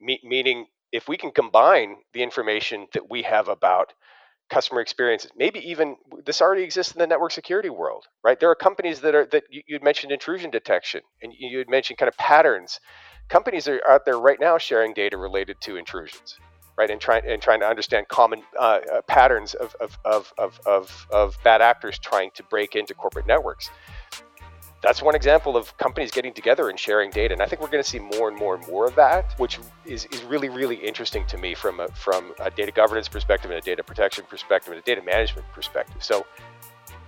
Me- 0.00 0.20
meaning 0.24 0.66
if 0.92 1.08
we 1.08 1.16
can 1.16 1.32
combine 1.32 1.96
the 2.12 2.22
information 2.22 2.86
that 2.94 3.10
we 3.10 3.22
have 3.22 3.48
about 3.48 3.92
customer 4.50 4.80
experiences. 4.80 5.30
Maybe 5.36 5.58
even 5.70 5.96
this 6.24 6.40
already 6.42 6.62
exists 6.62 6.92
in 6.92 6.98
the 6.98 7.06
network 7.06 7.32
security 7.32 7.70
world, 7.70 8.06
right? 8.22 8.38
There 8.38 8.50
are 8.50 8.54
companies 8.54 9.00
that 9.00 9.14
are 9.14 9.26
that 9.26 9.44
you, 9.50 9.62
would 9.70 9.82
mentioned 9.82 10.12
intrusion 10.12 10.50
detection, 10.50 11.02
and 11.22 11.32
you 11.36 11.58
had 11.58 11.68
mentioned 11.68 11.98
kind 11.98 12.08
of 12.08 12.16
patterns. 12.16 12.80
Companies 13.28 13.68
are 13.68 13.80
out 13.88 14.04
there 14.04 14.18
right 14.18 14.38
now 14.38 14.58
sharing 14.58 14.92
data 14.92 15.16
related 15.16 15.60
to 15.62 15.76
intrusions, 15.76 16.38
right? 16.76 16.90
And 16.90 17.00
trying 17.00 17.22
and 17.26 17.40
trying 17.40 17.60
to 17.60 17.66
understand 17.66 18.08
common 18.08 18.42
uh, 18.58 18.80
uh, 18.92 19.02
patterns 19.02 19.54
of 19.54 19.74
of, 19.80 19.98
of 20.04 20.32
of 20.38 20.60
of 20.66 21.06
of 21.10 21.38
bad 21.42 21.62
actors 21.62 21.98
trying 21.98 22.30
to 22.34 22.42
break 22.44 22.76
into 22.76 22.94
corporate 22.94 23.26
networks 23.26 23.70
that's 24.84 25.00
one 25.00 25.14
example 25.14 25.56
of 25.56 25.76
companies 25.78 26.10
getting 26.10 26.34
together 26.34 26.68
and 26.68 26.78
sharing 26.78 27.10
data. 27.10 27.32
And 27.32 27.42
I 27.42 27.46
think 27.46 27.62
we're 27.62 27.70
going 27.70 27.82
to 27.82 27.88
see 27.88 27.98
more 27.98 28.28
and 28.28 28.36
more 28.36 28.54
and 28.54 28.66
more 28.68 28.86
of 28.86 28.94
that, 28.96 29.34
which 29.38 29.58
is, 29.86 30.04
is 30.12 30.22
really, 30.24 30.50
really 30.50 30.76
interesting 30.76 31.24
to 31.28 31.38
me 31.38 31.54
from 31.54 31.80
a, 31.80 31.88
from 31.88 32.34
a 32.38 32.50
data 32.50 32.70
governance 32.70 33.08
perspective 33.08 33.50
and 33.50 33.58
a 33.58 33.62
data 33.62 33.82
protection 33.82 34.24
perspective 34.28 34.74
and 34.74 34.82
a 34.82 34.84
data 34.84 35.00
management 35.02 35.46
perspective. 35.54 36.04
So 36.04 36.26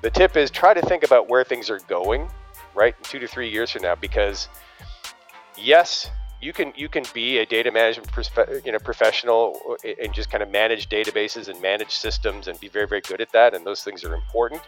the 0.01 0.09
tip 0.09 0.39
is 0.39 0.51
try 0.51 0.73
to 0.73 0.81
think 0.81 1.05
about 1.05 1.29
where 1.29 1.45
things 1.45 1.69
are 1.69 1.81
going, 1.81 2.31
right, 2.75 2.95
in 2.97 3.05
two 3.05 3.19
to 3.19 3.29
three 3.29 3.51
years 3.51 3.71
from 3.71 3.83
now, 3.83 3.95
because 3.95 4.49
yes, 5.59 6.11
you 6.41 6.55
can 6.55 6.73
you 6.77 6.89
can 6.89 7.05
be 7.13 7.39
a 7.39 7.47
data 7.47 7.71
management 7.71 8.11
you 8.65 8.73
know 8.73 8.79
professional 8.79 9.77
and 10.03 10.13
just 10.13 10.31
kind 10.31 10.43
of 10.43 10.51
manage 10.51 10.89
databases 10.89 11.49
and 11.49 11.61
manage 11.63 11.91
systems 11.91 12.47
and 12.47 12.61
be 12.61 12.69
very 12.69 12.87
very 12.87 13.01
good 13.01 13.23
at 13.23 13.33
that 13.33 13.55
and 13.55 13.65
those 13.65 13.83
things 13.83 14.05
are 14.05 14.15
important 14.15 14.61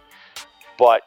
but 0.79 1.03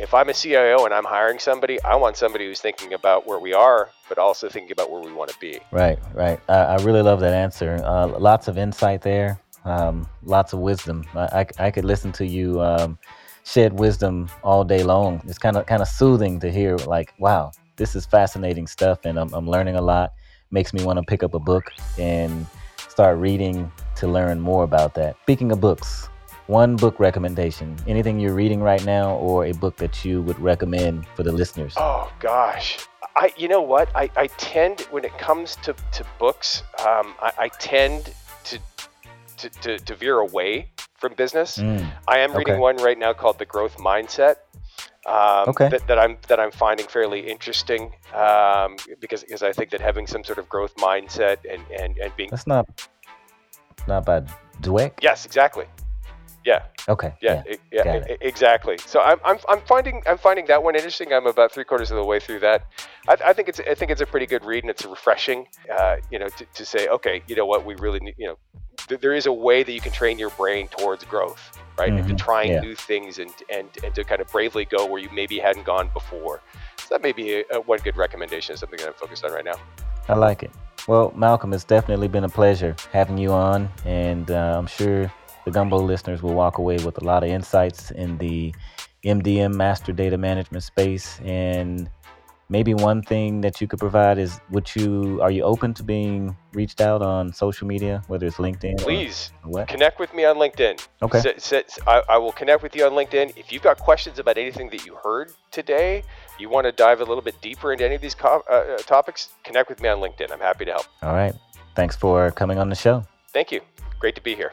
if 0.00 0.14
I'm 0.14 0.30
a 0.30 0.34
CIO 0.34 0.86
and 0.86 0.94
I'm 0.94 1.04
hiring 1.04 1.38
somebody, 1.38 1.80
I 1.82 1.94
want 1.94 2.16
somebody 2.16 2.46
who's 2.46 2.60
thinking 2.60 2.94
about 2.94 3.26
where 3.26 3.38
we 3.38 3.52
are, 3.52 3.90
but 4.08 4.16
also 4.16 4.48
thinking 4.48 4.72
about 4.72 4.90
where 4.90 5.02
we 5.02 5.12
want 5.12 5.30
to 5.30 5.38
be. 5.38 5.60
Right, 5.72 5.98
right. 6.14 6.40
I, 6.48 6.58
I 6.58 6.76
really 6.76 7.02
love 7.02 7.20
that 7.20 7.34
answer. 7.34 7.80
Uh, 7.84 8.06
lots 8.06 8.48
of 8.48 8.56
insight 8.56 9.02
there, 9.02 9.38
um, 9.66 10.08
lots 10.24 10.54
of 10.54 10.60
wisdom. 10.60 11.04
I, 11.14 11.40
I, 11.40 11.66
I, 11.66 11.70
could 11.70 11.84
listen 11.84 12.12
to 12.12 12.26
you 12.26 12.62
um, 12.62 12.98
shed 13.44 13.78
wisdom 13.78 14.30
all 14.42 14.64
day 14.64 14.82
long. 14.82 15.20
It's 15.26 15.38
kind 15.38 15.56
of 15.56 15.66
kind 15.66 15.82
of 15.82 15.88
soothing 15.88 16.40
to 16.40 16.50
hear, 16.50 16.76
like, 16.76 17.12
wow, 17.18 17.52
this 17.76 17.94
is 17.94 18.06
fascinating 18.06 18.66
stuff, 18.66 19.00
and 19.04 19.18
I'm, 19.18 19.32
I'm 19.34 19.46
learning 19.46 19.76
a 19.76 19.82
lot. 19.82 20.14
Makes 20.50 20.72
me 20.72 20.82
want 20.82 20.98
to 20.98 21.02
pick 21.02 21.22
up 21.22 21.34
a 21.34 21.38
book 21.38 21.70
and 21.98 22.46
start 22.76 23.18
reading 23.18 23.70
to 23.96 24.08
learn 24.08 24.40
more 24.40 24.64
about 24.64 24.94
that. 24.94 25.16
Speaking 25.22 25.52
of 25.52 25.60
books, 25.60 26.08
one 26.50 26.74
book 26.74 26.98
recommendation 26.98 27.76
anything 27.86 28.18
you're 28.18 28.34
reading 28.34 28.60
right 28.60 28.84
now 28.84 29.14
or 29.18 29.46
a 29.46 29.52
book 29.52 29.76
that 29.76 30.04
you 30.04 30.20
would 30.20 30.38
recommend 30.40 31.06
for 31.14 31.22
the 31.22 31.30
listeners 31.30 31.74
oh 31.76 32.10
gosh 32.18 32.88
i 33.14 33.32
you 33.36 33.46
know 33.46 33.62
what 33.62 33.88
i, 33.94 34.10
I 34.16 34.26
tend 34.36 34.80
when 34.90 35.04
it 35.04 35.16
comes 35.16 35.54
to, 35.62 35.72
to 35.92 36.04
books 36.18 36.64
um, 36.80 37.14
I, 37.22 37.32
I, 37.38 37.48
tend 37.60 38.12
to, 38.44 38.58
to, 39.36 39.48
to, 39.48 39.78
to 39.78 39.94
veer 39.94 40.18
away 40.18 40.72
from 40.98 41.14
business 41.14 41.58
mm, 41.58 41.88
i 42.08 42.18
am 42.18 42.34
reading 42.34 42.54
okay. 42.54 42.60
one 42.60 42.78
right 42.78 42.98
now 42.98 43.12
called 43.12 43.38
the 43.38 43.46
growth 43.46 43.76
mindset 43.76 44.36
um, 45.06 45.48
okay. 45.48 45.68
that, 45.68 45.86
that, 45.86 45.98
I'm 45.98 46.18
that 46.28 46.38
I'm 46.38 46.50
finding 46.50 46.86
fairly 46.86 47.20
interesting 47.20 47.92
um, 48.12 48.76
because 49.00 49.22
because 49.22 49.42
I 49.42 49.50
think 49.50 49.70
that 49.70 49.80
having 49.80 50.06
some 50.06 50.22
sort 50.22 50.38
of 50.38 50.46
growth 50.46 50.76
mindset 50.76 51.38
and 51.50 51.62
and, 51.80 51.96
and 51.96 52.14
being 52.16 52.28
that's 52.28 52.46
not 52.46 52.68
not 53.88 54.04
bad 54.04 54.28
Dweck. 54.60 54.92
Yes, 55.00 55.24
exactly. 55.24 55.64
Yeah. 56.44 56.62
Okay. 56.88 57.12
Yeah. 57.20 57.42
Yeah. 57.46 57.82
yeah 57.84 58.16
exactly. 58.20 58.78
So 58.78 59.00
I'm, 59.00 59.18
I'm, 59.24 59.38
I'm 59.48 59.60
finding 59.62 60.02
I'm 60.06 60.18
finding 60.18 60.46
that 60.46 60.62
one 60.62 60.74
interesting. 60.74 61.12
I'm 61.12 61.26
about 61.26 61.52
three 61.52 61.64
quarters 61.64 61.90
of 61.90 61.96
the 61.96 62.04
way 62.04 62.18
through 62.18 62.40
that. 62.40 62.66
I, 63.08 63.16
I 63.26 63.32
think 63.32 63.48
it's 63.48 63.60
I 63.60 63.74
think 63.74 63.90
it's 63.90 64.00
a 64.00 64.06
pretty 64.06 64.26
good 64.26 64.44
read 64.44 64.64
and 64.64 64.70
it's 64.70 64.84
refreshing. 64.84 65.46
Uh, 65.72 65.96
you 66.10 66.18
know, 66.18 66.28
to, 66.28 66.44
to 66.44 66.64
say, 66.64 66.88
okay, 66.88 67.22
you 67.26 67.36
know 67.36 67.46
what, 67.46 67.64
we 67.64 67.74
really 67.74 68.00
need. 68.00 68.14
You 68.16 68.28
know, 68.28 68.38
th- 68.88 69.00
there 69.00 69.14
is 69.14 69.26
a 69.26 69.32
way 69.32 69.62
that 69.62 69.72
you 69.72 69.80
can 69.80 69.92
train 69.92 70.18
your 70.18 70.30
brain 70.30 70.68
towards 70.68 71.04
growth, 71.04 71.58
right? 71.78 71.90
Mm-hmm. 71.90 72.08
And 72.08 72.18
to 72.18 72.24
trying 72.24 72.52
yeah. 72.52 72.60
new 72.60 72.74
things 72.74 73.18
and 73.18 73.32
and 73.52 73.68
and 73.84 73.94
to 73.94 74.04
kind 74.04 74.20
of 74.20 74.28
bravely 74.28 74.64
go 74.64 74.86
where 74.86 75.00
you 75.00 75.10
maybe 75.12 75.38
hadn't 75.38 75.64
gone 75.64 75.90
before. 75.92 76.40
So 76.78 76.86
that 76.90 77.02
may 77.02 77.12
be 77.12 77.34
a, 77.34 77.44
a 77.52 77.60
one 77.60 77.80
good 77.80 77.96
recommendation. 77.96 78.56
Something 78.56 78.78
that 78.78 78.88
I'm 78.88 78.94
focused 78.94 79.24
on 79.24 79.32
right 79.32 79.44
now. 79.44 79.60
I 80.08 80.14
like 80.14 80.42
it. 80.42 80.50
Well, 80.88 81.12
Malcolm, 81.14 81.52
it's 81.52 81.64
definitely 81.64 82.08
been 82.08 82.24
a 82.24 82.28
pleasure 82.28 82.74
having 82.90 83.18
you 83.18 83.32
on, 83.32 83.68
and 83.84 84.30
uh, 84.30 84.56
I'm 84.58 84.66
sure 84.66 85.12
the 85.44 85.50
Gumbo 85.50 85.78
listeners 85.78 86.22
will 86.22 86.34
walk 86.34 86.58
away 86.58 86.76
with 86.78 87.00
a 87.00 87.04
lot 87.04 87.22
of 87.22 87.30
insights 87.30 87.90
in 87.90 88.18
the 88.18 88.54
MDM 89.04 89.54
master 89.54 89.92
data 89.92 90.18
management 90.18 90.62
space 90.62 91.20
and 91.24 91.88
maybe 92.50 92.74
one 92.74 93.00
thing 93.00 93.40
that 93.40 93.60
you 93.60 93.66
could 93.68 93.78
provide 93.78 94.18
is 94.18 94.40
would 94.50 94.74
you 94.74 95.22
are 95.22 95.30
you 95.30 95.42
open 95.42 95.72
to 95.72 95.82
being 95.82 96.36
reached 96.52 96.80
out 96.80 97.00
on 97.00 97.32
social 97.32 97.66
media, 97.66 98.02
whether 98.08 98.26
it's 98.26 98.36
LinkedIn? 98.36 98.78
Please 98.80 99.32
connect 99.68 99.98
with 99.98 100.12
me 100.12 100.24
on 100.24 100.36
LinkedIn. 100.36 100.86
Okay. 101.00 101.18
I 101.86 102.18
will 102.18 102.32
connect 102.32 102.62
with 102.62 102.74
you 102.76 102.84
on 102.84 102.92
LinkedIn. 102.92 103.38
If 103.38 103.52
you've 103.52 103.62
got 103.62 103.78
questions 103.78 104.18
about 104.18 104.36
anything 104.36 104.68
that 104.70 104.84
you 104.84 104.96
heard 104.96 105.32
today, 105.50 106.02
you 106.38 106.50
want 106.50 106.66
to 106.66 106.72
dive 106.72 107.00
a 107.00 107.04
little 107.04 107.22
bit 107.22 107.40
deeper 107.40 107.72
into 107.72 107.84
any 107.84 107.94
of 107.94 108.02
these 108.02 108.14
co- 108.14 108.44
uh, 108.50 108.52
uh, 108.52 108.78
topics, 108.78 109.30
connect 109.44 109.68
with 109.68 109.80
me 109.80 109.88
on 109.88 109.98
LinkedIn. 109.98 110.30
I'm 110.30 110.40
happy 110.40 110.64
to 110.64 110.72
help. 110.72 110.86
All 111.02 111.14
right. 111.14 111.34
Thanks 111.76 111.96
for 111.96 112.30
coming 112.32 112.58
on 112.58 112.68
the 112.68 112.74
show. 112.74 113.04
Thank 113.32 113.52
you. 113.52 113.60
Great 114.00 114.16
to 114.16 114.20
be 114.20 114.34
here. 114.34 114.52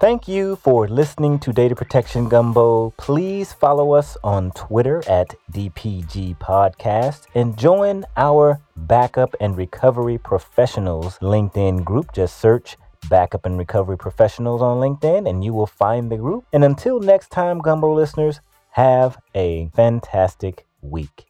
Thank 0.00 0.28
you 0.28 0.56
for 0.56 0.88
listening 0.88 1.38
to 1.38 1.52
Data 1.52 1.74
Protection 1.74 2.28
Gumbo. 2.28 2.90
Please 2.98 3.52
follow 3.52 3.92
us 3.92 4.16
on 4.22 4.50
Twitter 4.50 5.02
at 5.08 5.34
DPG 5.52 6.36
Podcast 6.38 7.26
and 7.34 7.56
join 7.56 8.04
our 8.16 8.60
Backup 8.76 9.34
and 9.40 9.56
Recovery 9.56 10.18
Professionals 10.18 11.18
LinkedIn 11.20 11.84
group. 11.84 12.12
Just 12.12 12.38
search 12.38 12.76
Backup 13.08 13.46
and 13.46 13.56
Recovery 13.56 13.96
Professionals 13.96 14.60
on 14.60 14.78
LinkedIn 14.78 15.28
and 15.28 15.44
you 15.44 15.54
will 15.54 15.66
find 15.66 16.10
the 16.10 16.16
group. 16.16 16.44
And 16.52 16.64
until 16.64 17.00
next 17.00 17.30
time, 17.30 17.60
Gumbo 17.60 17.94
listeners, 17.94 18.40
have 18.70 19.16
a 19.34 19.70
fantastic 19.74 20.66
week. 20.82 21.26